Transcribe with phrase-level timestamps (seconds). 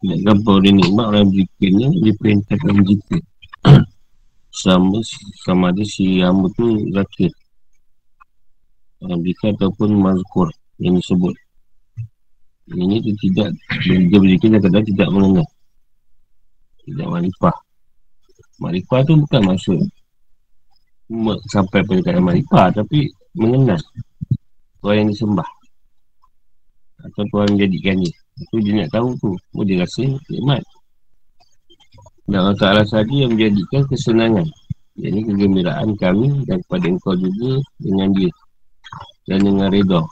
[0.00, 3.16] Nak gambar dia nikmat orang yang berikutnya Dia perintahkan jika
[4.64, 4.98] Sama
[5.44, 7.30] sama ada si hamba tu zakir
[9.00, 10.48] Bika ataupun mazkur
[10.80, 11.34] Yang disebut.
[12.72, 13.52] Ini tu tidak
[13.84, 15.48] Dia berzikir dan kadang tidak mengenal.
[16.84, 17.56] Tidak marifah.
[18.60, 19.78] Marifah tu bukan maksud
[21.48, 23.80] Sampai pada kadang marifah Tapi mengenal.
[24.80, 25.48] Orang yang disembah.
[27.00, 28.00] Atau Tuhan menjadikan
[28.40, 29.30] Itu dia nak tahu tu.
[29.54, 30.62] Oh dia rasa nikmat.
[32.30, 34.46] Dan Allah Ta'ala sahaja yang menjadikan kesenangan.
[35.00, 38.30] Jadi kegembiraan kami Dan kepada engkau juga Dengan dia.
[39.24, 40.02] Dan dengan reda.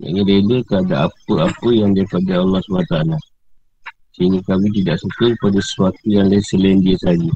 [0.00, 2.96] Yang reda kepada apa-apa Yang daripada Allah SWT
[4.14, 7.30] Sehingga kami tidak suka Kepada sesuatu yang lain selain dia saja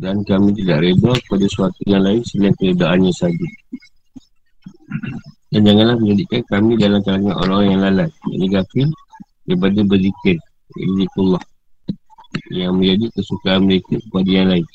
[0.00, 3.48] dan kami tidak reda kepada sesuatu yang lain selain keredaannya saja.
[5.50, 8.88] Dan janganlah menjadikan kami dalam kalangan orang yang lalai Yang gafil
[9.50, 10.36] daripada berzikir.
[10.78, 11.42] Zikrullah
[12.54, 14.66] Yang menjadi kesukaan mereka kepada yang lain.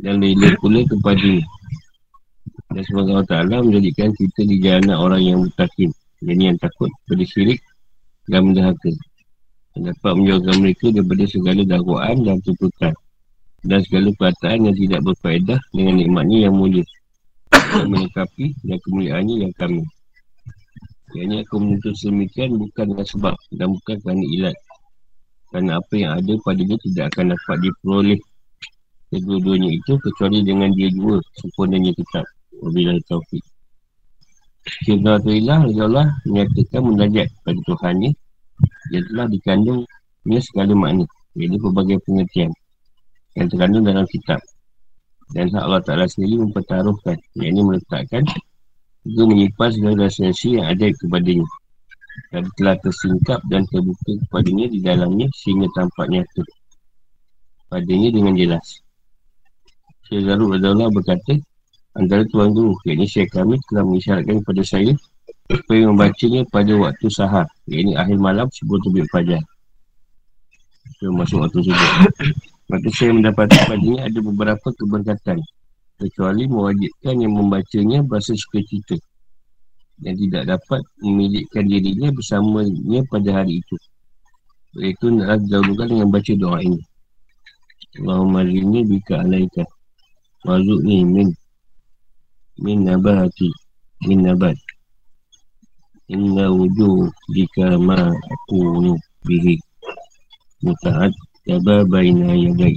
[0.00, 1.32] Dan rela pula kepada
[2.72, 5.92] Dan semoga Allah Ta'ala menjadikan kita di jalan orang yang mutakin.
[6.24, 7.60] Jadi yang takut pada syirik
[8.32, 8.88] dan mendahaka
[9.76, 12.96] Dan dapat menjauhkan mereka daripada segala dakwaan dan tuntutan.
[13.60, 16.84] Dan segala perkataan yang tidak berfaedah dengan nikmatnya yang mulia
[17.74, 19.82] yang melengkapi dan kemuliaannya yang kami.
[21.14, 24.56] Yang aku menuntut semikian bukan dengan sebab dan bukan kerana ilat.
[25.50, 28.20] Kerana apa yang ada pada dia tidak akan dapat diperoleh
[29.14, 32.26] kedua-duanya itu kecuali dengan dia dua sempurnanya tetap.
[32.58, 33.44] Wabillahi taufiq.
[34.64, 38.10] Kira Tuhilah Allah menyatakan munajat pada Tuhan ni
[38.88, 41.04] Dia telah dikandungnya segala makna
[41.36, 42.48] Jadi pelbagai pengertian
[43.36, 44.40] Yang terkandung dalam kitab
[45.34, 48.22] dan Allah Ta'ala sendiri mempertaruhkan Yang ini meletakkan
[49.02, 51.48] Juga menyimpan segala rahsia yang ada kepadanya.
[52.30, 56.42] Dan telah tersingkap dan terbuka kepadanya di dalamnya Sehingga tampak nyata.
[57.66, 58.80] Padanya dengan jelas.
[60.06, 61.34] Syekh Zarul Adalah berkata
[61.94, 64.94] Antara tuan guru, yakni Syekh kami telah mengisyaratkan kepada saya
[65.50, 69.42] Supaya membacanya pada waktu sahar Yakni akhir malam sebelum terbit fajar.
[70.94, 71.90] Itu masuk waktu subuh
[72.64, 75.38] Maka saya mendapati padanya ada beberapa keberkatan.
[75.94, 78.98] Kecuali mewajibkan yang membacanya bahasa suka cita
[79.94, 83.76] Dan tidak dapat memilihkan dirinya bersamanya pada hari itu.
[84.80, 86.82] Iaitu naklah dahulukan dengan baca doa ini.
[88.02, 89.62] Allahumma rini bika alaika.
[90.42, 91.28] Mazukni min.
[92.58, 93.54] Min nabati
[94.02, 94.58] Min nabat.
[96.10, 98.92] Inna wujuh bika ma aku
[99.24, 99.56] bihi.
[100.60, 101.12] Muta'at
[101.44, 102.72] Yaba baina yadai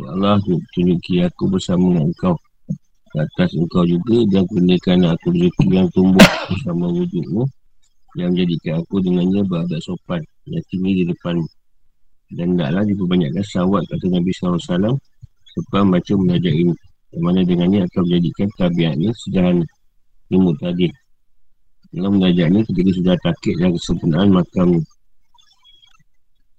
[0.00, 0.40] Ya Allah
[0.72, 2.32] tunjuki aku bersama dengan engkau.
[3.12, 7.44] Ke atas engkau juga Dan kurniakan aku rezeki yang tumbuh Bersama wujudmu
[8.16, 11.44] Yang menjadikan aku dengannya berada sopan Yang tinggi di depanmu
[12.32, 14.96] Dan taklah diperbanyakkan sawat kata Nabi SAW
[15.52, 16.72] Sebab baca menajak ini
[17.12, 19.66] Yang mana dengannya akan menjadikan tabiatnya sederhana
[20.30, 20.86] Imut tadi.
[21.90, 24.80] Dalam menajaknya ketika sudah takik dan kesempurnaan makamnya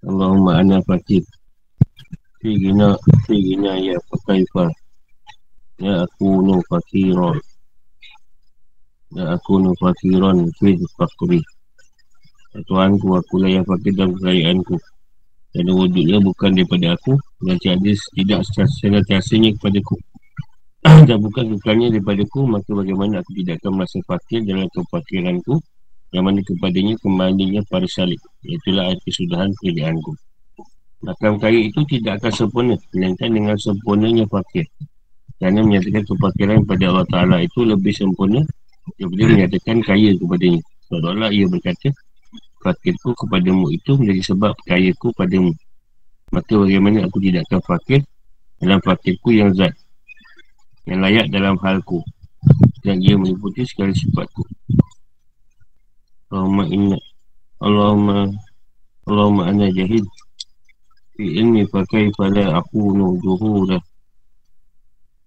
[0.01, 1.21] Allahumma ana fakir.
[2.41, 2.97] Fi gina
[3.29, 4.65] Fi gina ya fakaifa
[5.77, 7.37] Ya aku nu fakiron
[9.13, 11.37] Ya aku nu fakiron Fi fakri
[12.65, 14.73] Tuhanku aku lah yang fakir dalam kekayaanku
[15.53, 17.13] Dan wujudnya bukan daripada aku.
[17.45, 19.95] Dan tiada tidak secara tiasanya kepada aku
[21.13, 25.61] Dan bukan bukannya daripada aku Maka bagaimana aku tidak akan merasa fakir dalam kefakiranku
[26.11, 30.11] yang mana kepadanya kembalinya para salib Itulah air kesudahan kerjaanku
[31.01, 34.69] Makam kaya itu tidak akan sempurna Melainkan dengan sempurnanya fakir.
[35.41, 38.45] Kerana menyatakan kefakiran kepada Allah Ta'ala itu lebih sempurna
[38.99, 40.61] Daripada menyatakan kaya kepadanya.
[40.85, 41.89] Sebab Allah ia berkata
[42.61, 45.49] Fakirku kepadamu itu menjadi sebab kayaku padamu.
[46.29, 48.01] Maka bagaimana aku tidak akan fakir
[48.61, 49.73] Dalam fakirku yang zat
[50.85, 52.05] Yang layak dalam halku
[52.85, 54.45] Dan ia meliputi segala sifatku
[56.31, 56.95] Allahumma inna
[57.59, 58.31] Allahumma
[59.03, 60.07] Allahumma ana jahid.
[61.19, 63.75] Fi ilmi fa kaifa la akunu juhula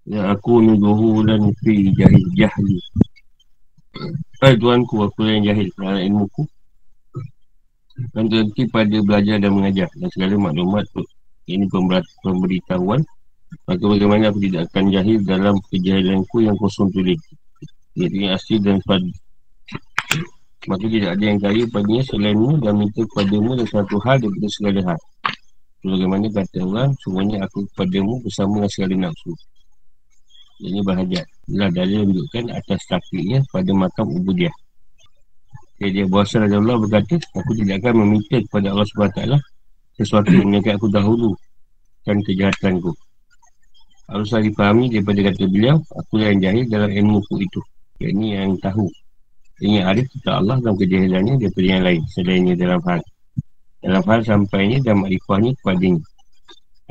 [0.09, 2.81] La akunu juhulan fi jahil jahli.
[4.41, 6.49] Hai Tuanku aku yang jahil kerana ilmuku.
[8.17, 11.05] Dan terhenti pada belajar dan mengajar Dan segala maklumat tu
[11.45, 11.69] Ini
[12.25, 13.05] pemberitahuan.
[13.69, 17.21] Maka bagaimana aku tidak akan jahil dalam kejahilanku yang kosong tulis.
[17.93, 19.13] Yang asli dan padu
[20.65, 24.81] Maka tidak ada yang kaya padanya selainmu dan minta kepadamu dan satu hal daripada segala
[24.89, 25.01] hal.
[25.85, 29.33] Bagaimana kata orang, semuanya aku kepadamu bersama dengan segala nafsu.
[30.65, 34.55] Ini bahajat Inilah dalil menunjukkan atas takdirnya pada makam ubudiah.
[35.77, 39.21] Jadi dia berasa Allah berkata Aku tidak akan meminta kepada Allah SWT
[39.99, 41.31] Sesuatu yang menyebabkan aku dahulu
[42.07, 42.95] Dan kejahatanku.
[44.09, 47.61] Haruslah dipahami daripada kata beliau Aku yang jahil dalam ilmu itu.
[48.01, 48.89] Yang ini yang tahu
[49.65, 52.03] Ini arif kita Allah dalam kejahilannya Daripada yang lain.
[52.13, 53.01] Selainnya dalam hal.
[53.81, 56.05] Dalam hal sampainya dan makrifahnya kepadanya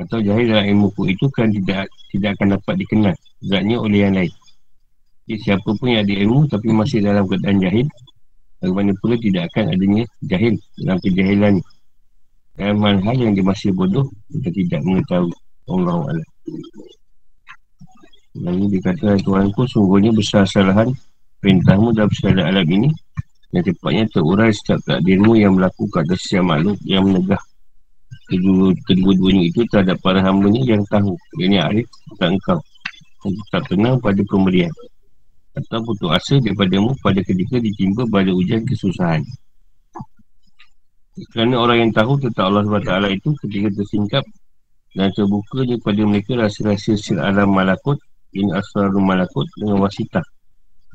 [0.01, 3.15] Atau jahil dalam ilmu ku itu Kan tidak tidak akan dapat dikenal.
[3.45, 4.33] Zatnya oleh yang lain.
[5.29, 7.87] Jadi siapa pun yang ada ilmu Tapi masih dalam keadaan jahil
[8.57, 11.63] Bagaimana pula tidak akan adanya jahil Dalam kejahilannya.
[12.57, 15.35] Dalam hal-hal yang dia masih bodoh Kita tidak mengetahui.
[15.69, 16.27] Allah Allah
[18.33, 20.89] ini dikatakan Tuhanku sungguhnya besar kesalahan
[21.43, 22.89] perintahmu dalam segala alam ini
[23.51, 27.43] yang tepatnya terurai setiap takdirmu yang berlaku ke atas siap makhluk yang menegah
[28.87, 31.13] kedua-duanya itu terhadap para hambanya yang tahu.
[31.37, 31.87] Yang ini arif
[32.17, 32.59] tak engkau.
[33.23, 34.73] Yang tak tenang pada pemberian.
[35.53, 39.21] Atau putus asa daripadamu pada ketika ditimpa pada ujian kesusahan.
[41.29, 44.25] Kerana orang yang tahu tentang Allah SWT itu ketika tersingkap
[44.97, 48.01] dan terbuka kepada mereka rasa-rasa sir alam malakut
[48.33, 50.25] ini asrarul malakut dengan wasitah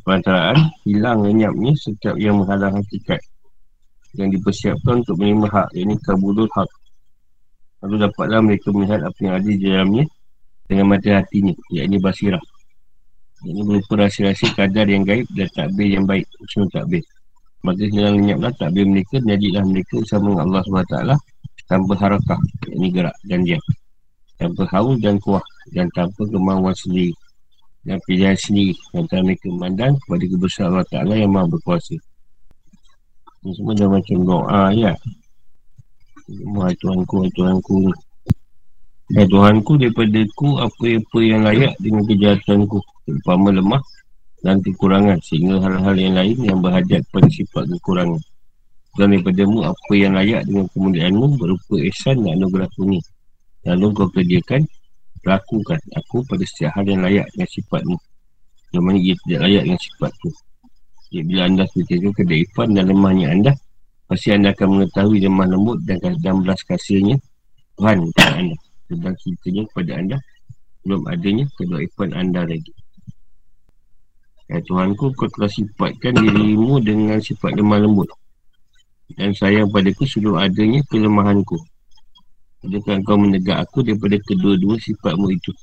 [0.09, 3.21] Perantaraan hilang lenyapnya setiap yang menghalang hakikat
[4.17, 6.65] Yang dipersiapkan untuk menerima hak Ini kabulul hak.
[7.85, 10.09] Lalu dapatlah mereka melihat apa yang ada di dalamnya
[10.65, 12.41] Dengan mata hatinya Iaitu basirah.
[13.45, 17.05] Ini berupa rahsia-rahsia kadar yang gaib dan takbir yang baik Semua takbir.
[17.61, 20.97] Maka hilang lenyaplah takbir mereka Jadilah mereka bersama dengan Allah SWT
[21.69, 23.61] Tanpa harakah Ini gerak dan diam.
[24.41, 27.13] Tanpa haus dan kuah Dan tanpa kemauan sendiri
[27.89, 31.97] dan pilihan sendiri antara mereka memandang kepada kebesaran Allah Ta'ala yang maha berkuasa.
[33.41, 34.93] Ini semua dah macam doa ya.
[36.53, 37.77] Wahai Tuhanku, Wahai Tuhanku.
[39.17, 42.77] Ya Tuhanku daripada ku apa-apa yang layak dengan kejahatanku
[43.09, 43.81] Terutama lemah
[44.45, 48.21] dan kekurangan Sehingga hal-hal yang lain yang berhajat pada sifat kekurangan.
[49.01, 53.01] Dan daripada mu apa yang layak dengan kemuliaanmu Berupa ihsan dan anugerah ini
[53.65, 54.69] Lalu kau kerjakan
[55.29, 57.97] lakukan aku pada setiap hal yang layak dengan sifatmu.
[58.73, 60.31] Yang mana ia tidak layak dengan sifat tu
[61.09, 63.53] jadi bila anda fikirkan kedaifan dan lemahnya anda
[64.09, 67.17] pasti anda akan mengetahui lemah lembut dan, dan belas kasihnya
[67.81, 68.57] Tuhan kepada anda.
[68.89, 70.17] Tentang ceritanya kepada anda
[70.85, 72.73] belum adanya kedaifan anda lagi.
[74.49, 78.09] Ya Tuhanku kau telah sifatkan dirimu dengan sifat lemah lembut.
[79.17, 81.57] Dan sayang padaku sebelum adanya kelemahanku
[82.67, 85.55] Adakah kau menegak aku daripada kedua-dua sifatmu itu.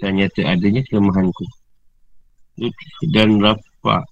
[0.00, 1.44] Dan nyata adanya kelemahanku.
[3.08, 4.04] Dan rafa.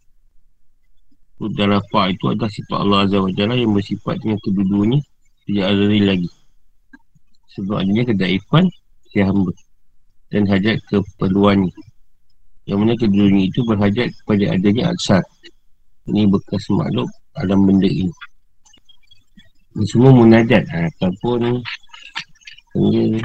[1.39, 5.01] Dan rafa itu adalah sifat Allah Azza wa Jalla Yang bersifat dengan kedua-duanya.
[5.45, 6.31] Tidak ada lagi.
[7.57, 8.69] Sebab adanya kedaifan
[9.09, 9.53] Si hamba
[10.29, 11.73] Dan hajat keperluannya.
[12.69, 15.25] Yang mana kedua-duanya itu berhajat kepada adanya aksar
[16.09, 18.13] Ini bekas makhluk dalam benda ini.
[19.87, 21.63] Semua munajat ataupun
[22.77, 23.23] ini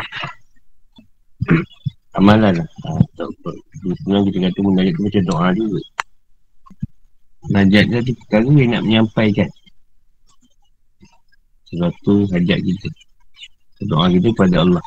[2.15, 2.67] amalan lah.
[3.83, 5.81] Sebenarnya kita kata munajat tu macam doa juga.
[7.51, 9.49] Najat tu perkara yang nak menyampaikan
[11.67, 12.89] sesuatu hajat kita.
[13.89, 14.85] Doa kita pada Allah.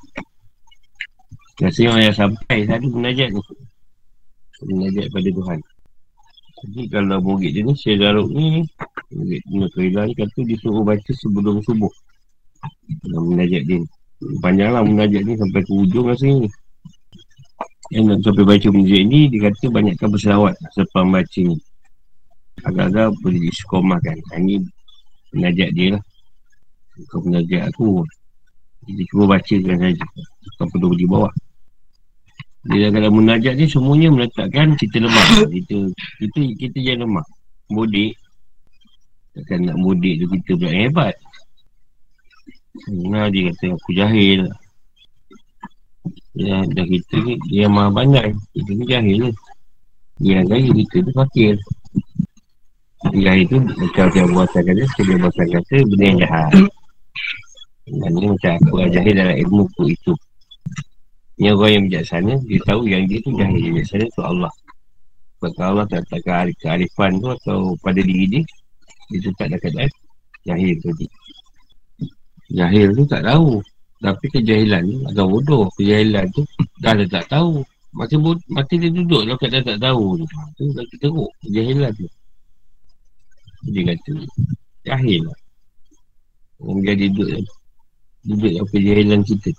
[1.60, 3.42] Biasanya yang sampai satu munajat tu.
[4.72, 5.58] Munajat pada Tuhan.
[6.56, 8.64] Jadi kalau murid dia ni, Syed Zaruk ni,
[9.12, 11.92] murid Nukrila ni kata disuruh baca sebelum subuh.
[13.12, 13.88] Munajat dia ni.
[14.40, 16.25] Panjang lah munajat ni sampai ke ujung rasa
[17.92, 21.56] Yang nak sampai baca munajat ni Dia kata banyakkan berselawat Selepas baca ni.
[22.64, 24.64] Agak-agak boleh diskomah kan Ini
[25.37, 26.02] munajat dia lah.
[27.12, 28.00] Kau munajat aku.
[28.88, 30.06] Kita cuba bacakan saja.
[30.56, 31.32] Kau perlu di bawah.
[32.73, 35.26] Dia dalam munajat ni semuanya meletakkan kita lemah.
[35.52, 35.92] Kita
[36.25, 37.26] kita, kita yang lemah.
[37.68, 38.16] Bodik
[39.37, 41.12] Takkan nak bodik tu kita pula hebat
[42.85, 44.40] Nah dia kata aku jahil.
[46.37, 49.35] Ya dah kita ni dia maha pandai Kita ni jahil lah
[50.21, 51.54] Dia yang jahil kita tu fakir.
[53.16, 56.50] Jahil tu macam dia buatan kata Dia buatan kata benda yang jahat.
[57.87, 60.12] Dan ni macam aku yang jahil dalam ilmu ku itu.
[61.40, 63.61] Ni orang yang bijaksana Dia tahu yang dia tu jahil.
[63.61, 64.52] Yang bijaksana tu Allah.
[65.40, 68.42] Sebab Allah tak letakkan kearifan tu Atau pada diri dia
[69.12, 69.92] Dia tu tak ada keadaan
[70.49, 71.06] Jahil tadi
[72.52, 73.58] Jahil tu tak tahu
[73.98, 75.66] Tapi kejahilan ni agak bodoh.
[75.74, 76.42] Kejahilan tu
[76.82, 77.64] dah ada tak tahu.
[77.96, 80.26] Mati, bod- mati dia duduk lah kat dah tak tahu tu.
[80.60, 81.30] Tu lagi teruk.
[81.42, 82.06] Kejahilan tu.
[83.72, 84.12] Dia kata,
[84.84, 85.38] jahil lah.
[86.60, 87.40] Orang jadi duduk
[88.26, 89.50] duduk dalam kejahilan kita.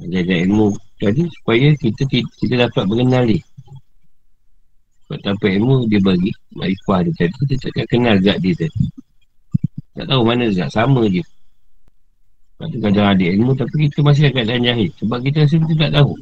[0.00, 3.42] Jadi ilmu tadi supaya kita kita dapat mengenal dia.
[5.10, 8.78] Sebab tanpa ilmu dia bagi Maifah dia tadi Kita takkan kenal zat dia tadi
[9.98, 11.22] Tak tahu mana zat Sama je.
[12.54, 15.74] Sebab tu kadang ada ilmu Tapi kita masih akan keadaan jahil Sebab kita rasa kita
[15.88, 16.12] tak tahu.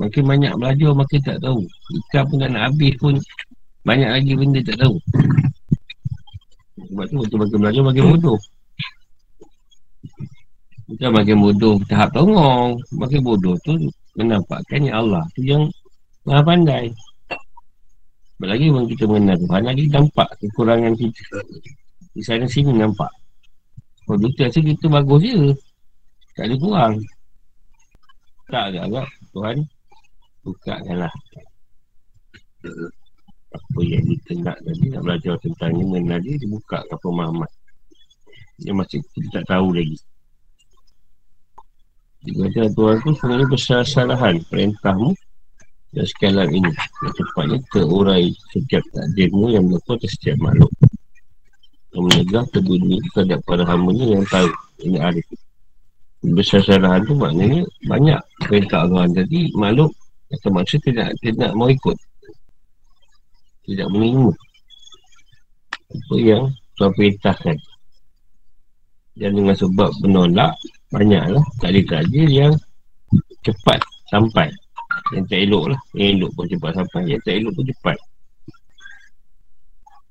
[0.00, 1.60] Makin banyak belajar Makin tak tahu.
[1.96, 3.14] Ikan pun nak habis pun
[3.86, 4.96] Banyak lagi benda tak tahu.
[6.90, 8.38] Sebab tu Waktu makin belajar Makin bodoh.
[10.90, 12.70] Bukan makin bodoh Tahap tongong.
[13.00, 13.74] Makin bodoh tu
[14.18, 15.64] Menampakkan ya Allah Tu yang
[16.28, 16.92] Maha pandai.
[18.44, 21.40] Lagi pun kita mengenal Tuhan Lagi nampak kekurangan kita
[22.10, 23.10] Di sana sini nampak.
[24.06, 25.54] Kalau kita rasa kita bagus je.
[26.34, 26.94] Tak ada kurang.
[28.50, 29.56] Tak ada agak Tuhan.
[30.40, 31.12] Buka kan lah
[33.52, 37.50] Apa yang kita nak tadi Nak belajar tentang ni Mengenal dia Dia buka ke pemahaman.
[38.56, 39.96] Dia masih kita tak tahu lagi.
[42.24, 45.12] Dia kata Tuhan tu sebenarnya besar kesalahan Perintahmu
[45.90, 46.72] dan sekalian ini.
[47.02, 50.70] Yang tepatnya terurai setiap takdirmu yang berlaku atas setiap makhluk
[51.90, 54.50] yang menegah terbunyi terhadap para hambanya yang tahu
[54.86, 55.26] ini arif.
[56.20, 59.08] Besar kesalahan tu maknanya banyak perintah Allah.
[59.08, 59.90] Jadi makhluk
[60.30, 61.96] atau manusia tidak tidak mau ikut.
[63.66, 64.32] Tidak menerima
[65.90, 66.44] apa yang
[66.78, 67.56] Tuhan perintahkan?
[69.18, 70.54] Dan dengan sebab menolak
[70.94, 72.52] banyaklah ada kerja yang
[73.42, 73.80] cepat
[74.12, 74.48] sampai.
[75.10, 75.80] Yang tak elok lah.
[75.96, 77.96] Yang elok pun cepat sampai Yang tak elok pun cepat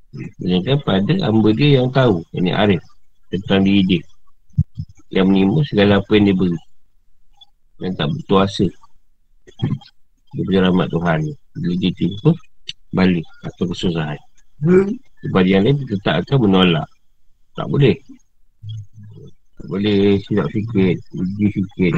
[0.10, 2.82] Sedangkan pada hamba dia yang tahu Ini Arif
[3.30, 4.02] Tentang diri dia.
[5.14, 6.60] Yang menimba segala apa yang dia beri.
[7.82, 8.68] Yang tak bertuasa
[10.34, 11.20] punya rahmat Tuhan
[11.58, 12.32] Bila dia timpa
[12.90, 14.18] Balik atau kesusahan.
[15.22, 16.90] Sebab yang lain dia tak akan menolak.
[17.54, 17.94] Tak boleh.
[19.62, 21.94] Tak boleh silap sikit Uji sikit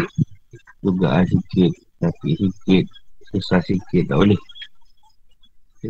[0.83, 1.71] Dugaan sikit
[2.03, 2.85] Sakit sikit
[3.31, 4.39] Susah sikit Tak boleh.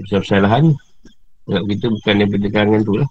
[0.05, 0.77] Kesalahan
[1.45, 3.09] Sebab kita bukan daripada kalangan tu lah.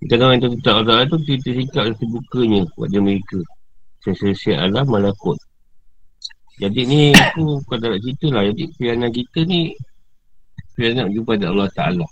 [0.00, 3.40] Kita tahu yang tu tak Allah tu Kita sikap terbukanya Pada mereka.
[4.00, 5.36] Sesuai alam malakut
[6.56, 8.42] Jadi ni Aku kau tak nak cerita lah.
[8.48, 9.76] Jadi pilihan kita ni
[10.72, 12.06] Pilihan nak jumpa pada Allah Ta'ala.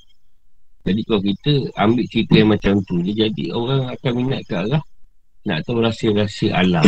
[0.85, 4.85] Jadi kalau kita Ambil cerita yang macam tu Dia jadi orang akan minat ke arah
[5.49, 6.85] Nak tahu rahsia-rahsia alam.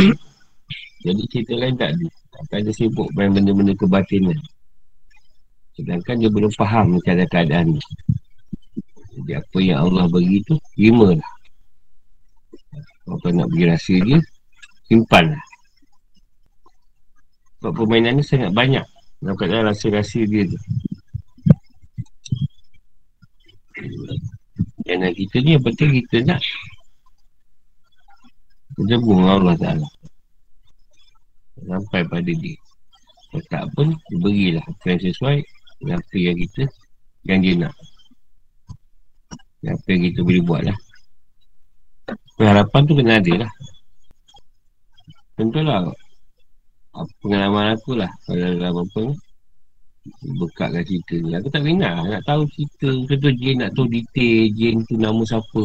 [1.01, 2.07] Jadi cerita lain tak ada.
[2.45, 4.37] Akan dia sibuk main benda-benda kebatinan
[5.81, 7.81] Sedangkan dia belum faham keadaan-keadaan ni.
[9.17, 11.31] Jadi apa yang Allah bagi tu Terima lah.
[13.09, 14.21] Apa nak bagi rasa dia
[14.85, 15.45] Simpan lah.
[17.57, 18.85] Sebab permainan ni sangat banyak
[19.25, 20.59] Dalam keadaan rasa-rasa dia tu.
[24.85, 26.41] Dan kita ni yang penting kita nak
[28.77, 29.89] Ketemu Allah Ta'ala.
[31.61, 32.55] Sampai pada dia.
[33.29, 33.87] Kalau tak pun
[34.21, 34.63] berilah.
[34.87, 35.43] Yang sesuai
[35.81, 36.63] dengan apa yang kita
[37.25, 37.75] yang dia nak.
[39.61, 40.77] Dan apa yang kita boleh buat lah
[42.41, 43.51] pengharapan tu kena ada lah.
[45.37, 45.79] Tentulah
[47.21, 48.09] pengalaman aku lah.
[48.25, 49.03] Kalau dalam apa
[50.41, 51.37] bekatkan cerita ni.
[51.37, 52.89] Aku tak minat nak tahu cerita.
[53.05, 54.49] Contoh Jane nak tahu detail.
[54.57, 55.63] Jane tu nama siapa.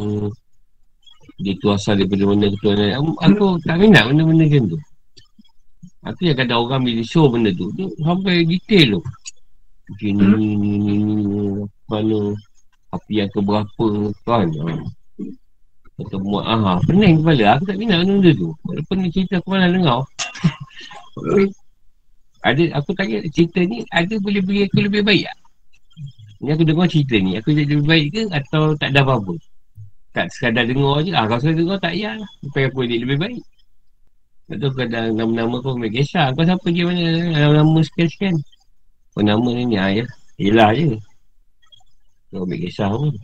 [1.41, 4.79] Dia tu asal daripada mana ketuanan aku tak minat benda-benda macam tu.
[6.07, 7.73] Aku yang kadang orang bila show benda tu.
[7.73, 9.03] Dia sampai detail tu
[9.87, 11.41] Okay ni ni ni ni ni
[11.87, 12.35] Mana
[12.91, 13.87] Api yang keberapa
[14.27, 14.51] kan?
[15.97, 17.57] Atau buat Aha pening kepala.
[17.57, 18.51] Aku tak minat benda tu.
[18.67, 20.03] Walaupun ni cerita aku malah dengar.
[22.47, 25.39] Ada Aku tanya cerita ni Ada boleh beri aku lebih baik tak?
[26.43, 27.39] Ni aku dengar cerita ni.
[27.39, 29.39] Aku jadi lebih baik ke Atau tak ada apa-apa?
[30.13, 31.15] Tak sekadar dengar je.
[31.15, 32.31] Ah, Kalau sekadar dengar tak payah lah.
[32.43, 33.43] Supaya aku jadi lebih baik.
[34.47, 36.35] Tak tahu kadang nama-nama kau ambil kisah.
[36.35, 37.03] Kau siapa je mana?
[37.35, 38.35] Nama-nama sekian-sekian
[39.17, 40.05] Kau nama ni ni ayah.
[40.37, 41.01] Yelah je.
[42.29, 43.17] Kau ambil kisah pun.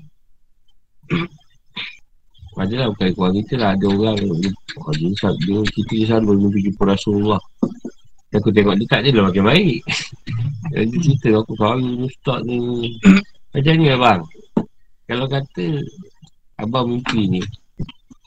[2.57, 3.71] Adalah bukan keluarga kita lah.
[3.77, 4.17] Ada orang
[4.81, 7.41] Oh dia Dia kita je selalu Mimpi jumpa Rasulullah
[8.33, 9.79] aku tengok dia tak je lah makin baik.
[10.73, 12.89] Dia cerita aku Kali ustaz ni.
[13.53, 14.25] Macam ni abang.
[15.05, 15.85] Kalau kata
[16.57, 17.43] Abang mimpi ni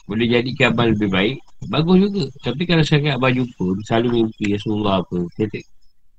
[0.06, 2.24] Boleh jadikan abang lebih baik Bagus juga.
[2.46, 5.58] Tapi kalau saya abang jumpa Selalu mimpi Rasulullah apa Kata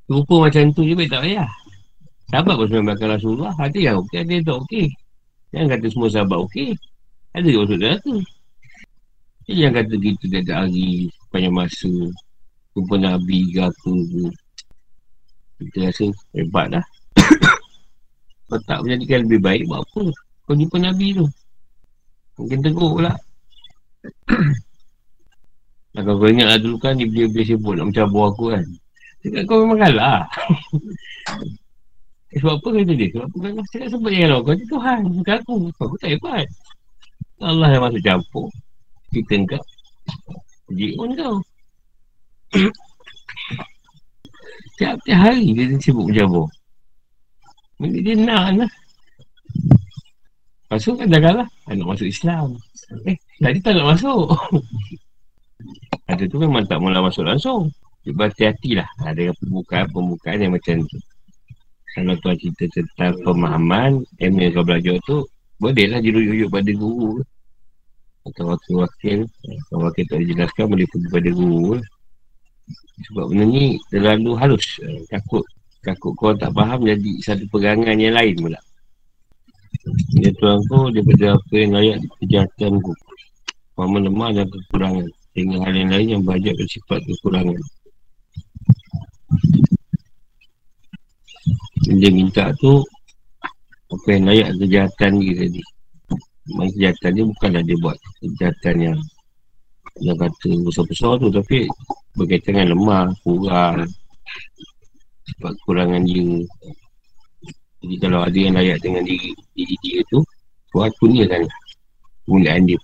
[0.06, 1.50] Rupa macam tu je baik tak payah.
[2.30, 4.86] Sahabat pun sebenarnya Rasulullah Ada yang okey Ada yang tak okey.
[5.54, 6.70] Jangan kata semua sahabat okey.
[7.34, 8.16] Ada yang maksud tu
[9.46, 11.92] Yang kata kita tiada hari Banyak masa.
[12.74, 14.24] Jumpa Nabi ke apa ke.
[15.56, 16.04] Kita rasa
[16.36, 16.84] hebat lah.
[18.52, 20.02] Kau tak menjadikan lebih baik Buat apa?
[20.46, 21.26] Kau jumpa Nabi tu.
[22.38, 23.12] Mungkin tegur pula.
[25.96, 28.68] Nah, kau ingat lah dulu kan Dia boleh sebut nak mencabar aku kan
[29.24, 30.28] Cakap kau memang kalah
[32.34, 33.08] eh, Sebab apa kata dia?
[33.10, 35.56] Sebab apa kata Cakap sebab lalu Kau ni Tuhan Bukan aku.
[35.80, 36.46] Aku tak hebat.
[37.40, 38.46] Allah yang masuk campur.
[39.12, 39.62] Kita engkau
[40.74, 41.36] Jik pun kau.
[44.76, 46.46] Tiap-tiap hari dia sibuk mencabar
[47.76, 48.72] Mungkin dia nak lah.
[50.72, 51.48] Masuk kan dah kalah.
[51.68, 52.56] Nak masuk Islam.
[53.04, 54.32] Eh tadi tak nak masuk.
[56.10, 57.68] Ada tu memang tak mula masuk langsung
[58.14, 60.98] Berhati-hati lah Ada pembukaan-pembukaan yang macam tu.
[61.96, 65.26] Kalau tuan cerita tentang pemahaman Ilmu yang kau belajar tu
[65.58, 67.18] Boleh lah diruyuk-yuk pada guru.
[68.26, 69.26] Atau wakil-wakil.
[69.70, 71.66] Kalau wakil tak dijelaskan Boleh pergi pada guru.
[73.10, 74.66] Sebab benda ni Terlalu halus.
[75.10, 75.42] Takut.
[75.82, 78.60] Takut kau tak faham Jadi satu pegangan yang lain pula.
[80.14, 82.92] Dia tuan kau Daripada apa yang layak ku
[83.76, 85.06] Pahaman lemah dan kekurangan.
[85.36, 87.60] Dengan hal yang lain yang banyak bersifat kekurangan
[91.86, 92.82] dia minta tu
[93.86, 95.62] apa yang layak kejahatan dia tadi.
[96.46, 98.98] Maksudnya kejahatan dia bukanlah dia buat kejahatan yang
[99.96, 101.64] yang kata besar-besar tu tapi
[102.18, 103.88] berkaitan dengan lemah, kurang
[105.36, 106.44] sebab kekurangan dia.
[107.86, 110.20] Jadi kalau ada yang layak dengan diri, diri dia tu
[110.74, 110.90] Tuhan
[111.30, 111.42] kan
[112.26, 112.80] kemuliaan dia.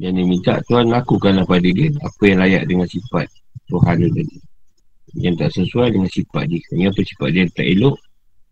[0.00, 3.30] Yang dia minta Tuhan lakukanlah pada dia Apa yang layak dengan sifat
[3.70, 4.36] Tuhan dia tadi
[5.12, 6.60] Yang tak sesuai dengan sifat dia.
[6.72, 7.44] Yang apa sifat dia?
[7.52, 7.96] Tak elok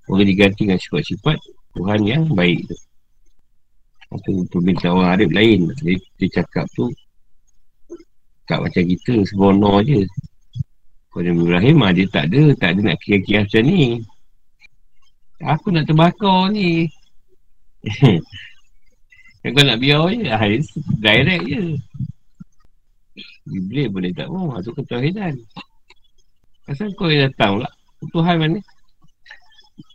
[0.04, 1.38] Boleh diganti dengan sifat-sifat
[1.72, 2.76] Tuhan yang baik tu.
[4.10, 5.70] Itu permintaan orang Arab lain.
[5.80, 6.90] Dia, dia cakap tu
[8.44, 10.04] Tak macam kita Sebono je.
[11.10, 14.04] Kalau Ibrahim dia tak ada Tak ada nak kira-kira macam ni.
[15.40, 16.84] Aku nak terbakar ni.
[19.40, 20.44] Yang kau nak biar je ah,
[21.00, 21.62] Direct je.
[23.48, 25.40] Iblis boleh tak mau Masuk ke Tuhan
[26.70, 27.70] Asal kau yang datang pula?
[28.14, 28.58] Tuhan mana?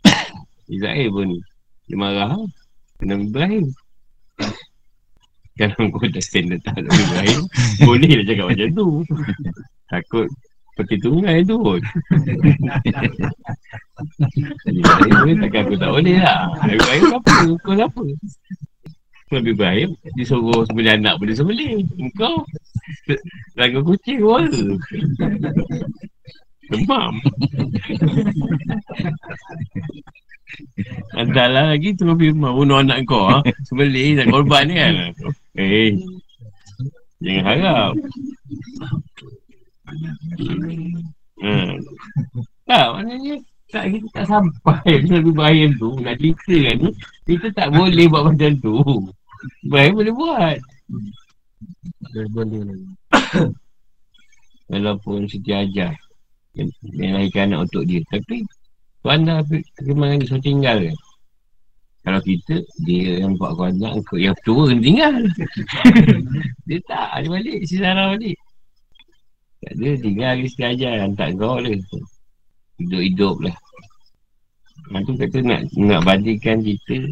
[0.76, 1.28] Israel pun
[1.88, 2.36] Dia marah
[3.00, 3.72] Kena Ibrahim.
[5.56, 7.40] Kalau kau dah stand datang Nabi Ibrahim
[7.88, 8.86] Boleh lah cakap macam tu.
[9.88, 10.28] Takut
[10.76, 11.80] Seperti tunggai tu pun.
[14.68, 16.44] Ibrahim takkan aku tak boleh lah.
[16.68, 17.32] Ibrahim apa
[17.64, 18.04] Kau apa
[19.32, 21.88] Nabi Ibrahim disuruh sembilan anak boleh sembelih.
[21.96, 22.44] Engkau
[23.56, 24.76] lagu kucing wala.
[26.70, 27.14] Demam.
[31.18, 33.42] Adalah lagi tu Ibrahim bunuh anak kau ha?
[33.66, 34.94] Sembelih dan korban ni kan.
[35.58, 35.98] Eh.
[37.20, 37.92] Jangan harap.
[41.42, 41.78] Hmm.
[42.66, 43.34] Tak, maknanya
[43.70, 46.78] tak kita tak sampai Nabi Ibrahim tu nak cerita kan
[47.26, 48.78] kita tak boleh buat macam tu
[49.66, 50.56] Ibrahim boleh buat
[52.30, 52.62] boleh
[54.70, 55.50] walaupun Siti
[56.56, 58.00] yang, yang lahirkan anak untuk dia.
[58.08, 58.42] Tapi
[59.04, 59.38] Tuhan dah
[59.84, 60.96] kemana dia suruh tinggal kan.
[62.06, 65.14] Kalau kita dia yang buat kau anak kau yang tua kena tinggal.
[66.70, 68.38] Dia tak dia balik si Sarah balik.
[69.58, 71.74] Tak ada tinggal lagi Siti Ajar hantar kau lah.
[72.78, 73.56] Hidup-hidup lah.
[74.94, 77.10] Nanti kata nak nak bandingkan kita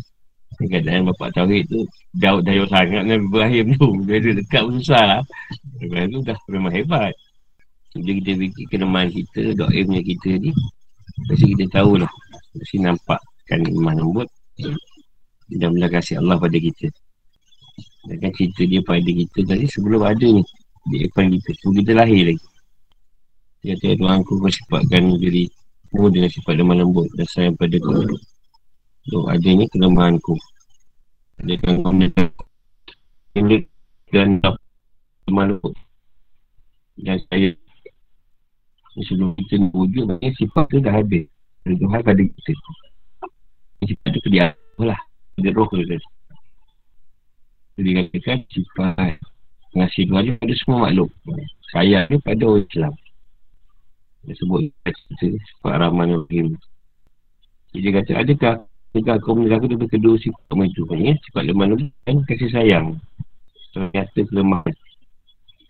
[0.55, 1.83] Keadaan bapak Tauhid tu
[2.15, 3.89] Daud dah jauh sangat dengan Ibrahim tu.
[4.07, 5.21] Dia ada dekat pun susah lah.
[5.83, 7.11] Ibrahim tu dah memang hebat
[7.95, 9.71] Jadi kita fikir kelemahan kita Doa
[10.03, 10.51] kita ni
[11.31, 12.11] Pasti kita tahulah.
[12.59, 14.29] Pasti nampak kan iman lembut
[15.47, 16.91] Dan bila kasih Allah pada kita.
[18.11, 20.43] Dan kan cerita dia pada kita tadi sebelum ada ni.
[20.91, 21.49] Dia depan kita.
[21.55, 22.47] Sebelum kita lahir lagi.
[23.63, 25.49] Dia kata Tuhan aku kau sifatkan diri
[25.95, 27.07] ku dengan sifat lemah lembut.
[27.15, 28.03] Dan sayang pada kau.
[29.07, 30.35] So adanya kelemahan ku
[31.45, 32.31] Adakah kau mendatang
[33.39, 33.57] Ini
[34.11, 34.43] dan
[35.31, 35.75] lemah lembut.
[36.99, 37.55] Dan saya
[38.95, 41.21] Sebelum kita wujud Maksudnya sifat tu dah ada
[41.67, 42.53] Dari Tuhan pada kita
[43.85, 45.01] Sifat tu dia lah.
[45.39, 45.99] Ada roh tu tadi
[47.79, 49.19] Jadi katakan sifat
[49.75, 51.11] Ngasih Tuhan pada semua makhluk.
[51.75, 52.95] Sayang ni pada orang Islam.
[54.23, 56.55] Dia sebut cerita Sifat Rahman Rahim.
[57.75, 58.55] Dia kata adakah
[58.95, 61.19] Adakah kau menjaga dia kedua sifat macam itu ya?
[61.27, 62.87] Sifat lemah lembut kan kasih sayang.
[63.75, 64.75] Ternyata kelemahan.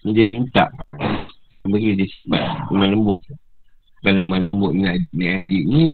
[0.05, 0.69] Ini dia minta
[1.65, 3.21] Bagi dia sifat lemah lembut
[4.05, 5.85] Kalau lemah lembut ni adik, adik ni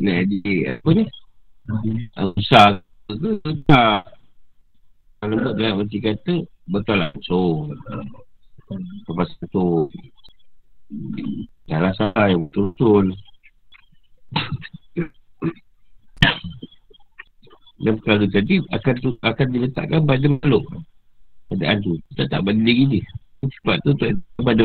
[0.00, 1.04] Ni adik apa ni
[2.36, 2.68] Besar
[3.08, 3.30] ke
[3.68, 4.02] tak
[5.20, 7.12] Lemah lembut dalam arti kata Betul lah.
[7.28, 7.68] So,
[9.04, 9.92] lepas tu,
[11.64, 13.06] Jangan salah yang betul-betul.
[17.84, 20.64] Dan perkara tadi akan akan diletakkan pada makhluk.
[21.52, 22.00] Pada adu.
[22.12, 23.04] Kita tak pada diri dia.
[23.48, 24.64] Sebab tu tak pada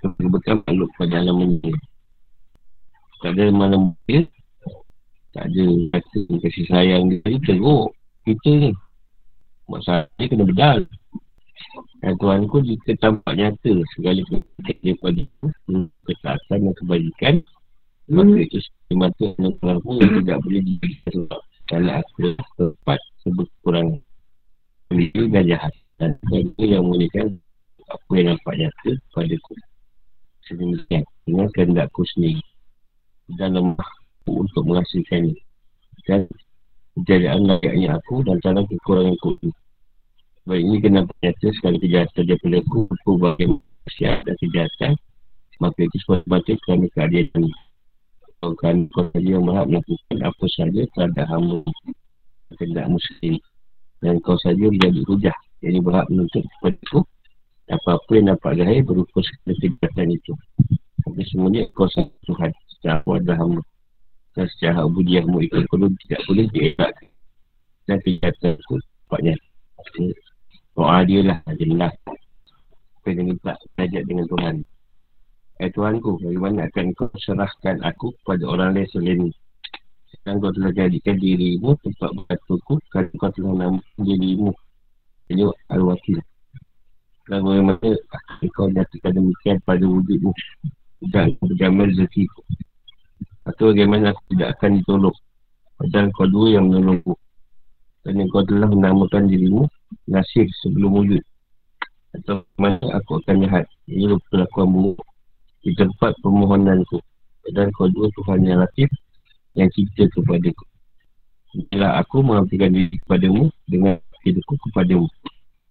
[0.00, 1.74] Bukan makhluk pada alam ini.
[3.20, 4.24] Tak ada mana dia.
[5.34, 7.20] Tak ada kata kasih sayang dia.
[7.26, 7.92] Dia teruk.
[8.24, 8.70] Kita ni.
[9.66, 10.78] Masalahnya kena bedal.
[12.00, 15.22] Dan Tuhan ku jika tampak nyata segala kebaikan daripada
[16.08, 17.34] ketaatan dan kebajikan
[18.08, 18.16] hmm.
[18.16, 18.58] maka itu
[18.88, 19.52] semata dan
[19.84, 24.00] yang tidak boleh diberikan sebab kalau aku tepat sebut kurang
[24.88, 27.36] Itu dan jahat dan itu yang memulihkan
[27.92, 29.52] apa yang nampak nyata pada ku.
[30.48, 31.04] Sedemikian.
[31.28, 32.40] Dengan kehendakku sendiri.
[33.36, 33.90] Dan lemah
[34.24, 35.36] untuk menghasilkan
[36.08, 36.26] dan
[36.96, 39.36] kejadian layaknya aku dan dalam kekurangan ku.
[40.48, 43.46] Baik ini kena nyata sekali kejahatan dia berlaku Aku bagi
[44.00, 44.92] dan kejahatan.
[45.60, 47.44] Maka itu sebab batin kerana keadilan.
[48.40, 51.60] Kau kan kau yang berhak melakukan apa saja terhadap hamba
[52.56, 53.36] Kehendak muslim.
[54.00, 57.00] Dan kau saja menjadi hujah Jadi berhak menuntut kepada aku
[57.70, 60.32] Apa-apa yang dapat zahir berupa kejahatan itu.
[61.06, 62.50] Tapi semuanya kau saja Tuhan
[62.82, 63.62] aku adalah hamba.
[64.34, 67.08] Dan secara ubudiahmu itu perlu tidak boleh dielakkan.
[67.86, 69.34] Dan kejahatan itu Sepatnya
[70.74, 71.94] Doa dia lah Jelas.
[73.04, 74.56] Kena minta Belajar dengan Tuhan.
[75.60, 79.20] Eh Tuhanku Bagaimana akan kau serahkan aku Kepada orang lain selain
[80.10, 84.50] Sekarang kau telah jadikan dirimu Tempat berkatuku Kerana kau telah namakan dirimu
[85.30, 86.18] Jadi Al-Wakil
[87.30, 90.34] Dan bagaimana Akan kau nyatakan demikian Pada wujudmu
[91.06, 92.42] Dan berjaman rezekiku
[93.46, 95.16] Atau bagaimana aku tidak akan ditolong.
[95.80, 97.16] Padahal kau dua yang menolongku
[98.00, 99.68] kerana kau telah menamakan dirimu
[100.08, 101.22] Nasir sebelum wujud.
[102.16, 104.98] Atau mana aku akan jahat Ini perlakuan buruk
[105.62, 106.98] Di tempat permohonanku.
[107.54, 108.90] Dan kau dua Tuhan yang latif
[109.54, 110.64] Yang cinta kepadaku
[111.70, 115.06] Bila aku mengambilkan diri kepadamu Dengan hidupku kepadamu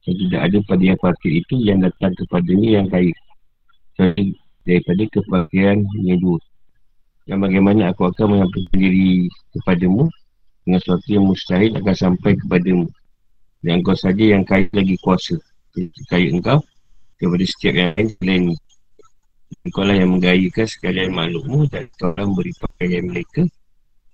[0.06, 3.14] Dan tidak ada pada yang fakir itu Yang datang kepadanya yang kaya
[4.00, 4.38] Jadi
[4.70, 6.40] daripada kepakiran yang dua.
[7.26, 10.10] Dan bagaimana aku akan mengambilkan diri kepadamu
[10.66, 12.86] dengan sesuatu yang mustahil akan sampai kepadamu
[13.60, 15.36] dan engkau saja yang kaya lagi kuasa.
[16.10, 16.62] Kaya engkau
[17.20, 18.44] daripada setiap yang lain selain
[19.66, 23.42] engkau lah yang menggayakan sekalian makhlukmu dan engkau lah memberi pakaian mereka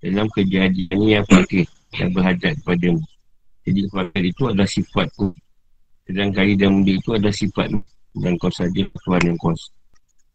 [0.03, 3.03] dalam kejadian yang fakir dan berhadap kepadamu
[3.65, 5.33] jadi fakir itu adalah sifatku
[6.05, 7.67] sedang kaya dan muda itu adalah sifat
[8.15, 9.73] dan kau saja Tuhan yang kuasa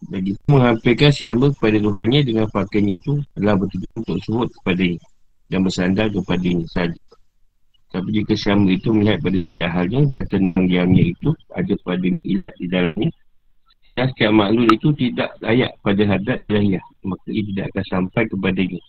[0.09, 4.85] jadi menghampirkan siapa kepada Tuhannya dengan pakaian itu adalah betul untuk sebut kepada
[5.51, 6.97] dan bersandar kepada ini sahaja.
[7.91, 13.11] Tapi jika syamba itu melihat pada halnya, tentang diamnya itu ada pada ilat di dalamnya,
[13.99, 16.85] dan setiap makhluk itu tidak layak pada hadat ilahiyah.
[17.03, 18.81] Maka ia tidak akan sampai kepada ini.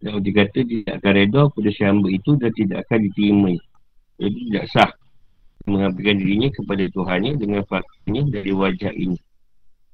[0.00, 3.52] Dan dia kata tidak akan reda pada syamba itu dan tidak akan diterima.
[4.16, 4.90] Jadi tidak sah
[5.68, 9.20] menghampirkan dirinya kepada Tuhannya dengan fakirnya dari wajah ini.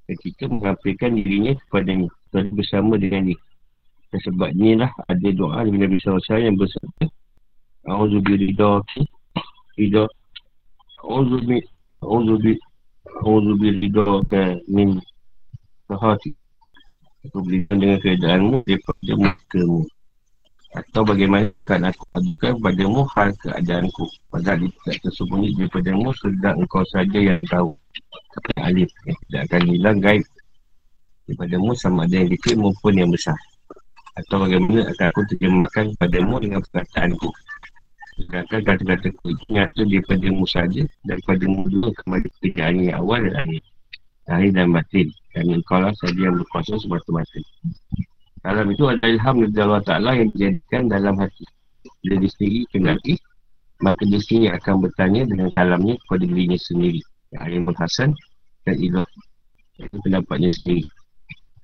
[0.07, 2.07] Ketika menghampirkan dirinya kepadanya
[2.55, 3.40] bersama dengan dia.
[4.14, 7.11] Dan sebab ni lah ada doa dari Nabi SAW yang bersabda
[7.90, 8.79] A'udzubi ridha
[9.75, 10.07] Ridha
[11.03, 11.59] A'udzubi
[12.07, 12.55] A'udzubi
[13.27, 14.07] A'udzubi ridha
[14.71, 15.03] min
[17.27, 19.83] Aku berikan dengan keadaanmu daripada mukamu
[20.74, 24.05] Atau bagaimana kan aku adukan padamu hal keadaanku.
[24.33, 27.79] Padahal dia tidak tersembunyi daripadamu Sedang engkau saja yang tahu.
[28.59, 30.26] Alif Tidak akan hilang gaib.
[31.31, 33.38] Daripadamu sama ada yang kecil maupun yang besar.
[34.18, 37.31] Atau bagaimana akan aku terjemahkan padamu dengan perkataanku.
[38.16, 43.20] Sedangkan kata-kata ku itu nyata daripada mu saja Daripada mu juga kembali pekerjaan yang awal
[43.29, 43.62] dan akhir.
[44.26, 45.07] Akhir dan batin.
[45.31, 47.38] Kerana engkau lah saja yang berkuasa semata-mata
[48.46, 51.42] Dalam itu ada ilham dari Allah Ta'ala yang dijadikan dalam hati.
[51.98, 53.18] Bila dia sendiri kendaki
[53.82, 57.02] Maka dia sendiri akan bertanya dengan kalamnya kepada dirinya sendiri.
[57.35, 58.11] Yang Alim Hasan
[58.62, 59.11] dan Ilah.
[59.82, 60.87] Itu pendapatnya sendiri.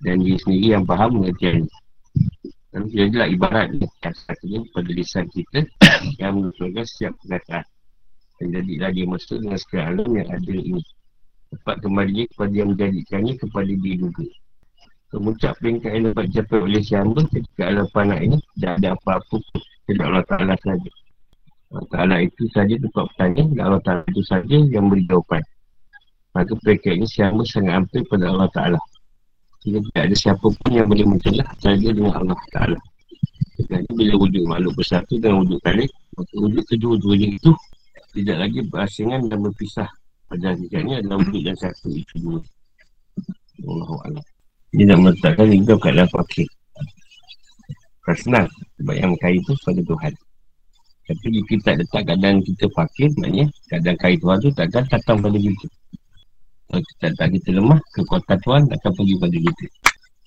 [0.03, 1.71] Dan dia sendiri yang faham mengertiannya
[2.73, 5.61] dan jadilah ibarat ni Satunya pada lisan kita
[6.21, 7.65] Yang menunjukkan setiap perkataan
[8.41, 10.83] Dan jadilah dia masuk dengan segala alam yang ada ini.
[11.53, 14.25] Tepat kembali kepada yang menjadikannya kepada dia juga
[15.13, 19.37] Kemuncak peringkat yang dapat dicapai oleh si hamba Ketika alam panak ini Tidak ada apa-apa
[19.85, 20.91] Tidak Allah Ta'ala saja
[21.73, 25.41] Allah Ta'ala itu saja tempat bertanya Dan Allah Ta'ala itu saja yang beri jawapan.
[26.33, 28.81] Maka peringkat ini si hamba sangat hampir pada Allah Ta'ala.
[29.61, 32.79] Sehingga tidak ada siapa pun yang boleh mencelah saja dengan Allah Ta'ala.
[33.69, 37.53] Jadi bila wujud makhluk bersatu dan wujud kalik, maka wujud kedua-duanya itu
[38.13, 39.89] Tidak lagi berasingan dan berpisah.
[40.29, 42.41] Pada hakikatnya adalah wujud yang satu itu dua.
[43.65, 44.25] Allah
[44.73, 46.49] Dia nak meletakkan hingga keadaan fakir.
[48.03, 48.49] Kan senang.
[48.81, 50.13] Sebab yang kaya itu pada Tuhan.
[51.03, 55.19] Tapi jika kita tak letak keadaan kita fakir, maknanya keadaan kaya Tuhan tu takkan datang
[55.21, 55.67] pada kita.
[56.73, 59.67] Kalau kita tak kita lemah, kekuatan Tuhan akan pergi pada kita.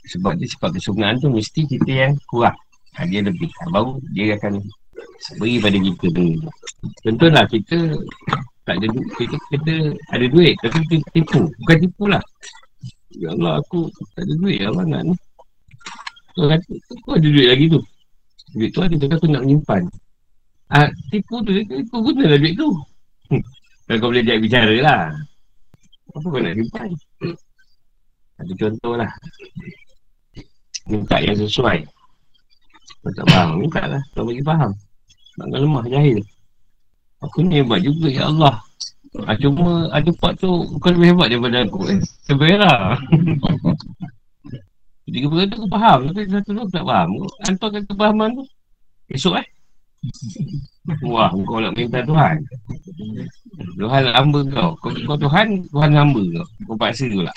[0.06, 2.54] Sebab dia sifat kesempurnaan tu mesti kita yang kurang.
[2.96, 3.50] Ha, dia lebih.
[3.74, 4.62] Baru dia akan
[5.42, 6.26] beri pada kita tu.
[7.02, 7.78] Contohlah kita
[8.66, 9.74] tak ada duit, kita, kita
[10.14, 11.42] ada duit tapi kita tipu.
[11.66, 12.24] Bukan tipu lah.
[13.16, 15.16] Ya Allah aku tak ada duit apa nak ni.
[16.36, 16.72] Kau kata,
[17.08, 17.80] kau ada duit lagi tu.
[18.56, 19.84] Duit tu ada tapi aku nak menyimpan.
[20.68, 21.52] Ah, tipu tu,
[21.94, 22.70] kau gunalah duit tu.
[23.86, 25.02] Kalau kau boleh jadi bicara lah.
[26.18, 26.90] Apa kau nak simpan?
[28.42, 29.12] Ada contoh lah.
[30.90, 31.86] Minta yang sesuai.
[33.06, 34.02] Kau tak faham, minta lah.
[34.18, 34.74] Kau bagi faham.
[35.38, 36.18] Nak lemah, jahil.
[37.22, 38.65] Aku ni hebat juga, ya Allah.
[39.24, 42.00] Ha, cuma ada part tu bukan lebih hebat daripada aku eh.
[42.28, 43.00] Sebenarnya
[45.06, 46.00] Tiga perkara tu aku faham.
[46.12, 47.10] Tapi satu tu aku tak faham.
[47.48, 48.44] Hantarkan kepahaman tu.
[49.14, 49.48] Esok eh.
[51.06, 52.36] Wah, kau nak minta Tuhan.
[53.80, 54.70] Tuhan hamba kau.
[54.82, 56.48] Kau, kau Tuhan, Tuhan hamba kau.
[56.68, 57.36] Kau paksa tu lah.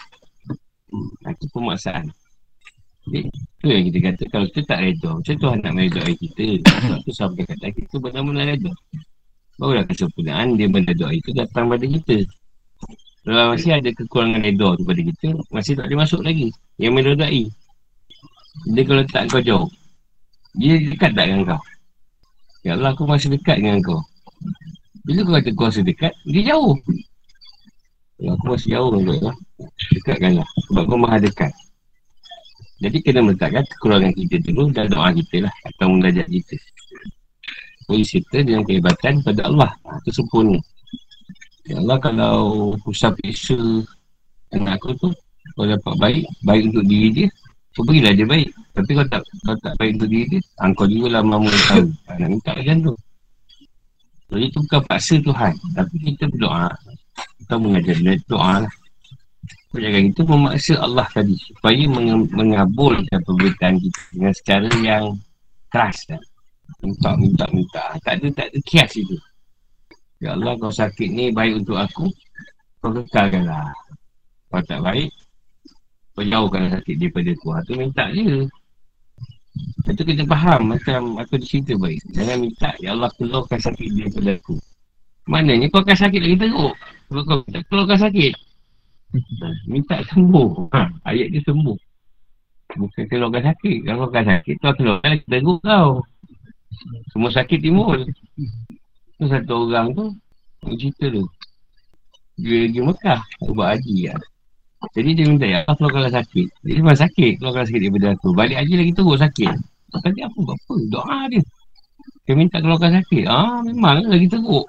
[1.28, 2.08] Itu pemaksaan.
[3.08, 3.24] Jadi,
[3.60, 4.22] tu yang kita kata.
[4.32, 6.46] Kalau kita tak reda, macam Tuhan nak meredai kita.
[6.64, 8.72] Sebab tu sampai kata kita benar-benar reda.
[9.58, 12.22] Barulah kesempurnaan dia benda doa itu datang pada kita.
[13.26, 16.48] Kalau masih ada kekurangan reda tu pada kita, masih tak boleh masuk lagi.
[16.78, 17.44] Yang meredai.
[18.72, 19.68] Dia kalau tak kau jauh.
[20.56, 21.60] Dia dekat tak dengan kau?
[22.66, 24.02] Ya Allah aku masih dekat dengan kau
[25.06, 26.74] Bila kau kata kau sedekat Dia jauh
[28.18, 29.34] Ya aku masih jauh dengan kau
[29.94, 31.54] Dekatkanlah Sebab kau maha dekat
[32.82, 36.58] Jadi kena meletakkan kekurangan kita dulu Dan doa kita lah Atau mengajak kita
[37.88, 39.72] Kau serta dengan kehebatan pada Allah.
[40.04, 40.60] Itu ha, sempurna.
[41.64, 42.36] Ya Allah kalau
[42.84, 43.80] Usah pisah
[44.52, 45.08] Anak aku tu
[45.52, 47.28] Kau dapat baik Baik untuk diri dia
[47.72, 48.48] Kau berilah dia baik.
[48.76, 51.88] Tapi kau tak, kau tak baik untuk diri dia ha, Kau juga lah mamu tahu.
[52.08, 52.94] Ha, Nak minta macam tu.
[54.28, 56.68] Jadi itu bukan paksa Tuhan Tapi kita berdoa.
[57.40, 58.72] Kita mengajar dia doa lah.
[59.72, 65.04] Jangan kita memaksa Allah tadi Supaya meng- mengabulkan perbuatan kita Dengan secara yang
[65.72, 66.20] keras kan
[66.84, 69.16] Minta, minta, minta Tak ada, tak ada kias itu
[70.18, 72.06] Ya Allah kau sakit ni baik untuk aku
[72.82, 73.70] Kau kekalkan lah
[74.50, 75.10] Kau tak baik
[76.14, 78.46] Kau jauhkan sakit daripada aku Ha tu minta je
[79.88, 81.98] itu kita faham macam aku cerita baik.
[82.12, 84.56] Jangan minta, Ya Allah keluarkan sakit dia pada aku.
[85.28, 86.74] Maknanya kau akan sakit lagi teruk.
[87.08, 88.32] Kalau kau tak keluarkan sakit.
[89.64, 90.72] Minta sembuh.
[90.72, 91.76] Ha, ayat dia sembuh.
[92.76, 93.76] Bukan keluarkan sakit.
[93.88, 95.88] Kalau kau akan sakit, kau keluarkan lagi teruk kau.
[97.12, 98.06] Semua sakit timbul.
[99.18, 100.04] Tu satu orang tu,
[100.78, 101.24] cerita tu.
[102.38, 104.20] Dia pergi Mekah, buat haji lah.
[104.94, 106.46] Jadi dia minta ya Allah keluarkanlah sakit.
[106.62, 108.30] Dia memang sakit keluarkan sakit daripada aku.
[108.30, 109.50] Balik haji lagi teruk sakit.
[109.90, 110.40] Maka dia apa?
[110.54, 110.74] Apa?
[110.86, 111.42] Doa dia.
[112.30, 113.24] Dia minta keluarkan sakit.
[113.26, 114.66] Ah memang lagi teruk.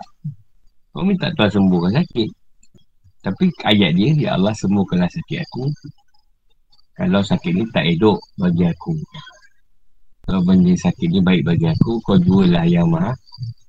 [0.89, 2.29] Kau minta Tuhan sembuhkan sakit.
[3.19, 5.69] Tapi ayat dia, Ya Allah sembuhkanlah sakit aku.
[6.97, 8.97] Kalau sakit ni tak elok bagi aku.
[10.29, 13.17] Kalau benda sakit ni baik bagi aku, kau jualah yang maha.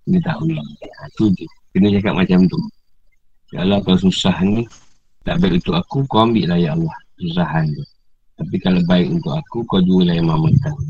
[0.05, 0.53] Kena tahu.
[0.53, 1.49] Ha, tu je.
[1.73, 2.61] Kena cakap macam tu.
[3.57, 4.69] Ya Allah kalau susah ni,
[5.21, 7.85] tak baik untuk aku, kau ambil lah ya Allah Susahan tu
[8.41, 10.81] Tapi kalau baik untuk aku, kau jual lah yang mama tahu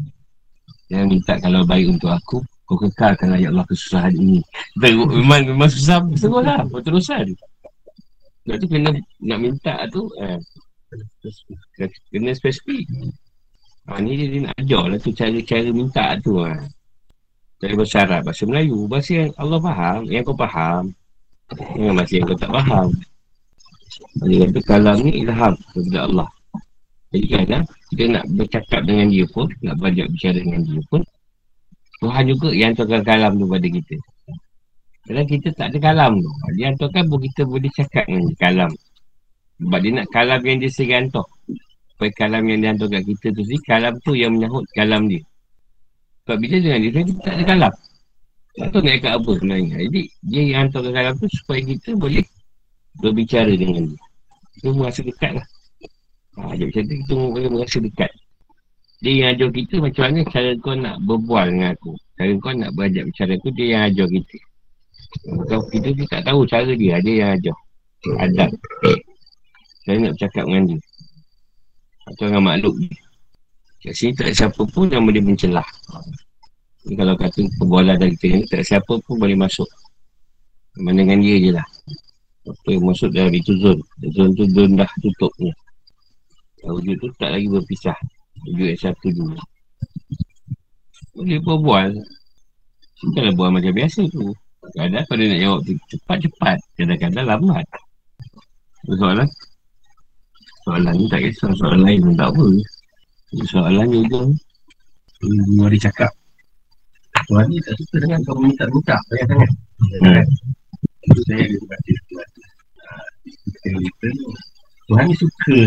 [0.87, 4.39] Jangan minta kalau baik untuk aku Kau kekalkan lah ya Allah kesusahan ini
[4.81, 7.27] Teruk, memang, memang susah Terus lah, berterusan
[8.47, 10.39] Sebab tu kena nak minta tu eh,
[12.15, 12.87] Kena spesifik
[13.91, 16.55] ha, Ni dia, dia nak ajar lah tu cara-cara minta tu ha.
[17.61, 20.85] Cara bersyarat bahasa Melayu Bahasa yang Allah faham, yang kau faham
[21.51, 22.89] Jangan bahasa yang kau tak faham
[24.25, 26.29] dia kata kalam ni ilham daripada Allah.
[27.11, 31.03] Jadi kadang kita nak bercakap dengan dia pun, nak banyak bicara dengan dia pun,
[32.01, 33.97] Tuhan juga yang hantarkan kalam tu pada kita.
[35.11, 36.31] Kadang kita tak ada kalam tu.
[36.55, 38.73] Dia hantarkan pun kita boleh cakap dengan kalam.
[39.61, 41.27] Sebab dia nak kalam yang dia sendiri hantar.
[42.01, 45.21] Supaya kalam yang dia hantarkan kita tu sendiri, kalam tu yang menyahut kalam dia.
[46.25, 47.73] Sebab bila dengan dia, kita tak ada kalam.
[48.57, 49.75] Tak tahu nak cakap apa sebenarnya.
[49.85, 52.25] Jadi, dia yang hantarkan kalam tu supaya kita boleh
[53.05, 54.01] berbicara dengan dia.
[54.57, 55.47] Kita merasa dekat lah.
[56.41, 58.11] Ha, dia macam tu kita boleh merasa dekat.
[59.05, 61.93] Dia yang ajar kita macam mana cara kau nak berbual dengan aku.
[62.17, 64.39] Cara kau nak berajak bicara aku, dia yang ajar kita.
[65.53, 67.57] Kalau kita tu tak tahu cara dia, dia yang ajar.
[68.25, 68.51] Adab.
[69.85, 70.81] Saya nak bercakap dengan dia.
[72.11, 72.75] Atau dengan makhluk.
[73.81, 75.65] Kat sini tak ada siapa pun yang boleh mencelah.
[76.85, 79.69] Ini kalau kata perbualan dari kita ni, tak siapa pun boleh masuk.
[80.81, 81.67] Mana dengan dia je lah.
[82.49, 83.79] Apa yang masuk dalam itu zon.
[84.17, 85.53] Zon tu zon dah tutup ni.
[86.61, 87.97] Wujud tu tak lagi berpisah.
[88.49, 89.41] Wujud yang satu dulu.
[91.17, 91.89] Boleh berbual.
[93.01, 94.33] Bukanlah buat macam biasa tu.
[94.77, 96.59] Kadang-kadang kalau nak jawab cepat-cepat.
[96.77, 97.67] Kadang-kadang lambat.
[98.89, 99.29] Soalan?
[100.65, 101.51] Soalan ni tak kisah.
[101.57, 102.47] Soalan lain pun tak apa.
[103.49, 104.23] Soalan ni je.
[105.21, 106.13] Ibu ada cakap.
[107.29, 108.97] Tuhan ni tak suka dengan kau minta-minta.
[109.09, 109.51] Banyak sangat.
[110.01, 110.25] Hmm.
[111.27, 111.93] Saya ada baca
[114.91, 115.59] Tuhan ni suka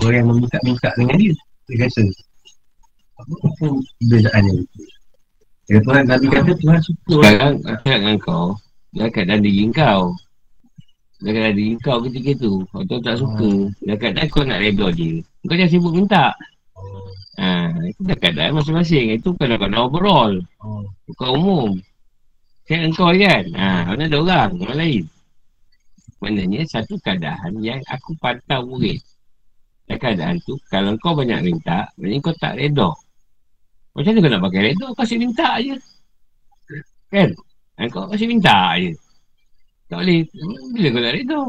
[0.00, 1.34] orang yang meminta-minta dengan dia.
[1.68, 2.02] Dia rasa.
[3.20, 3.68] Apa
[4.08, 4.64] bezaannya?
[5.70, 8.46] Ya Tuhan, Nabi kata Tuhan suka Sekarang aku nak dengan kau
[8.90, 10.18] Dia kat dalam diri kau
[11.20, 14.60] Dia dalam diri kau ketika tu Kau tu tak suka Dia kat dalam kau nak
[14.64, 16.32] reda je Kau jangan sibuk minta
[17.40, 19.16] Ha, itu dah keadaan masing-masing.
[19.16, 20.32] Itu kalau kau nak overall.
[20.60, 20.84] Oh.
[21.08, 21.70] Bukan umum.
[22.68, 23.44] Saya engkau kan?
[23.56, 25.04] Ha, mana ada orang, orang lain.
[26.20, 29.00] Maknanya satu keadaan yang aku pantau murid.
[29.88, 32.92] Dan keadaan tu, kalau kau banyak minta, maknanya kau tak reda.
[33.96, 34.86] Macam mana kau nak pakai redha?
[34.92, 35.74] Kau asyik minta je.
[37.10, 37.28] Kan?
[37.80, 38.92] Ha, kau asyik minta je.
[39.90, 40.22] Tak boleh.
[40.70, 41.42] Bila kau nak redha?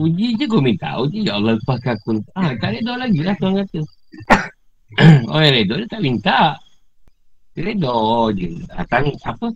[0.00, 0.96] Uji je kau minta.
[1.04, 2.10] Uji ya Allah lepaskan aku.
[2.32, 3.80] Ha, tak redha lagi lah tuan kata.
[5.30, 6.40] Orang yang redha dia tak minta.
[7.52, 7.96] Dia redha
[8.32, 8.48] je.
[8.72, 9.48] Datang apa?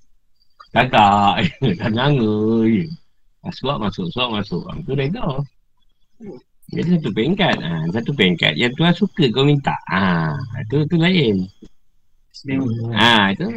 [0.76, 1.34] Kagak.
[1.80, 2.36] Tak nganga
[2.68, 2.84] je.
[3.56, 4.60] Suap masuk, suap masuk.
[4.76, 5.40] Itu redha.
[6.76, 7.56] Jadi satu pengkat.
[7.64, 9.72] Ha, satu pengkat yang tuan suka kau minta.
[9.88, 10.36] Ha,
[10.68, 11.36] itu, itu lain.
[12.92, 13.48] Ha, itu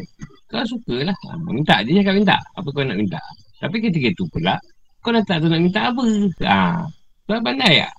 [0.47, 1.17] kau suka lah.
[1.43, 2.39] Minta dia cakap minta.
[2.55, 3.19] Apa kau nak minta.
[3.63, 4.59] Tapi ketika tu pula,
[4.99, 6.03] kau nak tak tu nak minta apa.
[6.43, 6.83] Ha,
[7.23, 7.95] kau pandai tak?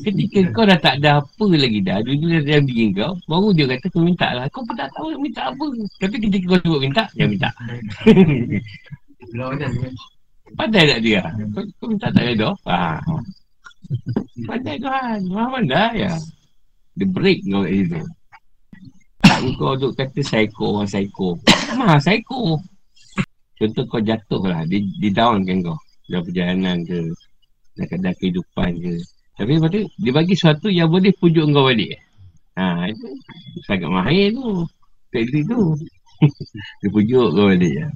[0.00, 2.00] ketika kau dah tak ada apa lagi dah.
[2.04, 3.12] Dulu dah dalam diri kau.
[3.28, 4.44] Baru dia kata kau minta lah.
[4.52, 5.66] Kau pun tak tahu nak minta apa.
[6.00, 7.50] Tapi ketika kau sebut minta, dia minta.
[10.52, 11.22] Pandai tak dia?
[11.56, 12.52] Kau, kau minta tak ada?
[12.68, 13.00] Ha.
[14.48, 15.18] Pandai Tuhan.
[15.28, 16.12] Maha pandai ya.
[16.96, 18.00] Dia break kau kat situ.
[19.56, 21.40] Kau duk kata psycho orang psycho.
[21.76, 22.60] Mah psycho.
[23.62, 24.66] Contoh kau jatuh lah.
[24.66, 25.78] Dia, dia down kan kau.
[26.10, 26.98] Dalam perjalanan ke.
[27.78, 28.98] Dalam kehidupan ke.
[29.38, 31.94] Tapi lepas tu, dia bagi sesuatu yang boleh pujuk kau balik.
[32.58, 33.06] Ha, itu
[33.70, 34.66] sangat mahir tu.
[35.14, 35.78] Teknik tu.
[36.82, 37.70] dia pujuk kau balik.
[37.70, 37.86] Ya.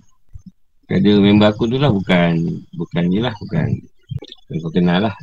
[0.86, 3.74] Ada member aku tu lah bukan Bukan ni lah Bukan
[4.62, 5.14] Kau kenal lah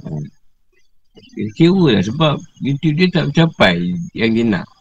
[1.40, 4.73] Dia kecewa lah sebab YouTube dia tak mencapai Yang dia nak dia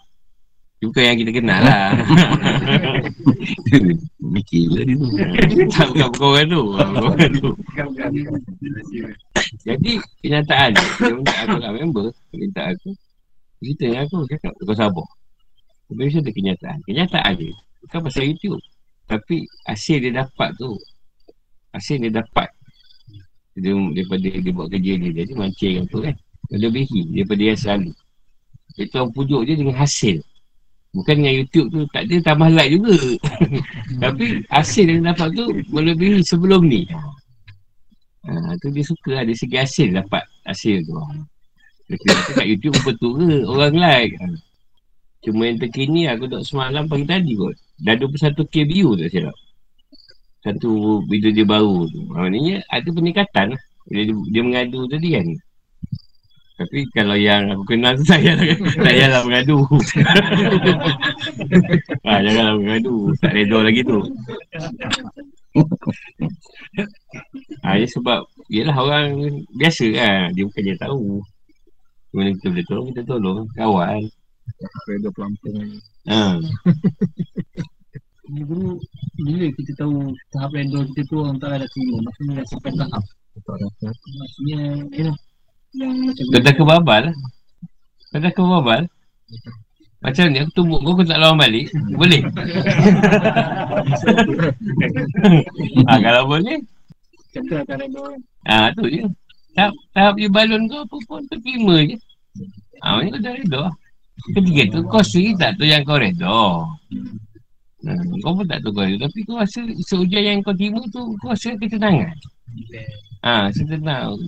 [0.90, 1.94] bukan yang kita kenal lah.
[4.34, 5.08] Mikir lah dia tu.
[5.70, 7.50] Tak bukan bukan orang tu.
[9.62, 9.92] Jadi
[10.24, 12.90] kenyataan Dia minta aku lah member Minta aku
[13.62, 15.06] Cerita yang aku cakap Kau sabar.
[15.86, 16.78] Tapi ada kenyataan.
[16.82, 17.54] Kenyataan dia
[17.86, 18.58] Bukan pasal YouTube.
[19.06, 20.74] Tapi hasil dia dapat tu.
[21.74, 22.48] Hasil dia dapat.
[23.54, 26.14] Dia, Daripada dia buat kerja dia Jadi mancing apa kan.
[26.50, 27.92] Lebihi daripada yang selalu.
[28.80, 30.24] Itu orang pujuk dia dengan hasil
[30.92, 32.96] Bukan dengan YouTube tu Tak ada tambah like juga.
[34.04, 36.84] Tapi hasil yang dapat tu Melebihi sebelum ni.
[38.28, 40.94] Ha, Tu dia suka ada segi hasil dapat Hasil tu.
[41.88, 44.14] Dia kata kat YouTube betul ke Orang like.
[45.22, 47.56] Cuma yang terkini aku duduk semalam pagi tadi kot.
[47.82, 49.36] Dah 21k view tak silap
[50.44, 52.04] Satu video dia baru tu.
[52.10, 53.62] Maksudnya ada peningkatan lah.
[53.88, 55.26] Bila dia, dia mengadu tadi kan
[56.62, 58.46] Tapi kalau yang aku kenal tu saya lah
[58.78, 59.66] Saya lah mengadu.
[62.06, 63.10] Ha, Janganlah mengadu.
[63.18, 63.98] Tak reda lagi tu.
[67.66, 71.18] Ha, ya sebab Yelah orang biasa kan Dia bukannya tahu.
[72.14, 73.38] Mana kita boleh tolong Kita tolong.
[73.58, 74.02] Kawan
[74.86, 75.68] Reda pelan-pelan
[76.06, 76.38] Ha.
[78.32, 78.78] Ini guru,
[79.22, 83.04] bila kita tahu tahap reda kita tu orang tak ada terima, maksudnya dah sampai tahap.
[83.34, 84.62] Maksudnya,
[84.94, 85.31] ya macam
[85.72, 87.04] Kau dah kebabal?
[88.12, 88.82] Kau dah kebabal?
[90.02, 91.70] Macam ni aku tumbuk kau, kau tak lawan balik?
[91.94, 92.26] Boleh?
[95.86, 96.58] ha, kalau boleh?
[97.32, 98.04] Reda.
[98.50, 99.06] Ha, tu je.
[99.54, 101.96] Tahap, tahap je balon kau apa pun terima je.
[102.82, 103.62] Ha, ni kau dah reda.
[104.34, 106.38] Ketika tu kau sendiri tak tahu yang kau reda.
[107.86, 109.06] Hmm, kau pun tak tahu kau reda.
[109.06, 112.12] Tapi kau rasa seujian yang kau terima tu kau rasa ketenangan.
[113.22, 114.18] Ha, setenang.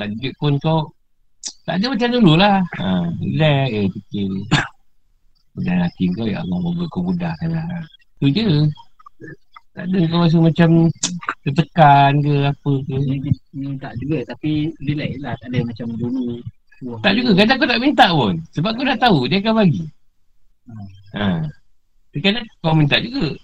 [0.00, 0.88] Tadi pun kau
[1.68, 2.64] tak ada macam dulu lah.
[2.80, 4.30] Ha, relax eh fikir.
[5.52, 7.66] Budak hati kau ya Allah moga kau mudahkan lah.
[8.18, 8.48] Tu je.
[9.72, 10.70] Tak ada kau rasa macam
[11.44, 12.96] tertekan ke apa ke.
[13.52, 15.34] Hmm, tak juga tapi relax lah.
[15.36, 16.40] Tak ada macam dulu.
[16.82, 19.86] Tak juga, kadang kau tak minta pun Sebab kau dah tahu, dia akan bagi
[20.66, 20.86] hmm.
[21.14, 21.46] ha.
[22.10, 23.38] Tapi kadang kau minta juga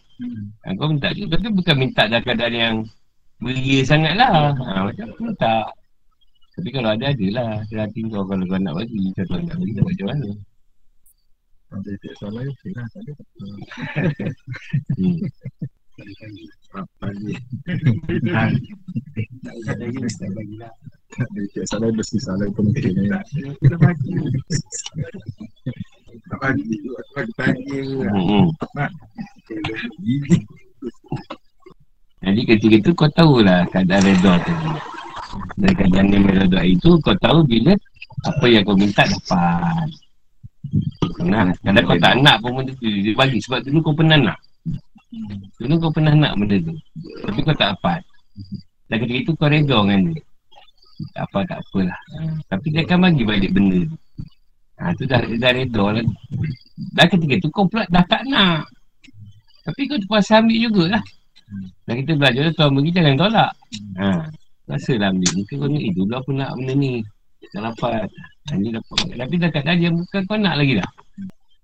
[0.67, 2.77] Ha, kau minta tu tapi bukan minta dalam keadaan yang
[3.39, 4.53] beria sangat lah.
[4.55, 5.67] Ha, macam aku minta.
[6.59, 7.63] Tapi kalau ada, ada lah.
[7.71, 9.15] Hati kau kalau kau nak bagi.
[9.15, 10.29] Kau tak nak bagi, tak macam mana.
[11.69, 13.13] Ada tak salah ya, saya tak ada.
[14.97, 15.19] Hmm.
[16.99, 17.35] Bagi.
[21.55, 23.23] Tak salah mesti salah kemungkinan.
[23.63, 24.15] Kita bagi.
[26.29, 26.77] Tak bagi.
[26.89, 27.81] Aku bagi tanya.
[28.11, 28.49] Hmm.
[32.19, 34.55] Jadi ketika tu kau tahulah keadaan redha tu.
[35.59, 37.75] Dan keadaan yang redha itu kau tahu bila
[38.27, 39.87] apa yang kau minta dapat.
[41.23, 44.39] Nah, kadang kau tak nak pun benda tu dia bagi sebab dulu kau pernah nak.
[45.63, 46.75] Dulu kau pernah nak benda tu.
[47.23, 48.01] Tapi kau tak dapat.
[48.91, 50.23] Dan ketika itu kau redha dengan dia.
[51.15, 52.01] Tak apa, tak apalah.
[52.51, 53.99] Tapi dia akan bagi balik benda tu.
[54.79, 56.07] Ha, tu dah, dah redha lah.
[56.95, 58.67] Dan ketika tu kau pula dah tak nak.
[59.63, 61.05] Tapi kau terpaksa ambil jugalah.
[61.89, 63.51] Dan kita belajar tuan bagi jangan tolak.
[63.97, 64.29] Ha,
[64.69, 65.31] rasalah ambil.
[65.41, 66.93] Mungkin kau ni, eh dulu aku nak benda ni.
[67.55, 68.09] Tak dapat.
[68.57, 69.05] Ni dapat.
[69.17, 70.91] Tapi dah kat dia bukan kau nak lagi dah.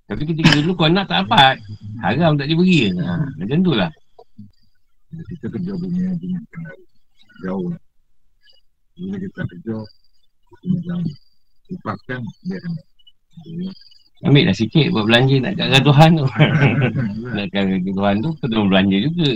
[0.08, 1.60] Tapi ketika dulu kau nak tak dapat.
[2.00, 2.92] Haram tak diberi.
[2.96, 3.90] Ha, macam tu lah.
[5.14, 6.42] Kita kerja punya dengan
[7.44, 7.70] jauh.
[8.94, 9.76] Bila kita kerja,
[10.62, 11.06] kita jauh.
[11.64, 12.72] Lepaskan, dia akan
[14.24, 16.26] Ambil lah sikit buat belanja nak kat Tuhan tu.
[17.36, 19.30] nak kat Tuhan tu, tolong belanja juga.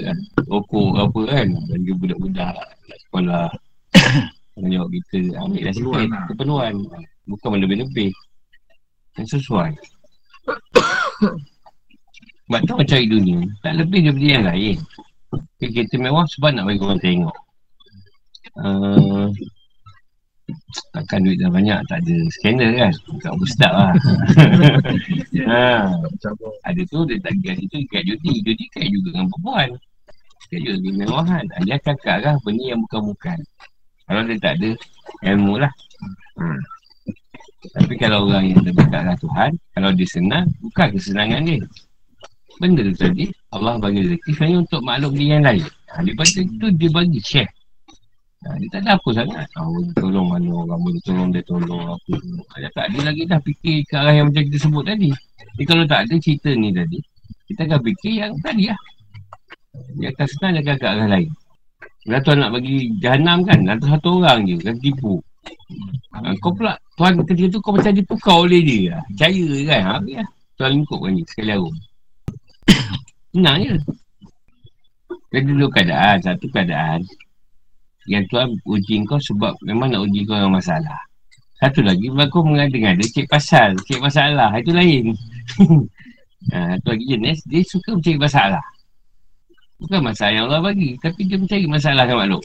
[0.48, 1.46] Rokok ke apa kan.
[1.68, 3.46] Belanja budak-budak nak sekolah.
[4.58, 6.08] Tengok kita ambil lah sikit.
[6.08, 6.24] Lah.
[6.32, 6.74] Keperluan.
[7.28, 8.10] Bukan benda lebih.
[9.20, 9.70] Yang sesuai.
[12.48, 13.44] Sebab tu cari dunia.
[13.60, 14.76] Tak lebih daripada yang lain.
[15.60, 17.36] Kereta mewah sebab nak bagi orang tengok.
[18.56, 19.28] Uh,
[20.92, 22.92] takkan duit dah banyak tak ada skandal kan?
[23.24, 23.92] Tak bersedap lah.
[25.48, 25.88] Ha,
[26.68, 29.68] ada tu dia tak kira situ ikat judi judi ikat juga dengan perempuan.
[30.48, 33.38] Ikat juga dengan mewahan Ha, dia akan kat lah benda yang bukan-bukan.
[34.04, 34.70] Kalau dia tak ada
[35.32, 35.72] ilmu lah.
[36.38, 36.44] Ha.
[37.74, 41.58] tapi kalau orang yang terdekat dengan Tuhan kalau dia senang bukan kesenangan dia.
[42.60, 45.64] Benda tu tadi Allah bagi rezeki sebenarnya untuk makhluk dia yang lain.
[45.64, 47.50] Ha, daripada itu dia bagi share
[48.38, 49.46] Ha, dia tak ada apa sangat.
[49.50, 52.14] Ha, boleh tolong mana orang, boleh tolong dia tolong apa
[52.54, 55.10] dia tak ada lagi dah fikir ke arah yang macam kita sebut tadi.
[55.58, 56.98] Jadi kalau tak ada cerita ni tadi,
[57.50, 58.80] kita akan fikir yang tadi lah.
[59.98, 61.30] Dia akan senang dia akan ke arah lain.
[62.06, 65.18] Kalau Tuhan nak bagi jahanam kan, nanti satu orang je, kan tipu.
[66.14, 69.02] Ha, kau pula, Tuhan ketika tu kau macam dipukau oleh dia lah.
[69.10, 70.24] Percaya kan, ha, ya.
[70.54, 71.74] Tuhan lingkupkan ni, sekali harum.
[73.34, 73.76] Senang je.
[75.28, 77.02] Dulu keadaan, satu keadaan,
[78.08, 80.98] yang Tuhan uji kau sebab memang nak uji kau dengan masalah.
[81.58, 84.54] Satu lagi, kau mengada-ngada cek pasal, cek masalah.
[84.56, 85.12] Itu lain.
[86.54, 88.64] ha, satu lagi jenis, dia suka mencari masalah.
[89.78, 92.44] Bukan masalah yang Allah bagi, tapi dia mencari masalah dengan makhluk.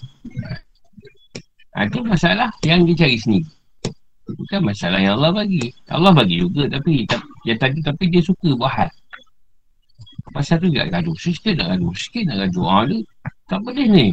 [1.74, 3.48] Ha, itu masalah yang dia cari sendiri.
[4.24, 5.66] Bukan masalah yang Allah bagi.
[5.90, 7.06] Allah bagi juga, tapi
[7.46, 8.90] yang tadi tapi dia suka buat hal.
[10.34, 11.14] Pasal tu dia gaduh.
[11.22, 11.94] Sikit nak gaduh.
[11.94, 12.66] Sikit nak gaduh.
[12.66, 13.00] Ha, dia
[13.46, 14.08] tak boleh ni.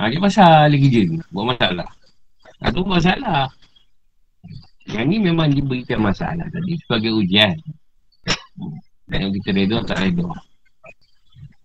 [0.00, 1.02] Ha, dia pasal lagi je.
[1.28, 1.88] Buat masalah.
[2.64, 3.44] Ha, tu masalah.
[4.88, 7.56] Yang ni memang diberikan masalah tadi sebagai ujian.
[9.08, 10.28] Dan yang kita reda tak reda.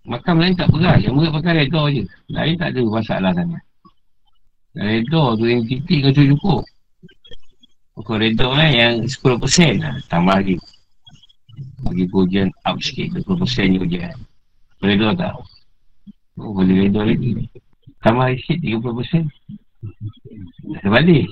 [0.08, 1.00] Makam lain tak berat.
[1.00, 2.04] Yang berat pakai reda je.
[2.32, 3.64] Lain tak ada masalah sangat.
[4.76, 6.64] Reda tu yang titik kau cukup.
[8.00, 9.96] Kau reda kan yang 10% lah.
[10.12, 10.56] Tambah lagi.
[11.84, 13.24] Bagi ujian up sikit.
[13.24, 14.16] 20% ni ujian.
[14.84, 15.36] Reda tak?
[16.40, 17.48] Oh, boleh reda lagi.
[18.00, 19.28] Tambah sikit 30%.
[20.70, 21.28] Dah terbalik.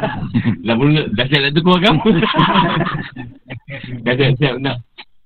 [0.66, 2.10] dah mula, dah siap nak tukar kamu.
[4.06, 4.76] dah siap, siap nak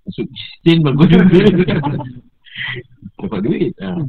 [0.05, 1.77] masuk sistem bagus juga.
[3.19, 3.73] Dapat duit.
[3.81, 4.05] Ha.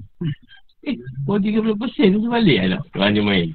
[0.85, 0.95] Eh,
[1.25, 2.81] kau 30% tu balik lah.
[2.93, 3.49] Tuan dia main.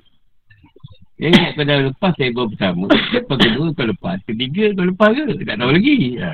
[1.21, 2.87] Dia ingat kau dah lepas label pertama.
[2.89, 4.17] Lepas kedua kau lepas.
[4.25, 5.45] Ketiga kau lepas ke?
[5.45, 5.99] Tak tahu lagi.
[6.19, 6.33] Ha.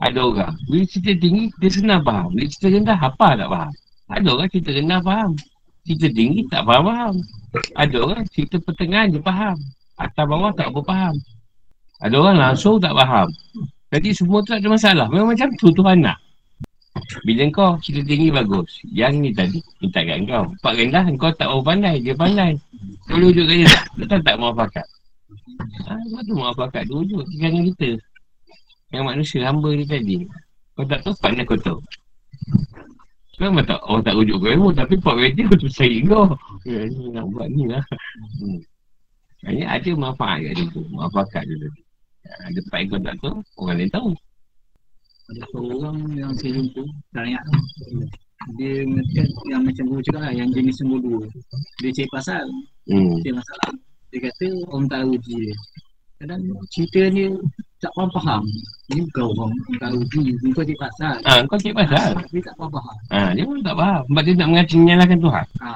[0.00, 0.54] Ada orang.
[0.68, 2.32] Bila cerita tinggi, dia senang faham.
[2.32, 3.72] Bila cerita rendah, apa tak faham.
[4.08, 5.32] Ada orang cerita rendah faham.
[5.86, 7.14] Cerita tinggi tak faham-faham.
[7.74, 9.56] Ada orang cerita pertengahan je faham.
[10.00, 11.14] Atas bawah tak apa faham.
[12.00, 13.28] Ada orang langsung tak faham.
[13.90, 15.06] Jadi semua tu tak ada masalah.
[15.10, 16.18] Memang macam tu Tuhan nak.
[17.22, 18.82] Bila kau cerita tinggi bagus.
[18.86, 20.44] Yang ni tadi, minta kat kau.
[20.62, 22.02] Pak rendah, kau tak mau pandai.
[22.02, 22.54] Dia pandai.
[23.06, 23.84] Kau wujud kat dia tak?
[23.98, 24.86] Betul tak muafakat?
[25.86, 27.24] Ha, sebab tu muafakat tu wujud.
[27.38, 27.90] Jangan kita.
[28.90, 30.16] Yang manusia hamba ni tadi.
[30.74, 31.78] Kau tak tahu, pandai kau tahu.
[33.40, 36.28] Kan memang tak, orang tak rujuk kau Tapi Pak Weti kau tu saya kau.
[36.68, 37.80] Ya ni nak buat ni lah.
[38.36, 38.60] Hmm.
[39.48, 41.64] Hanya ada manfaat kat situ Manfaat kat situ
[42.28, 44.10] ha, Ada part kau tak tahu Orang lain tahu.
[45.32, 46.82] Ada seorang yang saya jumpa
[47.16, 47.56] Tanya tu
[48.60, 51.20] Dia ngekat yang macam guru cakap lah Yang jenis nombor dua.
[51.80, 52.44] Dia cari pasal.
[52.92, 53.16] Hmm.
[53.24, 53.72] Dia masalah
[54.12, 55.56] Dia kata orang tak uji dia.
[56.20, 57.32] Kadang cerita dia
[57.80, 58.42] tak faham-faham
[58.92, 60.22] Ni bukan orang tak uji
[60.52, 62.12] Kau cari pasal Ah, kau cik pasal.
[62.28, 64.00] Dia tak faham-faham Ah, dia pun tak faham.
[64.04, 65.46] Sebab dia nak mengatakan menyalahkan Tuhan.
[65.60, 65.70] ha.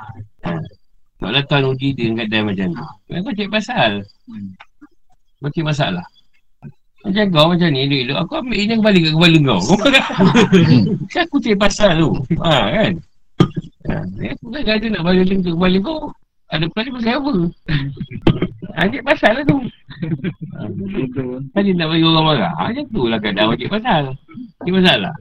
[1.16, 2.84] Taklah Tuhan uji dia dengan keadaan macam tu.
[3.08, 3.90] Kan Kau cik pasal.
[4.28, 4.48] Hmm.
[5.40, 6.06] Kau cik masalah.
[7.04, 8.16] Macam kau macam ni, elok-elok.
[8.24, 9.60] Aku ambil ini kembali ke kepala kau.
[9.76, 9.88] Kau
[11.12, 12.10] kan aku cik pasal tu.
[12.40, 12.92] Ha, kan?
[13.84, 13.94] Ha,
[14.32, 16.00] aku kan ada nak balik ke kepala kau.
[16.48, 17.32] Ada plan pasal apa?
[18.74, 19.58] Cik pasal lah tu.
[20.74, 22.52] Betul Kan dia nak bagi orang marah.
[22.58, 24.02] Ha, macam tu lah keadaan cik pasal.
[24.66, 25.14] Cik pasal lah.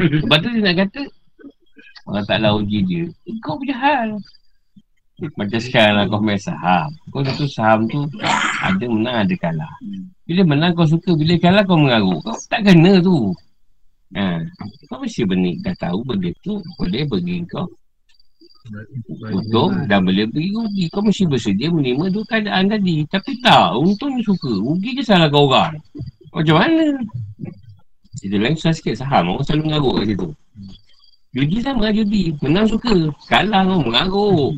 [0.00, 1.02] Sebab tu dia nak kata,
[2.08, 3.04] orang taklah uji dia.
[3.44, 4.08] Kau punya hal.
[5.38, 6.88] Macam sekarang lah kau main saham.
[7.12, 8.02] Kau tu saham tu
[8.64, 9.74] ada menang ada kalah.
[10.26, 12.18] Bila menang kau suka, bila kalah kau mengarut.
[12.24, 13.30] Kau tak kena tu.
[14.16, 14.40] Ha.
[14.88, 17.64] Kau mesti benih dah tahu benda tu boleh bagi kau
[19.32, 20.84] untung dan boleh bagi rugi.
[20.92, 23.02] Kau mesti bersedia menerima dua keadaan tadi.
[23.10, 24.52] Tapi tak, untungnya suka.
[24.52, 25.72] Rugi je salahkan orang.
[26.32, 26.84] Macam mana?
[28.22, 29.34] Itu lain susah sikit saham.
[29.34, 30.28] Orang selalu mengarut kat situ.
[31.32, 32.36] Judi sama lah judi.
[32.44, 32.94] Menang suka.
[33.26, 33.66] Kalah
[34.08, 34.52] kau.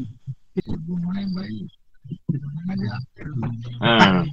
[2.64, 2.86] Ada
[3.82, 4.24] Ha.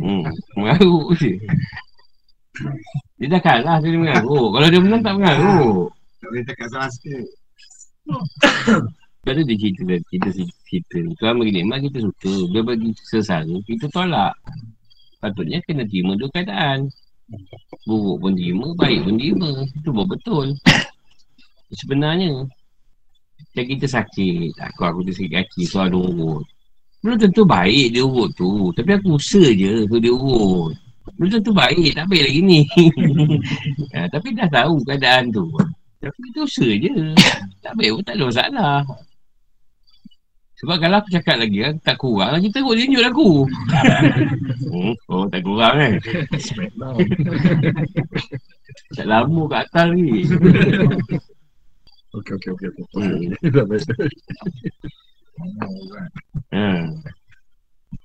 [0.00, 0.22] Hmm.
[0.56, 1.36] Mengarut je.
[3.20, 4.20] Dia dah kalah dia.
[4.24, 5.92] Kalau dia menang tak mengarut.
[6.22, 7.45] Tak boleh cakap salah sikit.
[9.26, 10.28] Tu dia cerita dan kita
[10.70, 10.98] cerita.
[11.18, 12.34] Tuhan bagi nikmat kita suka.
[12.54, 14.38] Dia bagi sesara, kita tolak.
[15.18, 16.86] Patutnya kena terima dua keadaan.
[17.82, 19.50] Buruk pun terima, baik pun terima.
[19.66, 20.46] Itu pun betul.
[21.82, 24.54] Sebenarnya, macam kita sakit.
[24.62, 26.46] Aku aku tu sakit kaki, so ada urut.
[27.02, 28.70] Belum tentu baik dia urut tu.
[28.78, 30.70] Tapi aku usaha je tu dia urut.
[31.18, 32.60] Belum tentu baik, tak baik lagi ni.
[33.98, 35.50] ha, tapi dah tahu keadaan tu.
[36.00, 36.92] Tapi kita usaha je.
[37.64, 38.76] Tak baik pun tak ada masalah.
[40.56, 43.30] Sebab kalau aku cakap lagi kan, tak kurang, lagi teruk dia tunjuk aku.
[44.72, 45.92] hmm, oh, tak kurang kan.
[48.96, 50.12] Tak lama kat atas lagi.
[52.16, 52.68] Okey, okey, okey.
[52.72, 52.84] okey.
[52.96, 53.52] Hmm.
[53.52, 53.84] Dah baik.
[55.36, 56.08] Oh, kan.
[56.56, 56.68] Ha.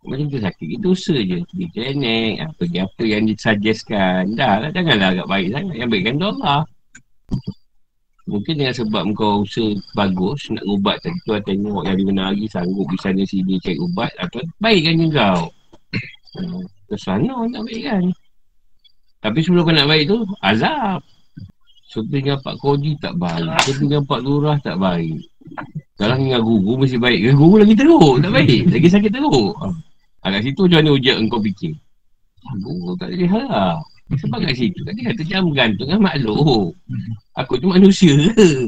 [0.04, 1.38] Macam tu sakit, kita usaha je.
[1.48, 4.36] Pergi klinik, pergi apa yang disuggestkan.
[4.36, 5.76] Dah lah, janganlah agak baik sangat.
[5.80, 6.62] Yang baik kan tu Allah.
[8.32, 12.88] Mungkin dengan sebab kau usaha bagus, nak ubat tadi tu tengok dari mana lagi sanggup
[12.88, 14.08] di sana sini cari ubat.
[14.24, 15.52] Atau baikkan je kau.
[16.88, 18.08] Ke sana nak baikkan.
[19.20, 21.04] Tapi sebelum kau nak baik tu, azab.
[21.92, 23.52] So, dengan Pak Koji tak baik.
[23.68, 25.28] So, dengan Pak Lurah tak baik.
[26.00, 27.20] Kalau dengan guru mesti baik.
[27.20, 28.16] Dengan guru lagi teruk.
[28.24, 28.62] Tak baik.
[28.72, 29.60] Lagi sakit teruk.
[30.24, 31.76] Agak situ macam mana ujak engkau fikir?
[32.64, 33.84] Guru tak boleh harap.
[34.20, 36.76] Sebab kat situ kan dia kata jangan bergantung dengan makhluk.
[37.40, 38.68] Aku tu manusia ke?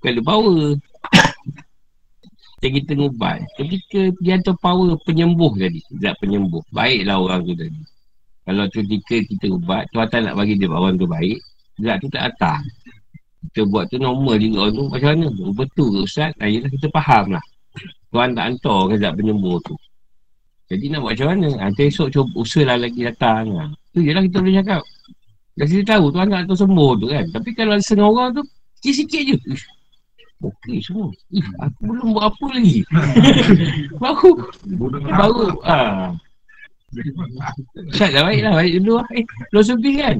[0.00, 0.60] Bukan ada power.
[2.64, 3.38] Macam kita ngubat.
[3.60, 5.80] Ketika dia hantar power penyembuh tadi.
[6.00, 6.64] Zat penyembuh.
[6.72, 7.80] Baiklah orang tu tadi.
[8.44, 11.40] Kalau ketika kita ubat, Tuhan nak bagi dia orang tu baik.
[11.80, 12.60] Zat tu tak atas.
[13.52, 15.26] Kita buat tu normal juga orang tu macam mana?
[15.44, 16.32] Oh, betul ke Ustaz?
[16.40, 17.44] Ah, yelah kita faham lah.
[18.08, 19.74] Tuhan tak hantar ke zat penyembuh tu.
[20.72, 21.48] Jadi nak buat macam mana?
[21.68, 23.44] Nanti esok cuba usaha lah lagi datang.
[23.52, 23.64] Ha.
[23.94, 24.82] Tu je lah kita boleh cakap.
[25.54, 27.24] Dah kita tahu Tuhan nak hantar sembuh tu kan.
[27.30, 28.42] Tapi kalau setengah orang tu,
[28.82, 29.36] sikit-sikit je.
[29.54, 29.66] Ish,
[30.42, 31.08] Okey semua.
[31.30, 32.78] Ish, aku belum buat apa lagi.
[34.02, 35.14] baru, kan.
[35.14, 35.46] baru.
[35.62, 36.10] Ah.
[37.86, 38.52] Ustaz dah baik lah.
[38.58, 39.06] Baik dulu lah.
[39.14, 39.24] Eh,
[39.54, 40.16] belum lebih kan?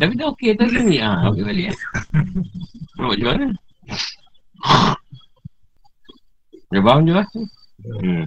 [0.00, 0.96] Tapi dah okey tak sini.
[1.04, 1.78] Ah, okey balik lah.
[2.96, 3.46] Nak buat macam mana?
[6.68, 7.26] Dia faham je lah.
[8.00, 8.24] Hmm.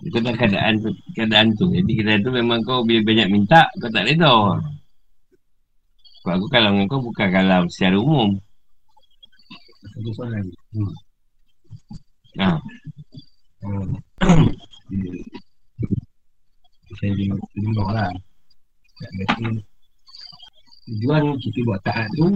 [0.00, 1.68] Itu dah keadaan tu, keadaan tu.
[1.68, 4.32] Jadi keadaan tu memang kau bila banyak minta, kau tak reda.
[6.20, 8.36] Sebab aku kalam dengan kau bukan kalam secara umum.
[9.80, 10.44] Satu soalan.
[12.40, 12.48] Ha.
[13.64, 13.84] Oh.
[17.00, 17.12] Saya
[17.56, 18.12] dengar lah.
[19.00, 19.48] Tak kata,
[20.90, 22.28] tujuan kita buat taat tu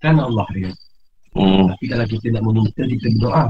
[0.00, 0.72] kan Allah dia.
[1.36, 1.68] Hmm.
[1.68, 3.44] Tapi kalau kita nak meminta, kita berdoa.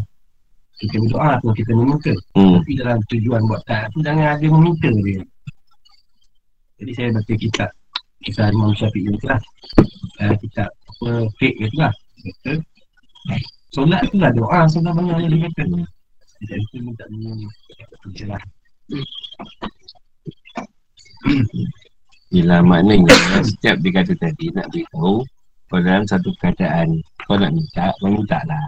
[0.77, 2.13] Kita berdoa tu kita meminta.
[2.37, 2.61] Hmm.
[2.61, 5.21] Tapi dalam tujuan buat taat tu jangan ada meminta dia.
[6.77, 7.71] Jadi saya baca kitab
[8.21, 9.41] kisah Imam Syafi'i ni lah.
[10.21, 11.11] Uh, kitab apa
[11.41, 11.93] fake gitu lah.
[12.27, 12.53] Kata
[13.73, 15.65] solat tu lah doa sebenarnya yang dia kata.
[16.45, 17.41] Jadi itu minta minum.
[18.05, 18.43] Kata lah.
[22.35, 25.25] Yelah maknanya setiap dia kata tadi nak beritahu
[25.67, 28.63] kau dalam satu keadaan kau nak minta, kau minta lah.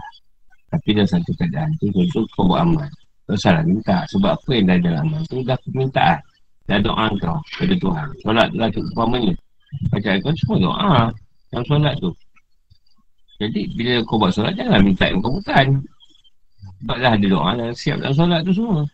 [0.69, 2.89] Tapi dalam satu keadaan tu contoh kau buat amal.
[3.25, 6.19] Kau salah minta sebab apa yang dah dalam amal tu dah permintaan.
[6.69, 8.07] dan doa kau kepada Tuhan.
[8.21, 9.33] Solat tu lah umpamanya.
[9.89, 10.93] Macam kau semua doa
[11.49, 12.11] dalam solat tu.
[13.41, 15.67] Jadi bila kau buat solat jangan minta yang kau bukan.
[16.79, 18.85] Sebab dah ada doa dah siap dalam solat tu semua.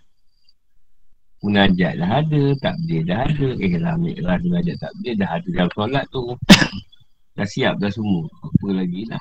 [1.43, 3.47] Munajat dah ada, takbir dah ada.
[3.59, 6.23] Eh lah, lah munajat takbir dah ada dalam solat tu.
[7.38, 8.23] dah siap dah semua.
[8.39, 9.19] Apa lagi lah.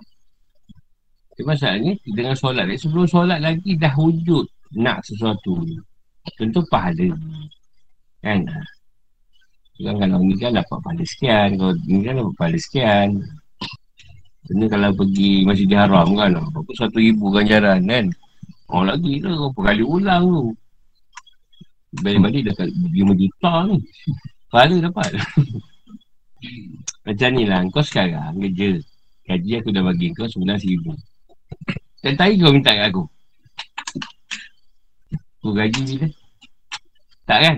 [1.35, 4.47] Tapi masalahnya dengan solat ni, sebelum solat lagi dah wujud
[4.79, 5.67] nak sesuatu.
[6.39, 7.11] Tentu pahala.
[8.23, 8.47] Kan?
[9.83, 11.59] Kan kalau ni kan dapat pahala sekian.
[11.59, 13.19] Kalau ni kan dapat pahala sekian.
[14.47, 16.39] Ini kalau pergi Masjidil Haram kan.
[16.39, 18.07] Apa satu ribu ganjaran kan.
[18.71, 19.35] Orang lagi tu.
[19.35, 20.45] Berapa kali ulang tu.
[21.99, 22.63] Balik-balik dah
[22.95, 23.83] lima juta ni.
[24.55, 25.19] Pahala dapat.
[27.11, 27.67] Macam ni lah.
[27.75, 28.79] Kau sekarang kerja.
[29.27, 30.95] Gaji aku dah bagi kau sebelah ribu.
[32.05, 33.03] Dan tadi kau minta kat aku.
[35.41, 36.11] Aku gaji ni kan.
[37.25, 37.57] Tak kan?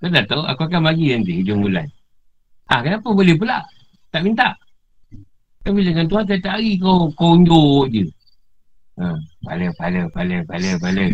[0.00, 1.88] Kau dah tahu aku akan bagi nanti hujung bulan.
[2.68, 3.60] Ah kenapa boleh pula?
[4.08, 4.56] Tak minta.
[5.64, 8.04] Kan bila dengan Tuhan tiap hari kau kau unjuk je.
[8.94, 9.10] Ha,
[9.42, 11.02] pala, pala, pala, pala, pala.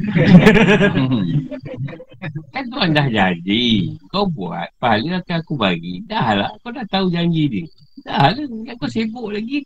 [2.53, 3.65] kan Tuhan dah jadi.
[4.13, 6.05] Kau buat, pahala akan aku bagi.
[6.05, 7.65] Dah lah, kau dah tahu janji dia.
[8.05, 9.65] Dah lah, kan kau sibuk lagi.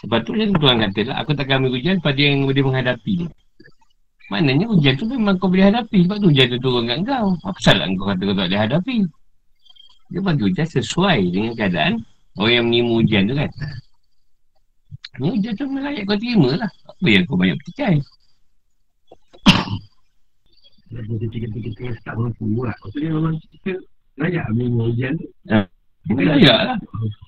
[0.00, 3.28] Lepas tu Tuhan kata lah, aku takkan ambil ujian pada yang boleh menghadapi.
[4.30, 7.34] Maknanya hujan tu memang kau boleh hadapi Sebab tu hujan tu turun kat kau.
[7.42, 8.96] Apa salah kau kata kau tak boleh hadapi?
[10.10, 11.92] Dia bagi hujan sesuai dengan keadaan
[12.38, 13.50] Orang yang menimu hujan tu kan.
[15.18, 16.70] Ni hujan tu melayak kau terima lah.
[16.86, 17.98] Apa yang kau banyak percaya
[20.94, 22.74] Kita tak mampu lah.
[22.86, 23.72] Maksudnya memang kita
[24.22, 25.26] layak ambil hujan tu
[26.08, 26.78] Layak lah.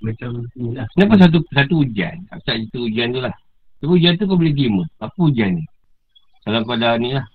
[0.01, 0.89] Macam ni lah.
[0.97, 3.35] Kenapa satu satu hujan Asal itu hujan tu lah.
[3.79, 5.65] Tapi hujan tu kau boleh terima Apa hujan ni?
[6.43, 7.27] Kalau kau dah ni lah.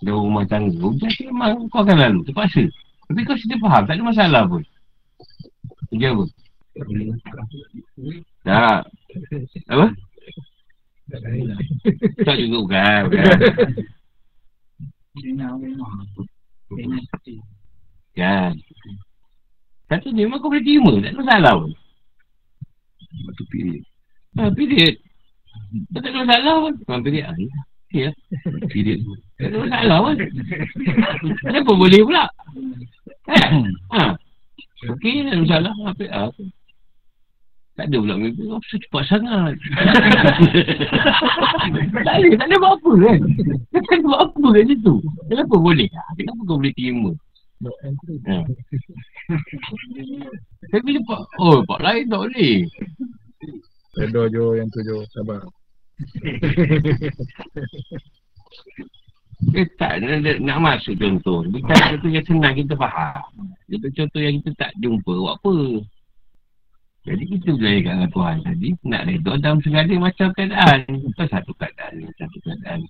[0.00, 0.80] Dah rumah tangga.
[0.80, 2.64] Hujan tu memang kau akan lalu Terpaksa.
[3.06, 4.62] Tapi kau sudah faham Tak ada masalah pun.
[5.92, 6.24] Hujan apa?
[8.42, 8.80] Tak.
[9.70, 9.86] Apa?
[12.26, 13.02] Tak juga bukan
[16.66, 17.00] Bukan.
[18.16, 18.52] Kan
[19.86, 21.72] Satu ni memang kau boleh terima Tak ada masalah pun
[23.26, 23.82] Batu period.
[24.36, 24.94] Ha, period
[25.94, 27.36] Tak ada masalah pun Memang period ah,
[27.94, 28.10] ya.
[28.68, 29.00] Period.
[29.38, 30.16] Tak ada masalah pun.
[31.44, 32.24] Kenapa boleh pula?
[33.26, 34.02] Ha.
[34.92, 35.72] Okey, tak ada masalah.
[35.88, 36.04] Apa?
[36.12, 36.22] Ha.
[37.76, 38.48] Tak ada pula mimpi.
[38.48, 39.52] Oh, cepat sangat.
[42.06, 42.28] tak ada.
[42.40, 43.20] Tak ada buat apa kan?
[43.68, 44.94] Tak ada buat apa kat situ.
[45.28, 45.88] Kenapa boleh?
[45.92, 47.12] Ha, Kenapa kau boleh terima?
[47.56, 48.36] Ha.
[50.76, 52.68] Tapi dia pak, oh, pak lain tak boleh.
[53.96, 55.00] Redha Jo yang tu Jo.
[55.08, 55.40] Sabar.
[59.52, 61.44] Dia tak nak, nak, masuk contoh.
[61.44, 63.52] Bukan contoh yang senang kita faham.
[63.68, 65.12] Itu contoh yang kita tak jumpa.
[65.12, 65.56] Buat apa?
[67.06, 68.68] Jadi kita belajar dengan Tuhan tadi.
[68.82, 70.80] Nak redha dalam segala macam keadaan.
[70.88, 72.08] Bukan satu keadaan ni.
[72.16, 72.80] Satu keadaan.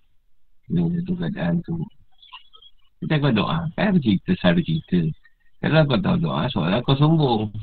[0.70, 1.74] Ini satu keadaan tu.
[3.06, 3.70] Kita kau doa.
[3.78, 4.98] Kan aku cerita selalu cerita.
[5.62, 7.54] Kalau kau tahu doa, soalan kau sombong.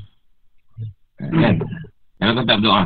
[1.20, 1.60] Kan?
[2.16, 2.84] Kalau kau tak berdoa.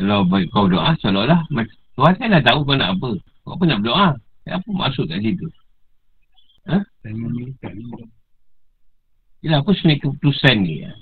[0.00, 1.44] Kalau kau doa, seolah-olah
[1.92, 3.10] Tuhan kan dah tahu kau nak apa.
[3.44, 4.08] Kau apa nak berdoa?
[4.48, 5.44] Apa maksud kat situ?
[6.72, 6.80] Ha?
[9.44, 10.88] Yelah, apa sebenarnya keputusan ni?
[10.88, 10.92] Ya?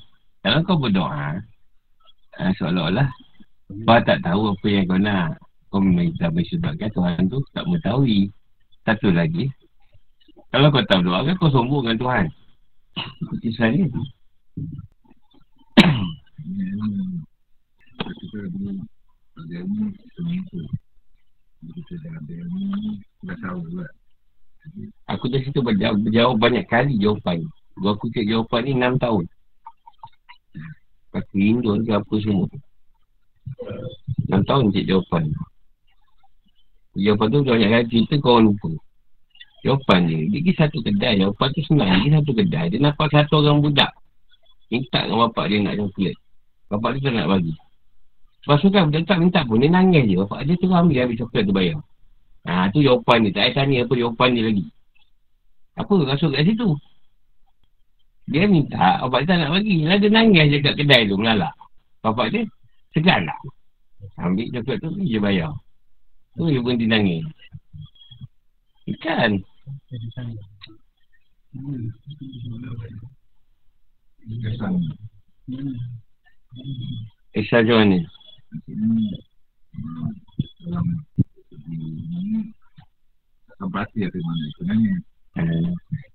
[0.43, 1.39] Kalau kau berdoa,
[2.43, 3.07] ha, seolah-olah
[3.87, 5.39] kau tak tahu apa yang kau nak.
[5.71, 8.35] Kau meminta bersebabkan Tuhan tu tak mengetahui.
[8.85, 9.49] Satu lagi,
[10.53, 12.25] kalau kau tak berdoa kan kau sombong dengan Tuhan.
[23.25, 23.89] Tahu juga.
[25.09, 27.41] Aku dah situ berjawab, berjawab banyak kali jawapan.
[27.81, 29.25] Gua aku cek jawapan ni 6 tahun.
[31.13, 32.49] Kaki Indo ke apa semua.
[34.29, 35.25] 6 tahun cek jawapan.
[36.95, 38.71] Jawapan tu banyak kali cerita kau orang lupa.
[39.67, 41.15] Jawapan dia, dia pergi satu kedai.
[41.19, 41.89] Jawapan tu senang.
[41.89, 42.65] Dia pergi satu kedai.
[42.71, 43.93] Dia nampak satu orang budak.
[44.71, 46.17] Minta dengan bapak dia nak coklat.
[46.71, 47.55] Bapak dia tak nak bagi.
[48.45, 49.57] Lepas tu kan, budak tak minta pun.
[49.59, 50.15] Dia nangis je.
[50.23, 51.79] Bapak dia terus ambil ambil coklat tu bayar.
[52.45, 53.31] Ha, tu jawapan dia.
[53.33, 54.67] Tak payah tanya apa jawapan dia lagi.
[55.75, 56.69] Apa masuk kat situ?
[58.25, 59.77] Dia minta, bapak dia tak nak bagi.
[59.83, 61.57] Lah dia nangis je kat kedai tu, melalak.
[62.05, 62.45] Bapak dia,
[62.95, 63.39] segan lah.
[64.21, 65.53] Ambil coklat tu, dia bayar.
[66.35, 67.23] Tu dia berhenti nangis.
[68.91, 69.39] Ikan.
[77.35, 77.99] Isa macam mana?
[85.35, 85.71] Eh,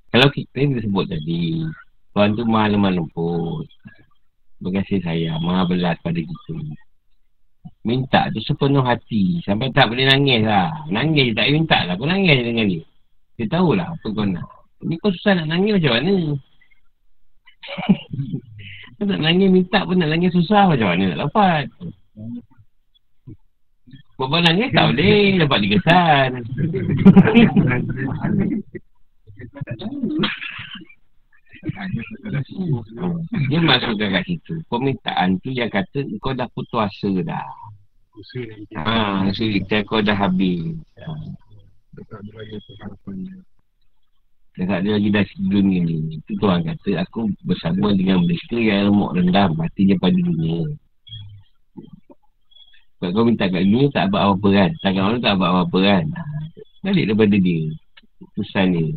[0.09, 1.63] Kalau kita dia sebut tadi,
[2.11, 3.67] Tuhan tu maha lemah lembut.
[4.59, 6.55] Berkasih sayang, maha belas pada kita.
[7.88, 9.39] Minta tu sepenuh hati.
[9.43, 10.72] Sampai tak boleh nangis lah.
[10.91, 11.95] Nangis tak minta lah.
[11.95, 12.84] Kau nangis je dengan dia.
[13.39, 14.47] Dia tahulah apa kau nak.
[14.84, 16.15] Ni kau susah nak nangis macam mana?
[18.99, 21.65] kau nak nangis minta pun nak nangis susah macam mana nak dapat?
[24.20, 25.39] Buat nangis tak boleh.
[25.39, 26.30] Dapat tiga kesan.
[33.49, 34.53] Dia masukkan kat situ.
[34.72, 37.47] Permintaan tu yang kata kau dah putus asa dah.
[38.76, 40.76] Ha, cerita kau dah habis.
[40.99, 41.12] Ha.
[44.60, 46.20] Dah tak ada lagi dah dunia ni.
[46.20, 50.68] Itu Tuhan kata aku bersama dengan mereka yang remuk rendam hatinya pada dunia.
[52.99, 54.72] Sebab kau minta kat dunia tak buat apa-apa kan.
[54.84, 56.05] Tangan orang tak buat apa-apa kan.
[56.12, 56.22] Ha.
[56.84, 57.64] Balik daripada dia.
[58.36, 58.88] Urusan dia.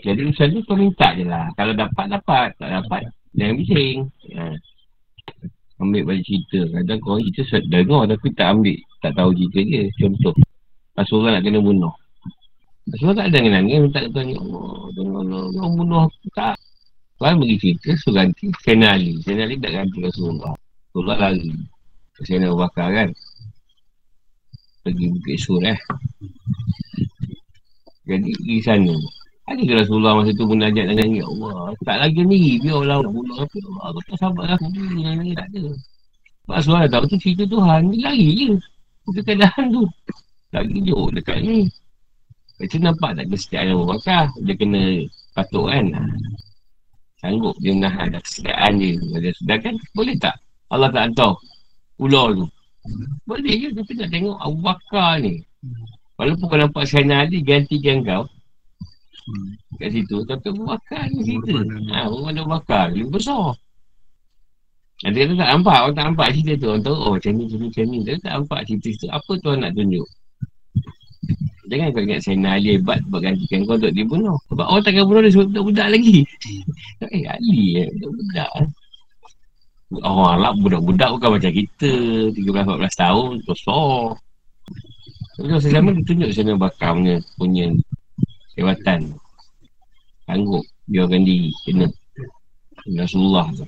[0.00, 1.52] Jadi urusan tu kau minta je lah.
[1.56, 2.48] Kalau dapat, dapat.
[2.56, 3.02] Tak dapat,
[3.36, 3.98] jangan bising.
[4.36, 4.56] Ha.
[5.80, 6.60] Ambil balik cerita.
[6.76, 8.78] Kadang kau cerita dengar tapi tak ambil.
[9.00, 9.82] Tak tahu cerita dia.
[9.96, 10.34] Contoh.
[10.92, 11.94] Pas orang nak kena bunuh.
[12.90, 13.78] Pas tak ada yang nangis.
[13.80, 14.76] Minta kata, Ya Allah.
[14.92, 15.68] Jangan Allah.
[15.72, 16.26] Bunuh aku.
[16.36, 16.56] Tak.
[17.16, 17.88] Tuan bagi cerita.
[18.00, 18.52] So ganti.
[18.64, 19.20] Kena Ali.
[19.24, 20.52] Kena Ali tak ganti Rasulullah.
[20.92, 21.52] Rasulullah lari.
[22.20, 23.08] Kena Abu Bakar kan.
[24.80, 25.76] Pergi Bukit Sur eh.
[28.08, 28.96] Jadi di sana.
[29.50, 32.62] Ada ke Rasulullah masa tu munajat dengan Ya Allah Tak lagi ni.
[32.62, 35.64] Biarlah bunuh apa Allah Aku tak sabar aku ni Yang ni tak ada.
[36.46, 37.80] Sebab Rasulullah tahu tu cerita Tuhan.
[37.90, 38.50] Dia lari je.
[39.10, 39.82] Itu keadaan tu.
[40.54, 41.66] Lagi jauh dekat ni.
[42.62, 44.82] Itu nampak tak kesetiaan Abu Bakar Dia kena
[45.34, 45.84] patuk kan?
[47.18, 48.94] Sanggup dia menahan kesetiaan dia.
[49.18, 49.74] Dia sudah kan?
[49.98, 50.38] Boleh tak?
[50.70, 51.34] Allah tak tahu
[51.98, 52.46] Ular tu.
[53.26, 53.68] Boleh je.
[53.74, 55.42] Tapi nak tengok Abu Bakar ni.
[56.14, 58.30] Walaupun kau nampak Syahna Ali Gantikan kau
[59.80, 61.56] kat situ tapi Abu Bakar ni cerita
[61.94, 63.56] ha, Orang ada Abu Bakar lebih besar.
[65.00, 66.66] Ada kata tak nampak orang tak nampak cerita tu.
[66.68, 67.98] Orang tahu oh macam ni macam ni macam ni.
[68.04, 69.06] Dia tak nampak cerita tu.
[69.08, 70.06] Apa tuan nak tunjuk?
[71.70, 74.36] Jangan kau ingat saya nak Ali hebat buat gantikan kau untuk dibunuh.
[74.50, 76.18] Sebab orang takkan bunuh dia sebab budak-budak lagi.
[77.16, 78.50] Eh Ali eh budak-budak.
[80.04, 81.92] Oh alam budak-budak bukan macam kita.
[82.36, 83.96] 13-14 tahun besar.
[85.40, 87.66] Jadi saya dia tunjuk saya bakar punya, punya
[88.60, 89.16] Kewatan
[90.30, 91.54] Sanggup Biarkan diri.
[91.62, 91.86] Kena.
[92.98, 93.62] Rasulullah tu.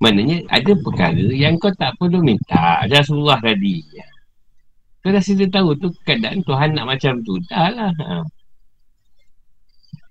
[0.00, 2.80] Maknanya ada perkara yang kau tak perlu minta.
[2.88, 3.84] Rasulullah tadi.
[5.04, 7.36] Kau dah sedia tahu tu keadaan Tuhan nak macam tu.
[7.52, 7.92] Dah lah.
[7.92, 8.24] Ha.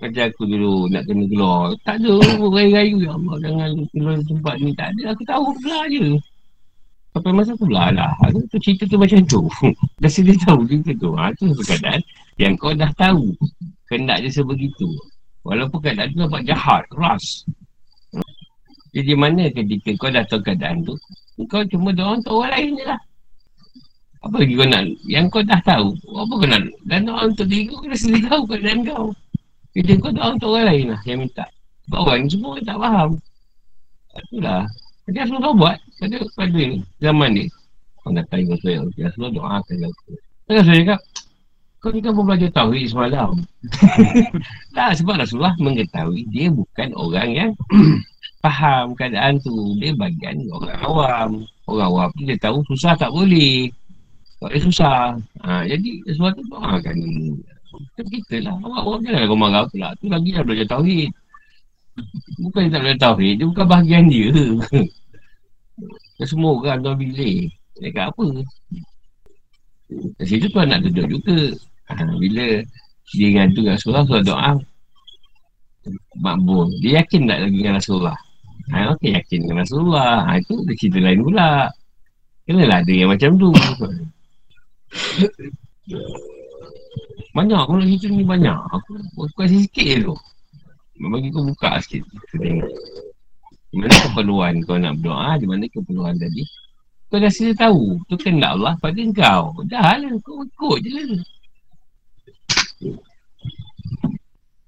[0.02, 1.74] Macam aku dulu nak kena keluar.
[1.82, 2.14] Tak ada.
[2.40, 4.72] Rayu-rayu Ya Allah jangan keluar tempat ni.
[4.78, 5.04] Tak ada.
[5.18, 6.06] Aku tahu pula je.
[7.12, 8.14] Sampai masa aku belah lah.
[8.54, 9.42] Tu cerita tu macam tu.
[10.02, 11.10] Dah sedia tahu juga tu.
[11.18, 12.00] Ha, Tu keadaan
[12.38, 13.34] yang kau dah tahu.
[13.92, 14.88] Kendak dia sebegitu
[15.42, 17.46] Walaupun keadaan tu nampak jahat, keras.
[18.92, 20.94] Jadi mana ketika kau dah tahu keadaan tu
[21.48, 23.00] Kau cuma doa untuk orang lain je lah.
[24.22, 24.84] Apa lagi kau nak?
[25.08, 26.62] Yang kau dah tahu Apa kau nak?
[26.86, 29.06] Dan doa untuk diri kau Kau dah sendiri tahu keadaan kau.
[29.72, 31.46] Jadi kau doa untuk orang lain lah Yang minta.
[31.88, 33.10] Sebab orang semua tak faham.
[34.12, 34.62] Itulah.
[35.08, 35.78] Jadi Rasulullah buat.
[35.98, 36.64] Pada, pada
[37.00, 37.46] Zaman ni
[38.04, 40.12] Kau dah tahu saya Rasulullah doakan aku
[40.52, 41.00] Tengah saya cakap
[41.82, 43.34] kau ni kan pun belajar Tauhid semalam.
[44.78, 47.52] tak, sebab Rasulullah mengetahui dia bukan orang yang
[48.46, 49.74] faham keadaan tu.
[49.82, 51.30] Dia bagian orang awam.
[51.66, 53.74] Orang awam tu dia tahu susah tak boleh.
[54.38, 55.18] Tak boleh susah.
[55.42, 56.94] Ha, jadi, sesuatu tu ha, kan.
[57.98, 58.54] Kita, kita lah.
[58.62, 59.90] Awam-awam janganlah kau marah pula.
[59.98, 61.10] Tu lagi dah belajar Tauhid.
[62.46, 63.34] Bukan dia tak belajar Tauhid.
[63.42, 64.30] Dia bukan bahagian dia.
[66.30, 67.50] Semua orang tuan bilik.
[67.82, 68.26] Dekat apa?
[70.22, 71.58] Kat situ tuan nak duduk juga.
[71.98, 72.46] Bila
[73.12, 74.52] dia ngadu kat Rasulullah, Rasulullah doa
[76.22, 76.70] makbul.
[76.82, 78.18] Dia yakin tak lagi dengan Rasulullah?
[78.72, 80.24] Ha, okey, yakin dengan Rasulullah.
[80.30, 81.68] Ha, itu cerita lain pula.
[82.46, 83.50] Kenalah ada yang macam tu.
[87.38, 88.60] banyak, nak cerita ni banyak.
[88.76, 88.92] Aku,
[89.36, 90.16] kasih sikit je tu.
[91.02, 92.06] Bagi kau buka sikit.
[93.72, 96.44] Di mana keperluan kau nak berdoa, di mana keperluan tadi.
[97.10, 98.00] Kau dah sila tahu.
[98.08, 99.58] Tu kena Allah pada kau.
[99.66, 101.24] Dah lah, kau ikut je lah.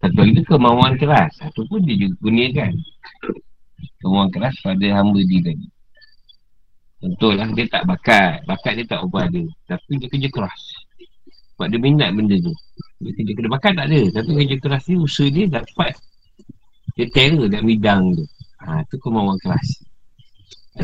[0.04, 1.32] Satu lagi kemauan keras.
[1.40, 2.76] Satu pun dia juga gunakan.
[4.04, 5.68] Kemauan keras pada hamba dia tadi.
[7.00, 8.44] Contohlah dia tak bakat.
[8.44, 9.48] Bakat dia tak ubah dia.
[9.64, 10.60] Tapi dia kerja keras.
[11.56, 12.52] Sebab dia minat benda tu.
[13.00, 13.52] Dia kerja keras.
[13.56, 14.02] Bakat tak ada.
[14.12, 15.96] Tapi kerja keras ni usaha dia dapat.
[17.00, 18.26] Dia terror dalam bidang tu.
[18.60, 19.68] Ha, tu kemauan keras.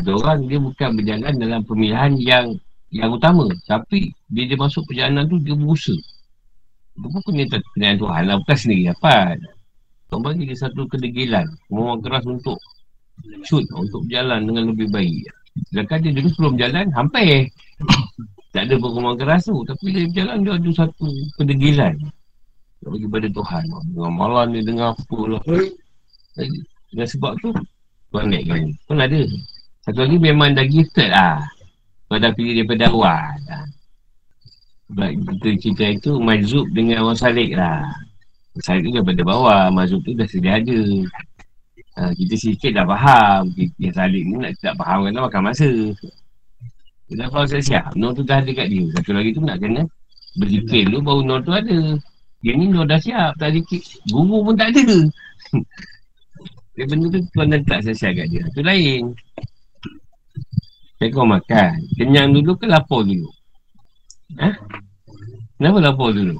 [0.00, 2.56] Ada orang dia bukan berjalan dalam pemilihan yang
[2.88, 3.52] yang utama.
[3.68, 6.00] Tapi bila dia masuk perjalanan tu dia berusaha.
[7.00, 8.36] Pun punya penilaian Tuhan lah.
[8.44, 9.40] Bukan sendiri dapat.
[10.12, 11.46] Tuhan bagi dia satu kedegilan.
[11.70, 12.60] Kemauan keras untuk
[13.46, 13.64] shoot.
[13.72, 15.24] Untuk berjalan dengan lebih baik.
[15.72, 17.50] Sedangkan dia dulu sebelum berjalan, hampir.
[18.50, 19.56] Tak ada kemauan keras tu.
[19.62, 21.08] Tapi dia berjalan, dia ada satu
[21.40, 21.94] kedegilan.
[22.80, 23.62] Dia bagi pada Tuhan.
[23.92, 25.42] Dengan malam dia dengar apa lah.
[26.90, 27.54] Dengan sebab tu,
[28.10, 28.72] Tuhan naikkan ni.
[28.90, 29.20] Pun ada.
[29.86, 31.46] Satu lagi memang dah gifted lah.
[32.10, 33.38] Kau dah pilih daripada awal.
[33.46, 33.64] Lah.
[34.90, 37.86] Sebab kita cerita itu Majzub dengan orang salik lah.
[38.58, 40.78] Salik tu daripada bawah Majzub tu dah sedia ada
[41.94, 43.54] ha, Kita sikit dah faham.
[43.78, 45.70] Yang salik ni nak tak faham kan makan masa.
[47.06, 47.94] Kita faham siap-siap.
[47.94, 48.82] Nur tu dah ada kat dia.
[48.98, 49.86] Satu lagi tu nak kena
[50.42, 51.78] Berzikir dulu baru Nur tu ada.
[52.42, 53.82] Yang ni Nur dah siap Tak zikir.
[54.10, 55.06] Guru pun tak ada.
[56.74, 58.42] Dia benda tu tuan dah tak siap kat dia.
[58.42, 59.14] Itu lain.
[60.98, 61.76] Saya kau makan.
[61.94, 63.30] Kenyang dulu ke lapar dulu
[64.38, 64.50] Ha?
[65.58, 66.36] Kenapa lapar dulu?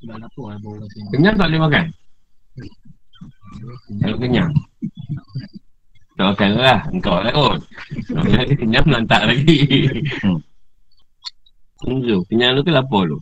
[0.00, 1.84] Sebab lapar lah baru Kenyang tak boleh makan?
[4.00, 4.52] Kalau kenyang.
[6.14, 7.60] Tak makan lah Engkau lah kot.
[8.08, 9.58] Kalau dia kenyang melantak lagi.
[11.84, 13.18] Tunggu Kenyang tu ke lapar tu?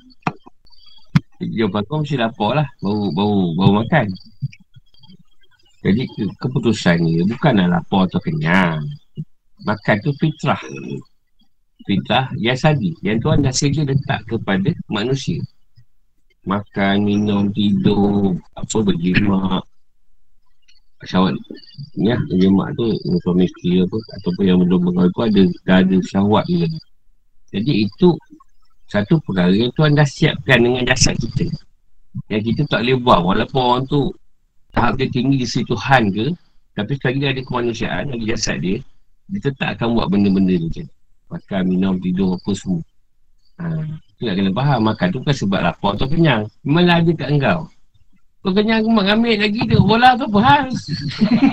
[1.42, 2.68] Jawapan kau mesti lapar lah.
[2.78, 4.06] Baru, baru, baru makan.
[5.82, 8.86] Jadi ke, keputusan ni Bukanlah lapar atau kenyang.
[9.66, 10.58] Makan tu fitrah
[11.86, 15.42] Fitrah Yasadi Yang Tuhan dah sedia letak kepada manusia.
[16.42, 19.62] Makan, minum, tidur Apa berjimak
[21.06, 21.38] Syawat
[21.94, 22.90] Ya, berjimak tu
[23.22, 26.66] Suami isteri apa Ataupun yang belum berkahwin tu ada Dah ada syawat juga.
[27.54, 28.18] Jadi itu
[28.90, 31.46] Satu perkara yang Tuhan dah siapkan Dengan jasad kita.
[32.26, 34.10] Yang kita tak boleh buat Walaupun orang tu
[34.74, 36.26] Tahap dia tinggi di sisi Tuhan ke
[36.74, 38.82] Tapi sekali dia ada kemanusiaan Lagi jasad dia
[39.30, 41.01] Dia tetap akan buat benda-benda macam ni
[41.32, 42.84] Makan, minum, tidur, apa semua.
[43.62, 43.64] Ha,
[44.16, 44.80] tu nak kena faham.
[44.84, 46.42] Makan tu kan sebab lapar atau kenyang.
[46.64, 47.58] Memang ada kat engkau.
[48.42, 49.78] Kau kenyang aku mak ambil lagi tu.
[49.86, 50.66] Bola tu apa hal?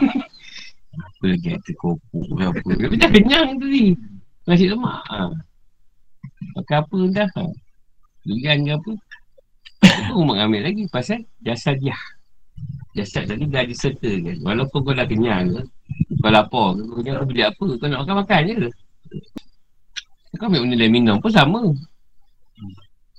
[1.05, 2.69] apa lagi ada kopuk apa.
[2.73, 3.93] Tapi dah kenyang tu ni.
[4.49, 5.05] Nasi lemak.
[5.05, 5.29] Ha.
[6.57, 7.29] Makan apa dah.
[7.29, 7.43] Ha.
[8.25, 8.91] Durian ke apa.
[9.85, 10.83] Itu mak ambil lagi.
[10.89, 11.93] Pasal jasa dia.
[12.97, 14.41] Jasad tadi dah disertakan.
[14.41, 15.61] Walaupun kau dah kenyang ke.
[16.25, 17.05] Kau lapar ke.
[17.05, 17.65] Kau beli apa.
[17.77, 18.55] Kau nak makan-makan je.
[20.39, 21.59] Kau ambil benda lain minum pun sama.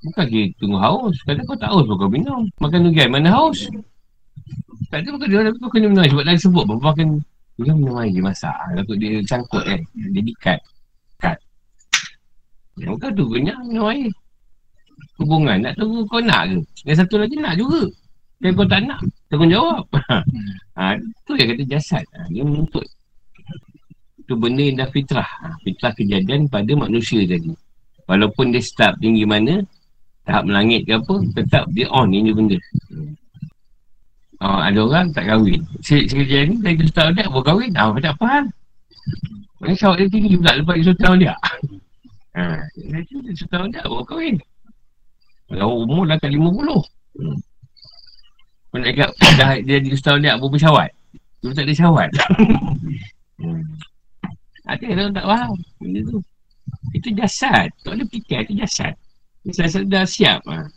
[0.01, 1.13] Bukan dia tunggu haus.
[1.29, 2.49] Kadang kau tak haus pun kau minum.
[2.57, 3.69] Makan durian mana haus?
[4.89, 6.11] Tak ada bukan dia kau kena minum air.
[6.17, 7.09] Sebab dah sebut bapak kan
[7.61, 8.57] dia minum air dia masak.
[8.73, 9.81] Takut dia cangkut kan.
[10.17, 10.61] Dia dikat.
[11.21, 11.37] Kat.
[12.81, 14.09] Kau tu kenyang minum air.
[15.21, 16.57] Hubungan nak tunggu kau nak ke?
[16.89, 17.85] Yang satu lagi nak juga.
[18.41, 19.85] Yang kau tak nak, tanggungjawab.
[20.81, 20.97] ha,
[21.29, 22.05] tu yang kata jasad.
[22.17, 22.89] Ha, dia menuntut
[24.31, 25.27] tu benda yang dah fitrah.
[25.27, 27.51] Ha, fitrah kejadian pada manusia tadi.
[28.07, 29.67] Walaupun dia start tinggi mana,
[30.23, 32.59] tahap melangit ke apa, tetap dia on ini benda.
[34.41, 35.67] Oh, ada orang tak kahwin.
[35.83, 37.75] Sekejap ni, dari sultan dia baru kahwin.
[37.75, 38.45] Ah, tak apa hal.
[39.67, 41.35] Ini sawak dia tinggi pula lepas di sultan dia.
[42.31, 44.39] Ha, dari sultan dia baru kahwin.
[45.51, 46.39] Kalau umur dah kat 50.
[46.39, 47.39] Hmm.
[48.71, 50.95] Kau nak cakap, dah dia di sultan dia baru bersyawat.
[51.43, 52.11] Dia tak ada syawat.
[53.43, 53.90] hmm.
[54.69, 56.19] Ada orang tak faham benda tu.
[56.93, 57.69] Itu jasad.
[57.85, 58.93] Tak boleh fikir itu jasad.
[59.49, 60.41] Jasad dah siap.
[60.47, 60.69] Ha.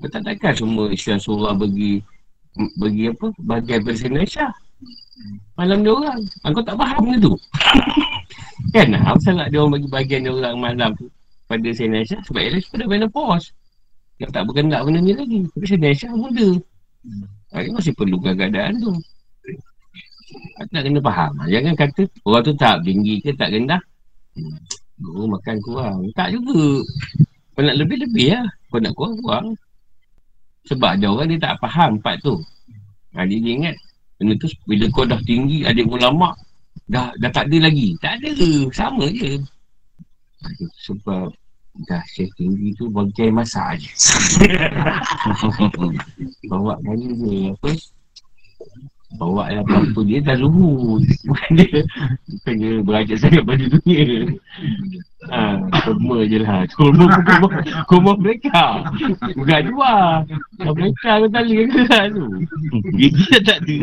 [0.00, 2.02] Betul takkan semua Islam surah bagi
[2.80, 3.28] bagi apa?
[3.40, 4.48] Bagian versi Malaysia.
[5.54, 6.20] Malam dia orang.
[6.48, 7.34] Aku tak faham benda tu.
[8.74, 8.88] kan?
[8.96, 11.06] Apa salah dia orang bagi bagian dia orang malam tu
[11.46, 13.46] pada Malaysia sebab ialah pada menopause.
[14.16, 15.40] Yang tak berkendak benda ni lagi.
[15.52, 16.48] Tapi Malaysia muda.
[17.02, 17.74] Hmm.
[17.76, 18.92] Masih perlu keadaan tu.
[20.72, 21.32] Tak kena faham.
[21.52, 23.82] Jangan kata orang tu tak tinggi ke tak rendah.
[24.32, 24.56] Hmm.
[25.12, 25.98] Oh, makan kurang.
[26.16, 26.80] Tak juga.
[27.52, 28.48] Kau nak lebih-lebih lah.
[28.72, 29.46] Kau nak kurang-kurang.
[30.64, 32.40] Sebab ada orang dia tak faham part tu.
[33.12, 33.76] Ha, dia, ingat.
[34.16, 36.32] Benda tu bila kau dah tinggi, adik ulama
[36.88, 37.98] dah dah tak ada lagi.
[37.98, 38.32] Tak ada.
[38.70, 39.42] Sama je.
[40.86, 41.34] Sebab
[41.88, 43.90] dah share tinggi tu bagian masak je.
[46.50, 47.36] Bawa kali je.
[47.52, 47.70] Apa?
[49.20, 51.00] Bawa lah apa dia dah luhur.
[51.28, 51.84] Bukan dia
[52.28, 54.32] Bukan dia berajak sangat pada dunia.
[55.28, 55.40] Ha,
[55.84, 56.64] Semua je lah.
[56.72, 57.52] Semua kumah,
[57.86, 58.88] kumah mereka.
[59.36, 60.24] Bukan dua
[60.58, 62.26] Mereka tu tali kan kelas tu.
[62.96, 63.76] Gigi dah tak ada.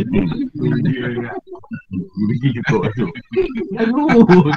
[2.29, 3.07] Gigi cukup tu.
[3.77, 4.49] Dah luhur.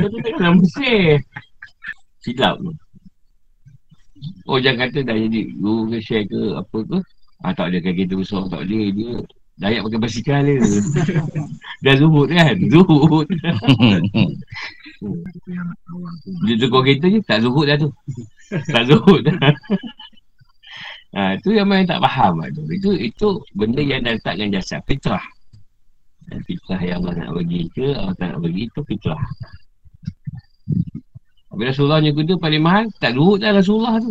[0.00, 1.20] Kau tu tengok dalam bersih
[2.24, 2.56] Silap.
[2.58, 2.72] Tu
[4.48, 6.98] Oh jangan kata dah jadi Guru ke share ke apa ke?
[7.44, 9.12] Ah tak ada kan kita besar tak boleh dia
[9.54, 10.58] Dayak pakai basikal dia.
[11.84, 12.58] Dah zuhud kan?
[12.66, 13.26] Zuhud.
[16.48, 17.92] Dia tukar kereta je, tak zuhud dah tu.
[18.72, 19.36] Tak zuhud dah.
[21.14, 22.66] Ha, tu yang memang tak faham lah tu.
[22.72, 24.82] Itu, itu benda yang dah letakkan jasad.
[24.88, 25.22] Fitrah.
[26.48, 29.22] Fitrah yang Allah nak bagi ke, Allah tak nak bagi, itu fitrah.
[31.54, 34.10] Bila Rasulullah punya kuda paling mahal, tak lurut dah Rasulullah tu.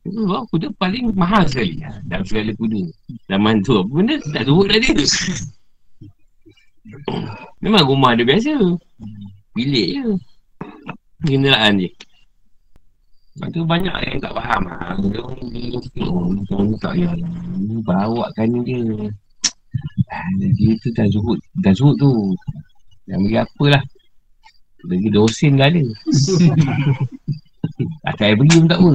[0.00, 1.76] Rasulullah kuda paling mahal sekali
[2.08, 2.82] dalam segala kuda.
[3.28, 5.06] Zaman tu apa benda, tak lurut dah dia.
[7.60, 8.56] Memang rumah dia biasa.
[9.52, 10.04] Bilik je.
[11.28, 11.92] Kenderaan dia.
[13.36, 14.96] Lepas tu banyak yang tak faham ha.
[14.96, 17.32] Dia orang dia orang tak payah lah.
[17.84, 18.80] Bawa kan dia.
[20.08, 21.38] Ah, Dia tu dah zuhud.
[21.60, 22.32] Dah zuhud tu.
[23.04, 23.82] Yang bagi apalah.
[24.88, 25.84] Lagi dosen dah ada.
[28.04, 28.92] Tak air beri pun tak apa.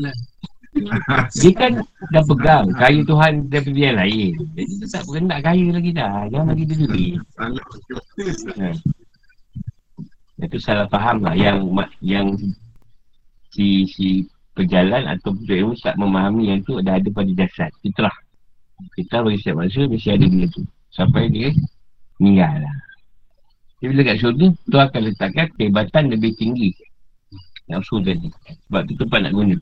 [1.42, 1.72] Dia kan
[2.14, 4.32] dah pegang kaya Tuhan daripada yang lain.
[4.54, 6.14] Jadi dia tak berendak kaya lagi dah.
[6.30, 7.10] Jangan bagi dia.
[7.34, 7.64] Salah.
[8.54, 8.68] Ha.
[10.40, 11.68] Itu salah faham lah yang
[12.00, 12.32] yang
[13.50, 14.24] si si
[14.54, 17.70] pejalan atau ilmu tak memahami yang tu dah ada pada jasad.
[17.82, 18.14] Fitrah.
[18.96, 20.62] Fitrah bagi setiap manusia mesti ada benda tu.
[20.94, 21.50] Sampai dia
[22.22, 22.76] meninggal lah.
[23.80, 26.70] Jadi bila kat syurga, tu akan letakkan kehebatan lebih tinggi.
[27.72, 28.28] Nafsu tadi.
[28.68, 29.56] Sebab tu tempat nak guna.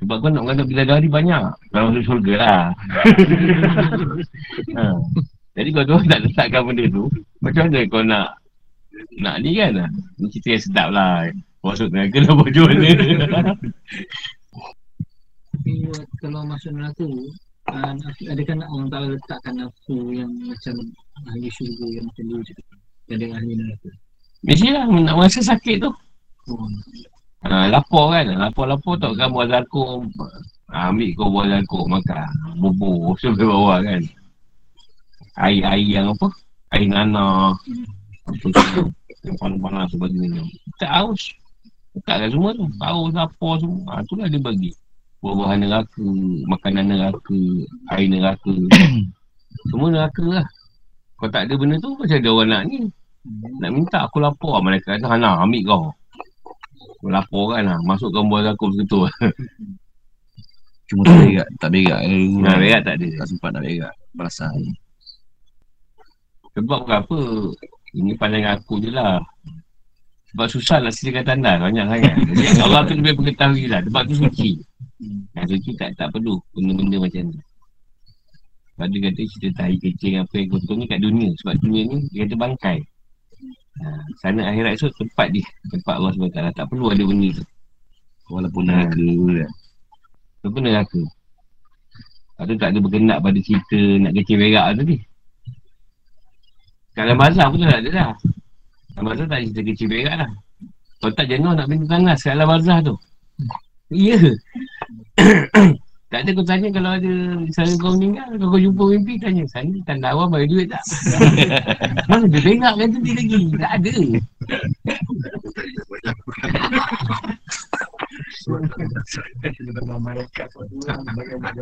[0.00, 1.44] Sebab kau nak mengandung bidadari banyak.
[1.72, 2.64] Kalau masuk syurga lah.
[4.76, 4.84] ha.
[5.56, 7.04] Jadi kalau Tuhan tak letakkan benda tu,
[7.42, 8.26] macam mana kau nak
[9.20, 9.88] nak ni kan lah.
[10.20, 11.28] Ni cerita yang sedap lah.
[11.60, 12.88] Masuk neraka lah macam mana.
[15.50, 15.72] Tapi
[16.20, 17.04] kalau masuk neraka
[17.68, 17.92] uh,
[18.32, 20.74] adakah nak orang tak letakkan nafsu yang macam
[21.28, 22.66] ahli syurga yang macam dulu cakap
[23.10, 23.90] ada ahli neraka
[24.40, 25.90] Mestilah nak masa sakit tu.
[26.48, 26.68] oh,
[27.40, 28.28] Ha, lapor kan.
[28.36, 30.04] Lapor-lapor tak kan buah zakum.
[30.68, 32.28] Ha, ambil kau buah zakum makan.
[32.60, 34.02] Bubur sampai bawah kan.
[35.40, 36.28] Air-air yang apa?
[36.76, 37.56] Air nanah.
[38.28, 38.84] Apa tu?
[39.24, 40.42] Yang panas-panas sebagainya.
[40.76, 41.32] Tak haus.
[42.04, 42.68] Takkan semua tu.
[42.84, 43.80] Haus, lapor semua.
[43.88, 44.70] Ha, itulah dia bagi.
[45.24, 46.08] Buah-buahan neraka.
[46.44, 47.40] Makanan neraka.
[47.96, 48.52] Air neraka.
[49.72, 50.46] semua neraka lah.
[51.16, 52.78] Kalau tak ada benda tu, macam ada orang nak ni.
[53.60, 54.60] Nak minta aku lapor.
[54.60, 55.84] Mereka kata, Hana, ambil kau.
[57.00, 57.80] Aku lapor kan lah.
[57.88, 59.08] Masukkan buah zakum seketul.
[60.90, 62.00] Cuma tak berak Tak berak
[62.44, 63.08] Nak berak tak ada.
[63.22, 64.52] Tak sempat nak berak Balasan
[66.52, 67.18] Sebab kenapa?
[67.90, 69.18] Ini pandangan aku je lah.
[70.30, 72.14] Sebab susah nak sediakan tanda banyak sangat.
[72.38, 73.80] Jadi Allah tu lebih mengetahui lah.
[73.82, 74.50] Sebab tu suci.
[75.34, 77.40] Yang suci tak tak perlu benda-benda macam ni.
[78.78, 81.30] Sebab dia kata cerita tahi kecil apa yang kotor ni kat dunia.
[81.42, 82.78] Sebab dunia ni dia kata bangkai.
[83.80, 83.88] Ha,
[84.20, 85.46] sana akhirat tu tempat dia.
[85.72, 86.40] Tempat Allah SWT.
[86.52, 87.44] Tak perlu ada benda tu.
[88.30, 89.50] Walaupun neraka kan
[90.40, 91.02] Tu pun neraka.
[92.40, 94.96] Tu tak ada berkendak pada cerita nak kecil berak tu ni.
[96.96, 98.10] Kalau bazar pun tak ada dah.
[98.96, 100.30] Dalam bazar tak ada cerita kecil berak lah.
[101.00, 102.94] Kalau tak jenuh nak pintu tangan sekat bazar tu.
[103.90, 104.20] Ya.
[106.10, 109.78] tak ada kau tanya kalau ada misalnya kau meninggal, kalau kau jumpa mimpi tanya, sana
[109.86, 110.82] tanda awal bagi duit tak?
[112.10, 113.42] Mana dia berak kan tu dia lagi?
[113.54, 113.94] Tak ada.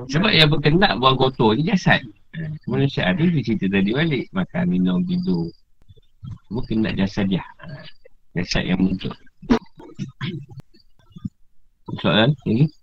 [0.08, 2.00] Sebab yang berkendak buang kotor ni jasad.
[2.64, 4.32] Manusia ada dia cerita tadi balik.
[4.32, 5.52] Makan, minum, tidur.
[6.48, 7.44] Semua kena jasad dia.
[8.32, 9.12] Jasad yang muncul.
[12.00, 12.77] Soalan lagi?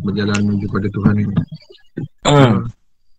[0.00, 1.34] Berjalan menuju pada Tuhan ini.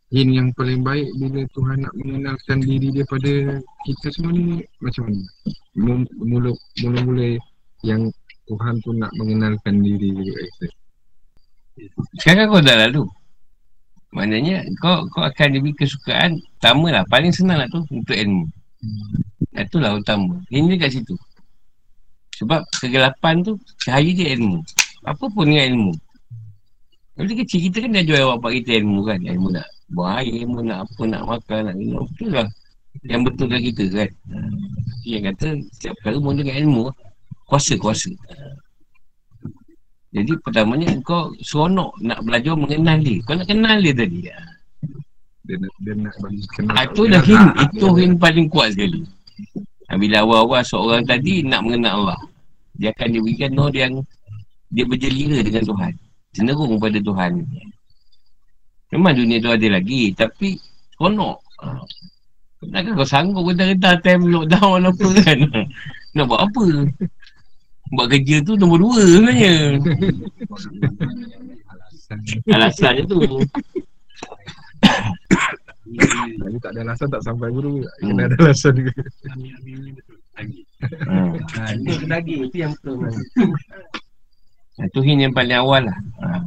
[0.10, 5.06] Hin yang paling baik bila Tuhan nak mengenalkan diri dia pada kita semua ni macam
[5.06, 5.22] mana?
[5.78, 6.50] Mul- Mula
[7.06, 7.38] mula
[7.86, 8.10] yang
[8.50, 10.68] Tuhan tu nak mengenalkan diri dia kat kita.
[12.26, 13.06] Sekarang kau dah lalu.
[14.18, 18.48] Maknanya kau kau akan diberi kesukaan Pertama lah Paling senang lah tu Untuk ilmu
[19.56, 21.16] Itulah utama Ini kat situ
[22.38, 24.60] Sebab kegelapan tu Cahaya dia ilmu
[25.08, 25.94] Apa pun dengan ilmu
[27.16, 30.60] Kalau kecil kita kan dah jual bapak kita ilmu kan Ilmu nak buang air Ilmu
[30.64, 32.48] nak apa Nak makan Nak minum Betul lah
[33.08, 34.10] Yang betulkan kita kan
[35.08, 35.48] Yang kata
[35.80, 36.84] Setiap perkara pun dengan ilmu
[37.48, 38.12] Kuasa-kuasa
[40.16, 43.20] jadi pertamanya kau seronok nak belajar mengenal dia.
[43.28, 44.20] Kau nak kenal dia tadi.
[45.44, 46.72] Dia nak, dia nak bagi kenal.
[46.72, 47.44] Ah, itu dah hin.
[47.68, 49.04] Itu hin paling kuat sekali.
[49.96, 52.20] Bila awal-awal seorang tadi nak mengenal Allah.
[52.76, 54.04] Dia akan diberikan nur yang
[54.74, 55.94] dia berjelira dengan Tuhan.
[56.36, 57.46] Cenderung pada Tuhan.
[58.92, 60.12] Memang dunia tu ada lagi.
[60.12, 60.60] Tapi
[60.98, 61.38] seronok.
[61.64, 61.80] Ah.
[62.66, 65.40] Takkan kau sanggup rendah-rendah time lockdown apa kan.
[66.18, 66.66] Nak buat apa?
[67.94, 69.78] Buat kerja tu nombor dua sebenarnya.
[72.58, 73.22] Alasannya tu.
[75.86, 77.86] Tapi tak ada alasan tak sampai guru.
[78.02, 78.18] Hmm.
[78.18, 78.94] Kena ada alasan juga.
[79.30, 80.18] Ambil-ambil ni betul.
[80.36, 80.60] Lagi.
[81.56, 82.42] Ha, itu ke daging.
[82.50, 82.98] Itu yang betul.
[84.82, 85.98] Itu hin yang paling awal lah.
[86.26, 86.42] Ha.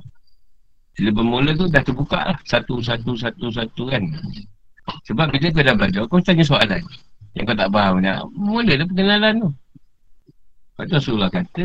[0.98, 2.38] Bila bermula tu dah terbuka lah.
[2.42, 4.02] Satu, satu, satu, satu kan.
[5.06, 6.82] Sebab bila kau dah belajar, kau tanya soalan.
[7.38, 8.02] Yang kau tak faham.
[8.02, 8.26] Dah.
[8.34, 9.50] Mula dah pengenalan tu.
[10.78, 11.64] Lepas tu Rasulullah kata,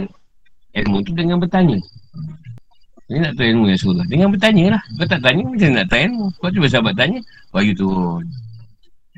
[0.73, 1.77] ilmu tu dengan bertanya.
[3.13, 4.07] Dia nak tahu ilmu Rasulullah.
[4.09, 4.81] Dengan bertanya lah.
[4.97, 6.25] Kau tak tanya, macam nak tahu ilmu?
[6.41, 7.19] Kau cuba sahabat tanya,
[7.53, 8.25] wahyu turun.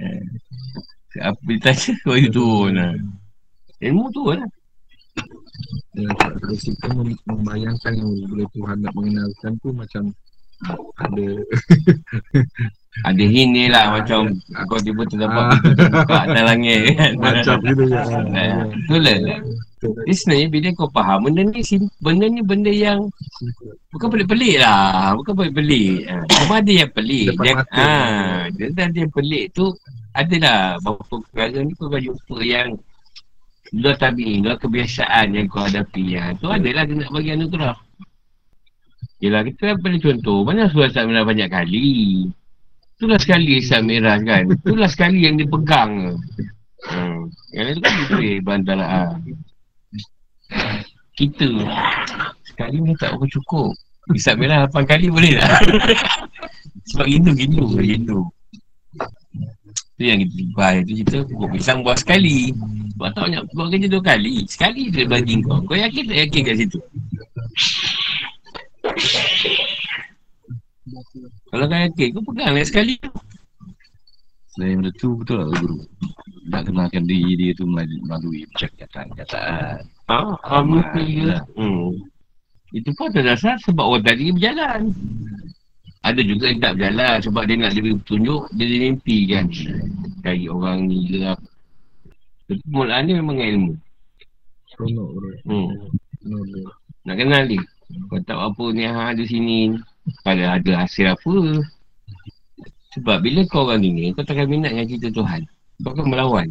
[0.03, 0.23] Eh.
[1.23, 2.91] Apa ditanya, wahyu turun lah.
[3.79, 4.51] Ilmu turun lah.
[5.95, 10.03] Kalau kita mem- membayangkan yang bila Tuhan nak mengenalkan tu macam
[10.97, 11.25] ada
[13.03, 14.39] Ada hint ni lah macam
[14.71, 17.11] kau tiba terdapat pintu terbuka atas langit kan.
[17.27, 18.55] macam gitu ya.
[18.71, 19.17] Betul lah.
[20.07, 21.59] Dia sebenarnya bila kau faham benda ni
[21.99, 23.11] benda ni benda yang
[23.91, 25.11] bukan pelik-pelik lah.
[25.19, 26.07] Bukan pelik-pelik.
[26.07, 26.23] Ha.
[26.23, 27.25] Cuma ada yang pelik.
[27.35, 27.83] Depan Dia, mata.
[27.83, 29.65] ha, ada yang pelik tu
[30.15, 32.69] adalah beberapa perkara ni kau akan jumpa yang
[33.75, 36.15] luar tabi, luar kebiasaan yang kau hadapi.
[36.15, 36.31] Ha.
[36.39, 37.75] Tu adalah dia nak bagi anugerah.
[39.23, 40.43] Yelah kita boleh contoh.
[40.43, 41.87] Mana surah Islam Merah banyak kali?
[42.99, 44.43] Itulah sekali Islam Merah kan.
[44.51, 46.19] Itulah sekali yang dia pegang.
[46.85, 47.31] Hmm.
[47.55, 49.17] Yang lain tu kan ditulis Bantalaan
[51.17, 51.49] Kita
[52.45, 53.71] Sekali ni tak berapa cukup.
[54.13, 55.63] Islam Merah 8 kali boleh tak?
[56.93, 58.21] Sebab rindu rindu Rindu
[59.97, 62.51] Tu yang kita bahaya tu kita Pukul pisang buat sekali.
[62.93, 64.35] Sebab tak banyak buat kerja dua kali.
[64.45, 65.63] Sekali dia bagi kau.
[65.63, 66.79] Kau yakin tak yakin kat situ
[71.49, 72.95] Kalau kau yakin kau pegang lagi sekali
[74.55, 75.83] Selain benda tu betul lah guru.
[76.47, 79.83] Nak kenalkan diri dia tu melalui, melalui perkataan-kataan.
[80.07, 81.43] Ah, ah mesti ya.
[81.59, 81.91] Hmm.
[82.71, 84.95] Itu pun ada dasar sebab orang tadi berjalan.
[86.07, 89.45] Ada juga yang tak berjalan sebab dia nak diberi petunjuk, dia ada mimpi kan.
[90.23, 91.47] Cari orang ni ke apa.
[92.47, 93.73] Tapi permulaan dia memang ilmu.
[94.71, 95.29] Seronok bro.
[95.51, 95.67] Hmm.
[97.03, 97.63] Nak kenal dia.
[98.09, 99.77] Kau tahu apa ni ha, ada sini.
[100.21, 101.33] Pada ada hasil apa.
[102.95, 105.41] Sebab bila kau orang dunia, kau takkan minat dengan cerita Tuhan.
[105.83, 106.47] Kau akan melawan.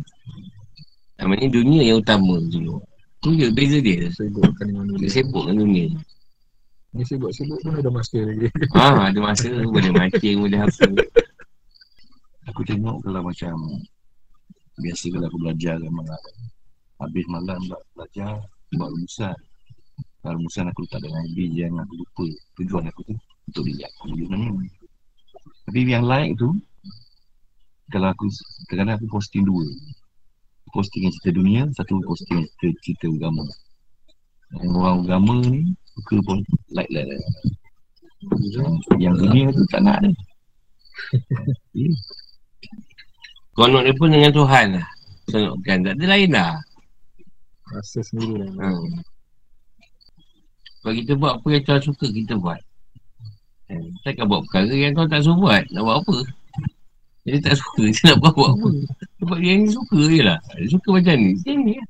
[1.16, 2.82] Namanya dunia yang utama dulu.
[3.24, 4.10] Tu je beza dia.
[4.12, 5.08] Sibukkan dengan Dia dunia.
[5.08, 5.86] sibuk dengan dunia.
[6.94, 8.46] Ni sibuk-sibuk pun ada masa lagi.
[8.76, 10.86] Ah, ada masa boleh mancing, boleh apa.
[12.52, 13.54] Aku tengok kalau macam
[14.76, 16.20] biasa kalau aku belajar kan malam.
[17.00, 18.32] Habis malam bela- belajar
[18.76, 19.36] buat rumusan.
[20.24, 22.24] Kalau rumusan aku letak dalam habis yang aku lupa
[22.56, 23.14] tujuan aku tu
[23.44, 24.24] untuk diri aku ni.
[25.68, 26.48] Tapi yang like tu
[27.92, 28.32] kalau aku
[28.72, 29.68] kadang-kadang aku posting dua.
[30.72, 33.44] Posting yang cerita dunia, satu posting yang cerita, cerita agama.
[34.56, 36.40] Yang orang agama ni suka pun
[36.72, 37.04] like like.
[38.56, 40.08] Yang, yang dunia tu tak nak ada.
[43.60, 44.88] Konok dia pun dengan Tuhan lah.
[45.28, 45.84] Senokkan.
[45.84, 46.56] Tak ada lain lah.
[47.76, 48.72] Rasa sendiri lah.
[48.72, 49.04] Hmm.
[50.84, 52.60] Kalau kita buat apa yang Tuhan suka, kita buat.
[53.72, 53.88] Hmm.
[54.04, 55.64] Takkan buat perkara yang Tuhan tak suruh buat.
[55.72, 56.16] Nak buat apa?
[57.24, 58.70] Dia tak suka, dia nak buat, buat apa?
[59.24, 60.38] Sebab dia ni suka je lah.
[60.60, 61.32] Dia suka macam ni.
[61.40, 61.88] Dia ni lah.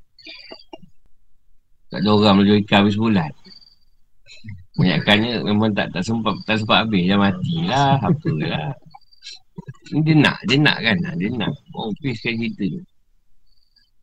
[1.91, 3.31] Tak ada orang belajar ikan habis bulan.
[4.75, 8.71] Banyakkannya memang tak tak sempat tak sempat habis dah matilah apalah.
[9.95, 10.97] Ni dia nak, dia nak kan?
[11.15, 11.51] Dia nak.
[11.71, 12.83] Oh, please kan cerita tu.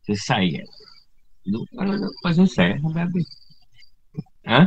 [0.09, 0.67] Selesai kan?
[1.77, 3.27] Kalau lepas selesai sampai habis.
[4.43, 4.59] Ha?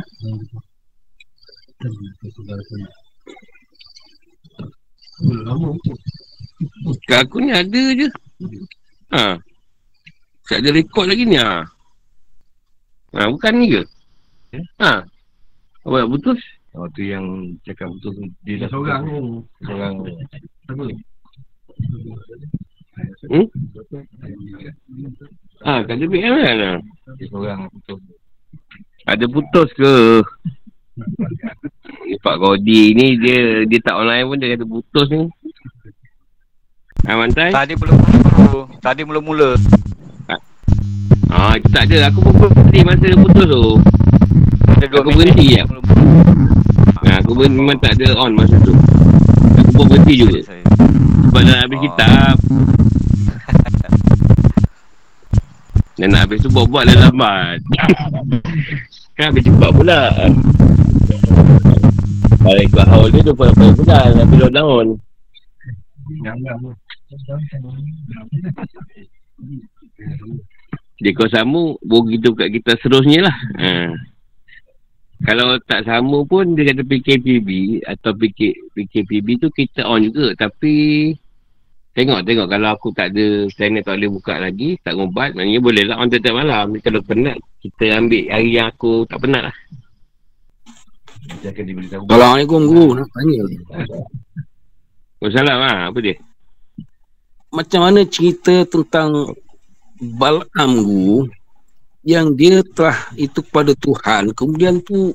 [5.45, 5.93] Lama tu.
[7.05, 8.07] Kat aku ni ada je.
[9.13, 9.37] Ha.
[10.49, 11.61] Tak ada rekod lagi ni ha.
[13.13, 13.81] Ha, bukan ni ke?
[14.81, 15.05] Ha.
[15.85, 16.41] Apa nak putus?
[16.77, 18.13] Oh tu yang cakap tu
[18.45, 19.41] dia dah seorang ni.
[19.65, 19.93] seorang
[20.69, 20.83] Apa?
[23.29, 23.45] Hmm?
[25.61, 26.81] Ha, kat dia BM kan?
[27.17, 28.01] dia seorang betul.
[29.07, 30.19] Ada putus ke?
[32.25, 35.23] Pak Godi ni dia dia tak online pun dia kata putus ni.
[37.05, 37.53] Ha, Mantai?
[37.53, 39.49] Tadi belum mula Tadi mula-mula
[41.27, 42.09] Ha, itu tak ada.
[42.09, 43.77] Aku pun berhenti masa dia putus tu.
[44.73, 45.61] Ada dua Aku minit berhenti je.
[47.03, 48.73] Ha, aku pun memang tak ada on masa tu.
[49.59, 50.39] Aku pun berhenti juga.
[51.29, 51.83] Sebab dah habis Oh.
[51.83, 52.35] kitab.
[55.99, 57.59] Dan nak habis tu buat-buat dah lambat.
[59.17, 60.13] kan habis cepat pula.
[62.37, 64.09] Kalau ikut haul dia 28 bulan.
[64.13, 64.87] Tapi lockdown.
[70.97, 73.37] Dia kau sama, baru kita buka kita seterusnya lah.
[73.57, 73.69] Ha.
[75.25, 80.37] Kalau tak sama pun dia kata PKPB atau PK, PKPB tu kita on juga.
[80.37, 81.09] Tapi
[81.97, 82.45] Tengok, tengok.
[82.45, 86.13] Kalau aku tak ada planet tak boleh buka lagi, tak ngobat, maknanya boleh lah on
[86.13, 86.69] tiap malam.
[86.69, 89.55] Ni Kalau penat, kita ambil hari yang aku tak penat lah.
[91.25, 92.03] Nanti akan diberitahu.
[92.05, 93.41] Assalamualaikum guru nak tanya
[95.33, 95.89] salam lah.
[95.89, 96.15] Apa dia?
[97.51, 99.33] macam mana cerita tentang
[99.97, 101.25] Balaam guru
[102.05, 105.09] yang dia telah itu kepada Tuhan kemudian tu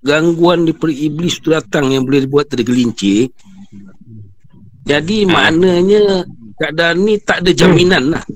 [0.00, 3.28] gangguan daripada iblis tu datang yang boleh buat tergelincir
[4.90, 5.30] jadi Ah.
[5.30, 6.02] maknanya
[6.56, 8.24] keadaan ni tak ada jaminan lah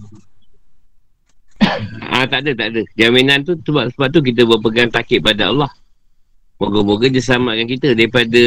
[2.07, 2.83] Ah, tak ada, tak ada.
[2.95, 5.71] Jaminan tu sebab, sebab tu kita berpegang takik pada Allah.
[6.57, 8.43] Moga-moga dia selamatkan kita daripada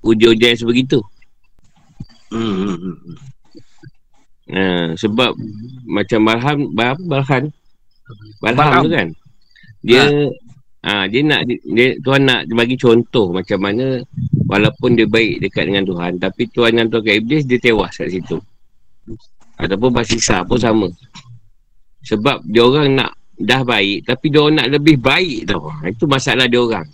[0.00, 0.96] ujian-ujian sebegitu.
[2.30, 2.96] hmm.
[4.48, 4.62] Ha,
[4.96, 5.36] sebab
[5.84, 7.44] macam Balham, Bal- Balhan.
[8.40, 8.82] Balham Balham.
[8.82, 9.08] tu kan.
[9.80, 10.26] Dia ha.
[10.80, 14.00] Dia nak dia Tuhan nak bagi contoh macam mana
[14.48, 18.40] walaupun dia baik dekat dengan Tuhan tapi Tuhan yang Tuhan iblis dia tewas kat situ.
[19.60, 20.88] Ataupun Basisa pun sama.
[22.00, 25.68] Sebab dia orang nak dah baik tapi dia orang nak lebih baik tau.
[25.68, 26.88] Ha, Itu masalah dia orang.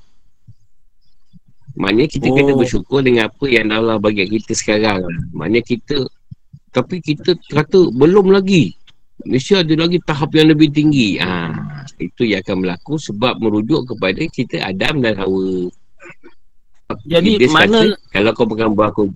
[1.79, 2.35] Maknanya kita oh.
[2.35, 5.07] kena bersyukur dengan apa yang Allah bagi kita sekarang.
[5.31, 6.11] Maknanya kita
[6.75, 8.75] tapi kita kata belum lagi.
[9.23, 11.23] Malaysia ada lagi tahap yang lebih tinggi.
[11.23, 11.55] Ha,
[11.99, 15.71] itu yang akan berlaku sebab merujuk kepada kita Adam dan Hawa.
[17.07, 19.11] Jadi Iblis mana- kata, kalau kau pegang buah aku.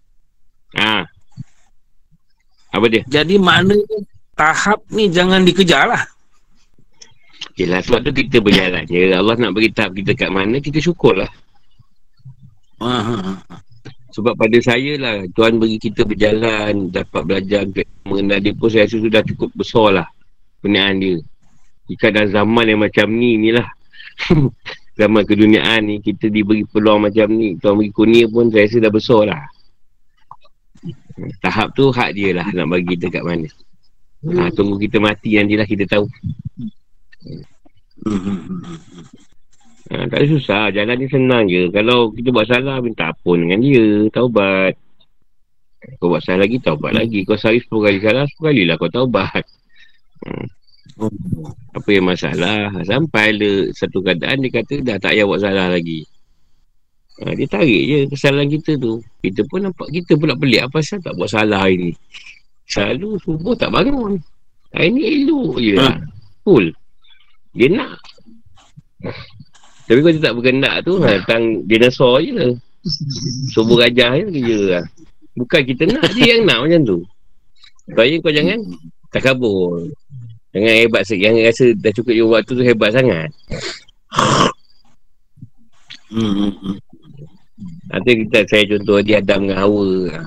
[0.78, 1.06] Ha.
[2.70, 3.02] Apa dia?
[3.10, 3.82] jadi maknanya
[4.38, 6.06] tahap ni jangan dikejar lah
[7.58, 9.10] Yelah, sebab tu kita berjalan je.
[9.12, 11.28] Allah nak bagi tahap kita kat mana, kita syukurlah.
[12.80, 13.60] ah, ah, ah.
[14.16, 17.62] Sebab pada saya lah, Tuhan bagi kita berjalan, dapat belajar
[18.08, 20.08] mengenal dia pun saya rasa sudah cukup besar lah
[20.64, 21.16] penilaian dia.
[21.90, 23.66] Jika dalam zaman yang macam ni, ni lah.
[25.00, 27.58] zaman keduniaan ni, kita diberi peluang macam ni.
[27.58, 29.42] Tuhan bagi kurnia pun saya rasa dah besar lah.
[31.42, 33.50] Tahap tu hak dia lah nak bagi kita kat mana.
[34.20, 36.06] Ha, tunggu kita mati nantilah kita tahu.
[38.06, 38.76] Hmm, hmm, hmm, hmm.
[39.90, 40.70] Ha, tak susah.
[40.70, 41.66] Jalan ni senang je.
[41.74, 44.06] Kalau kita buat salah, minta ampun dengan dia.
[44.14, 44.78] Taubat.
[45.98, 47.26] Kau buat salah lagi, taubat lagi.
[47.26, 49.42] Kau sehari 10 kali salah, 10 kali lah kau taubat.
[50.28, 50.46] Oh.
[51.76, 52.74] Apa yang masalah?
[52.82, 56.06] Sampai ada satu keadaan dia kata dah tak payah buat salah lagi.
[57.20, 59.04] Ha, dia tarik je kesalahan kita tu.
[59.20, 60.64] Kita pun nampak kita pula pelik.
[60.64, 61.92] Apa pasal tak buat salah hari ni?
[62.64, 64.16] Selalu subuh tak bangun.
[64.72, 66.00] Hari ni elok je lah.
[66.46, 66.72] Full.
[67.52, 68.00] Dia nak.
[69.90, 72.52] Tapi kalau dia tak berkendak tu, ha, datang dinosaur je lah.
[73.52, 74.84] Subuh gajah je kerja lah.
[75.36, 76.98] Bukan kita nak, dia yang nak macam tu.
[77.90, 78.58] Supaya kau jangan
[79.10, 79.90] takabur.
[80.50, 81.22] Jangan hebat sikit.
[81.30, 83.30] Jangan rasa dah cukup je waktu tu hebat sangat.
[86.10, 86.76] Hmm, hmm, hmm.
[87.90, 89.86] Nanti kita saya contoh dia Adam dengan Hawa.
[90.10, 90.20] Ha,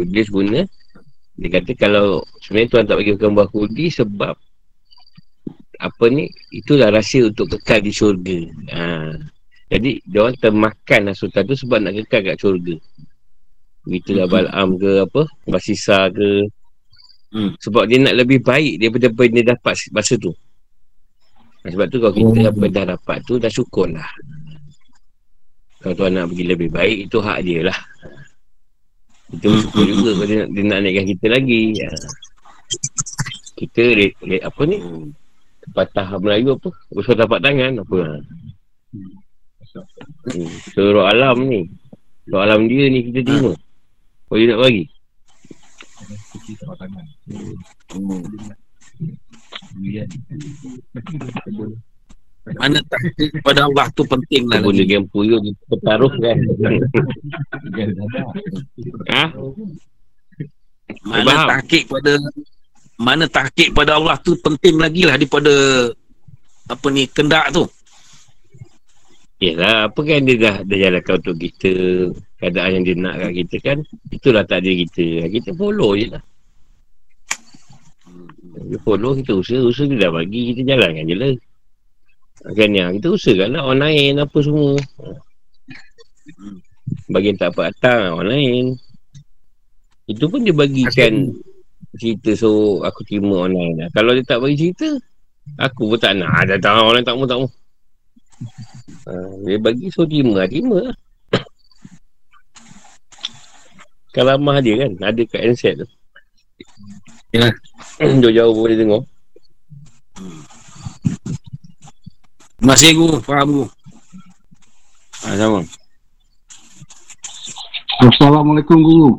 [0.00, 0.64] Iblis guna.
[1.36, 4.34] Dia kata kalau sebenarnya Tuhan tak bagi makan buah kudi sebab
[5.76, 8.38] apa ni, itulah rahsia untuk kekal di syurga.
[8.72, 9.12] Ha.
[9.66, 12.76] Jadi, dia orang termakan asutan tu sebab nak kekal kat syurga.
[13.84, 14.32] Begitulah Mhm.
[14.32, 16.48] Bal'am ke apa, Basisa ke.
[17.34, 17.52] Hmm.
[17.58, 20.32] Sebab dia nak lebih baik daripada apa yang dia dapat masa tu.
[21.66, 22.50] Sebab tu kalau kita Oh.
[22.54, 24.06] apa yang dah dapat tu, dah syukur lah.
[25.82, 27.78] Kalau Tuhan nak bagi lebih baik, itu hak dia lah.
[29.26, 30.16] Kita Hmm, bersyukur hmm, juga hmm.
[30.16, 31.62] kalau dia nak, dia nak naikkan kita lagi.
[31.82, 31.88] Ha.
[33.56, 34.78] Kita, re, re, apa ni,
[35.74, 36.68] patah Melayu apa?
[36.94, 37.98] Usaha tapak tangan apa?
[38.94, 40.50] Hmm.
[40.74, 41.66] Surah alam ni.
[42.26, 43.52] Surah alam dia ni kita terima.
[44.26, 44.84] Kau dia nak bagi?
[46.46, 47.06] Cuci tapak tangan.
[47.98, 48.22] Oh.
[49.74, 50.06] Kemudian
[52.54, 54.86] Mana takdir kepada Allah tu penting lah lagi.
[54.86, 56.38] dengan puyuh dia bertaruh kan?
[59.10, 59.24] ha?
[61.02, 61.48] Mana Faham?
[61.50, 62.12] tahqiq pada
[63.02, 65.50] mana tahqiq pada Allah tu penting lagi lah daripada
[66.70, 67.66] apa ni kendak tu.
[69.42, 71.72] Yelah, apa kan dia dah, dah jalankan untuk kita
[72.38, 73.78] keadaan yang dia nak kat kita kan
[74.14, 76.22] itulah takdir kita kita follow je lah
[78.56, 81.32] kita follow kita usaha usaha dia dah bagi kita jalankan je lah
[82.56, 84.76] kan yang kita usahakan lah online apa semua
[87.10, 88.78] bagi tak apa datang online.
[90.06, 91.34] Itu pun dia bagikan
[91.96, 93.88] cerita so aku terima online lah.
[93.96, 95.00] kalau dia tak bagi cerita
[95.56, 97.50] aku pun tak nak Ah, datang online tak mau tak mau
[99.06, 99.12] Ha,
[99.48, 100.96] dia bagi so terima terima lah.
[104.12, 105.88] Kalamah dia kan, ada kat handset tu.
[107.36, 107.48] Ya.
[108.24, 109.02] Jauh-jauh boleh tengok.
[112.56, 113.66] Terima kasih guru, faham guru.
[115.22, 115.60] Ha, sama.
[118.00, 119.10] Assalamualaikum guru.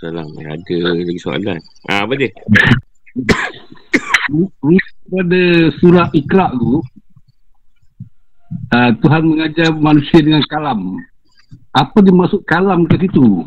[0.00, 0.28] Salam.
[0.40, 1.60] Ada lagi soalan.
[1.92, 2.32] Ah, apa dia?
[5.04, 5.42] pada
[5.78, 6.80] surah Iqra tu
[8.72, 10.96] uh, Tuhan mengajar manusia dengan kalam.
[11.76, 13.44] Apa dimaksud kalam ke situ?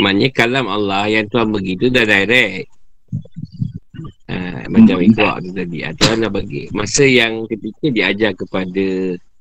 [0.00, 2.68] Maknanya kalam Allah yang Tuhan begitu dah direct.
[4.32, 5.08] Ha, macam Hmm.
[5.12, 5.78] ikut tu tadi.
[5.84, 6.64] Ha, Tuhan dah bagi.
[6.72, 8.84] Masa yang ketika dia ajar kepada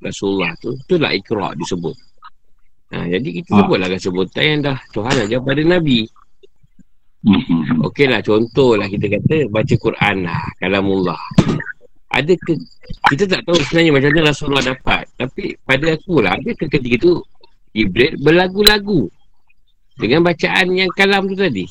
[0.04, 1.96] Rasulullah tu, itulah ikra disebut.
[2.92, 3.58] Ha, jadi kita Ah.
[3.64, 6.00] sebutlah kan sebutan yang dah Tuhan ajar pada Nabi.
[7.22, 7.86] Hmm.
[7.86, 11.22] Okeylah contohlah kita kata baca Quran lah kalamullah.
[12.12, 12.58] Ada ke
[13.14, 15.06] kita tak tahu sebenarnya macam mana Rasulullah dapat.
[15.16, 17.22] Tapi pada aku lah ada ke ketika tu
[17.72, 19.08] Jibril berlagu-lagu
[19.98, 21.66] dengan bacaan yang kalam tu tadi.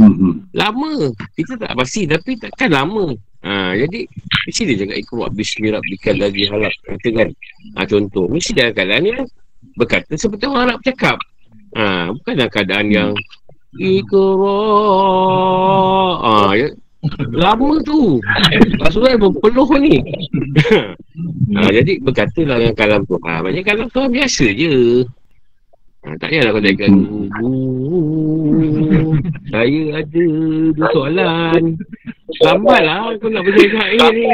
[0.00, 0.48] Hmm.
[0.56, 1.12] Lama.
[1.36, 3.12] Kita tak pasti tapi takkan lama.
[3.42, 4.06] Ha, jadi
[4.46, 7.28] mesti dia cakap ikut bismi rabbikal ladzi halaq kata kan.
[7.74, 9.26] Ha, contoh mesti dalam keadaan yang
[9.74, 11.18] berkata seperti orang Arab cakap.
[11.74, 13.10] Ha, bukan dalam keadaan yang
[13.82, 14.48] ikra.
[16.22, 16.68] Ha, ya.
[17.34, 18.22] Lama tu.
[18.78, 19.98] Rasulullah berpeluh ni.
[21.58, 23.18] ha, jadi berkatalah dengan kalam tu.
[23.26, 25.02] Ha, maknanya kalam tu biasa je.
[26.02, 26.74] Ha, tak payahlah kau "Uh,
[29.54, 30.24] Saya ada
[30.74, 31.78] dua soalan.
[32.42, 34.26] Lambat lah aku nak syair ni.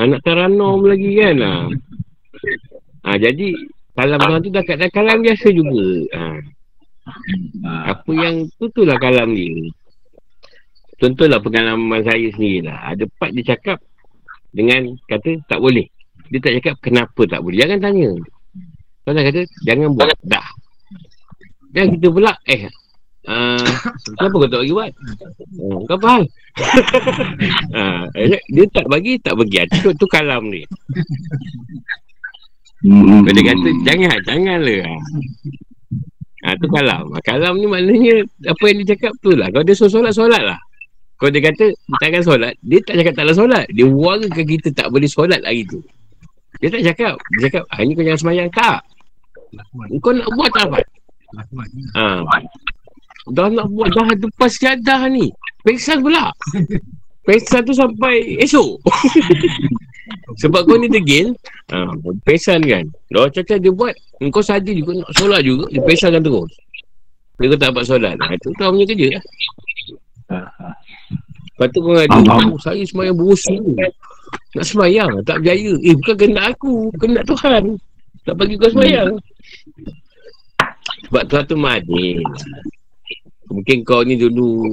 [0.00, 1.36] Anak taranom lagi kan?
[1.44, 1.52] Ha.
[3.04, 3.52] ha jadi
[3.98, 5.84] kalam Tuhan tu dah kat dah kalam biasa juga.
[6.16, 6.24] Ha.
[7.92, 9.68] Apa yang tu tu lah kalam dia?
[10.98, 13.78] Contohlah pengalaman saya sendiri lah Ada part dia cakap
[14.50, 15.86] Dengan kata tak boleh.
[16.28, 17.60] Dia tak cakap kenapa tak boleh?
[17.64, 18.12] Jangan tanya
[19.08, 20.44] Kau dah kata jangan buat Dah
[21.72, 22.68] Dan kita pula eh
[23.24, 23.64] uh,
[24.20, 24.92] Kenapa kau tak bagi buat
[25.64, 26.22] uh, Kau apa hal
[27.72, 28.02] uh,
[28.52, 30.68] Dia tak bagi tak bagi Itu tu kalam dia
[32.78, 33.26] Hmm.
[33.26, 34.86] Dia kata jangan Janganlah
[36.46, 37.10] Ha, tu kalam.
[37.10, 39.50] Ha, kalam ni maknanya apa yang dia cakap tu lah.
[39.50, 40.58] Kalau dia suruh solat, solat lah.
[41.18, 43.64] Kalau dia kata takkan solat, dia tak cakap taklah solat.
[43.74, 45.82] Dia warakan kita tak boleh solat hari tu.
[46.62, 47.14] Dia tak cakap.
[47.18, 48.48] Dia cakap, hari ni kau jangan semayang.
[48.54, 48.86] Tak.
[50.02, 50.78] Kau nak buat tak apa?
[51.96, 52.06] Ha.
[53.28, 55.28] Dah nak buat, dah lepas jadah ni.
[55.64, 56.32] Peksan pula.
[57.28, 58.80] Peksan tu sampai esok.
[60.40, 61.32] Sebab kau ni degil,
[61.72, 61.88] ha,
[62.24, 62.84] pesan kan.
[63.12, 63.92] Dah cakap dia buat,
[64.32, 66.52] kau saja juga nak solat juga, dia pesankan terus.
[67.40, 68.16] Dia kau tak dapat solat.
[68.16, 69.24] Ha, itu kau punya kerja lah.
[71.58, 73.72] Lepas tu kau ngadu, Faham, oh, saya semayang berusaha.
[74.56, 75.72] Nak semayang, tak berjaya.
[75.84, 77.64] Eh, bukan kena aku, kena Tuhan.
[78.24, 79.16] Tak bagi kau semayang.
[81.08, 82.18] Sebab Tuhan tu madil.
[83.48, 84.68] Mungkin kau ni dulu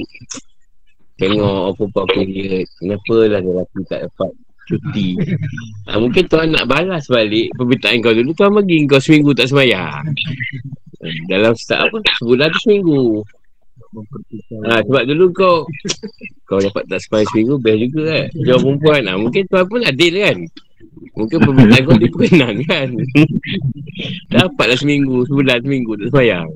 [1.16, 2.68] tengok apa-apa period.
[2.80, 4.32] Kenapa lah lelaki tak dapat
[4.66, 5.10] cuti.
[5.88, 8.32] Ha, mungkin Tuhan nak balas balik permintaan kau dulu.
[8.36, 10.04] Tuhan bagi kau seminggu tak semayang.
[11.30, 11.98] Dalam start apa?
[12.20, 13.04] Sebulan tu seminggu.
[14.68, 15.56] Ha, sebab dulu kau
[16.50, 18.28] kau dapat tak semayang seminggu best juga kan.
[18.44, 19.02] Jawab perempuan.
[19.08, 20.38] Ha, mungkin Tuhan pun adil kan.
[21.14, 22.90] Mungkin permintaan kau dia berkenan kan.
[24.34, 26.50] Dapatlah seminggu, sebulan seminggu tak semayang.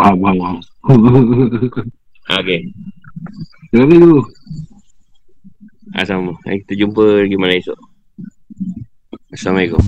[0.00, 0.58] Faham, faham, faham.
[2.24, 2.64] Ha, okay.
[3.68, 4.20] Terima kasih tu.
[5.92, 6.32] Ha, sama.
[6.40, 7.78] Kita jumpa lagi malam esok.
[9.28, 9.82] Assalamualaikum.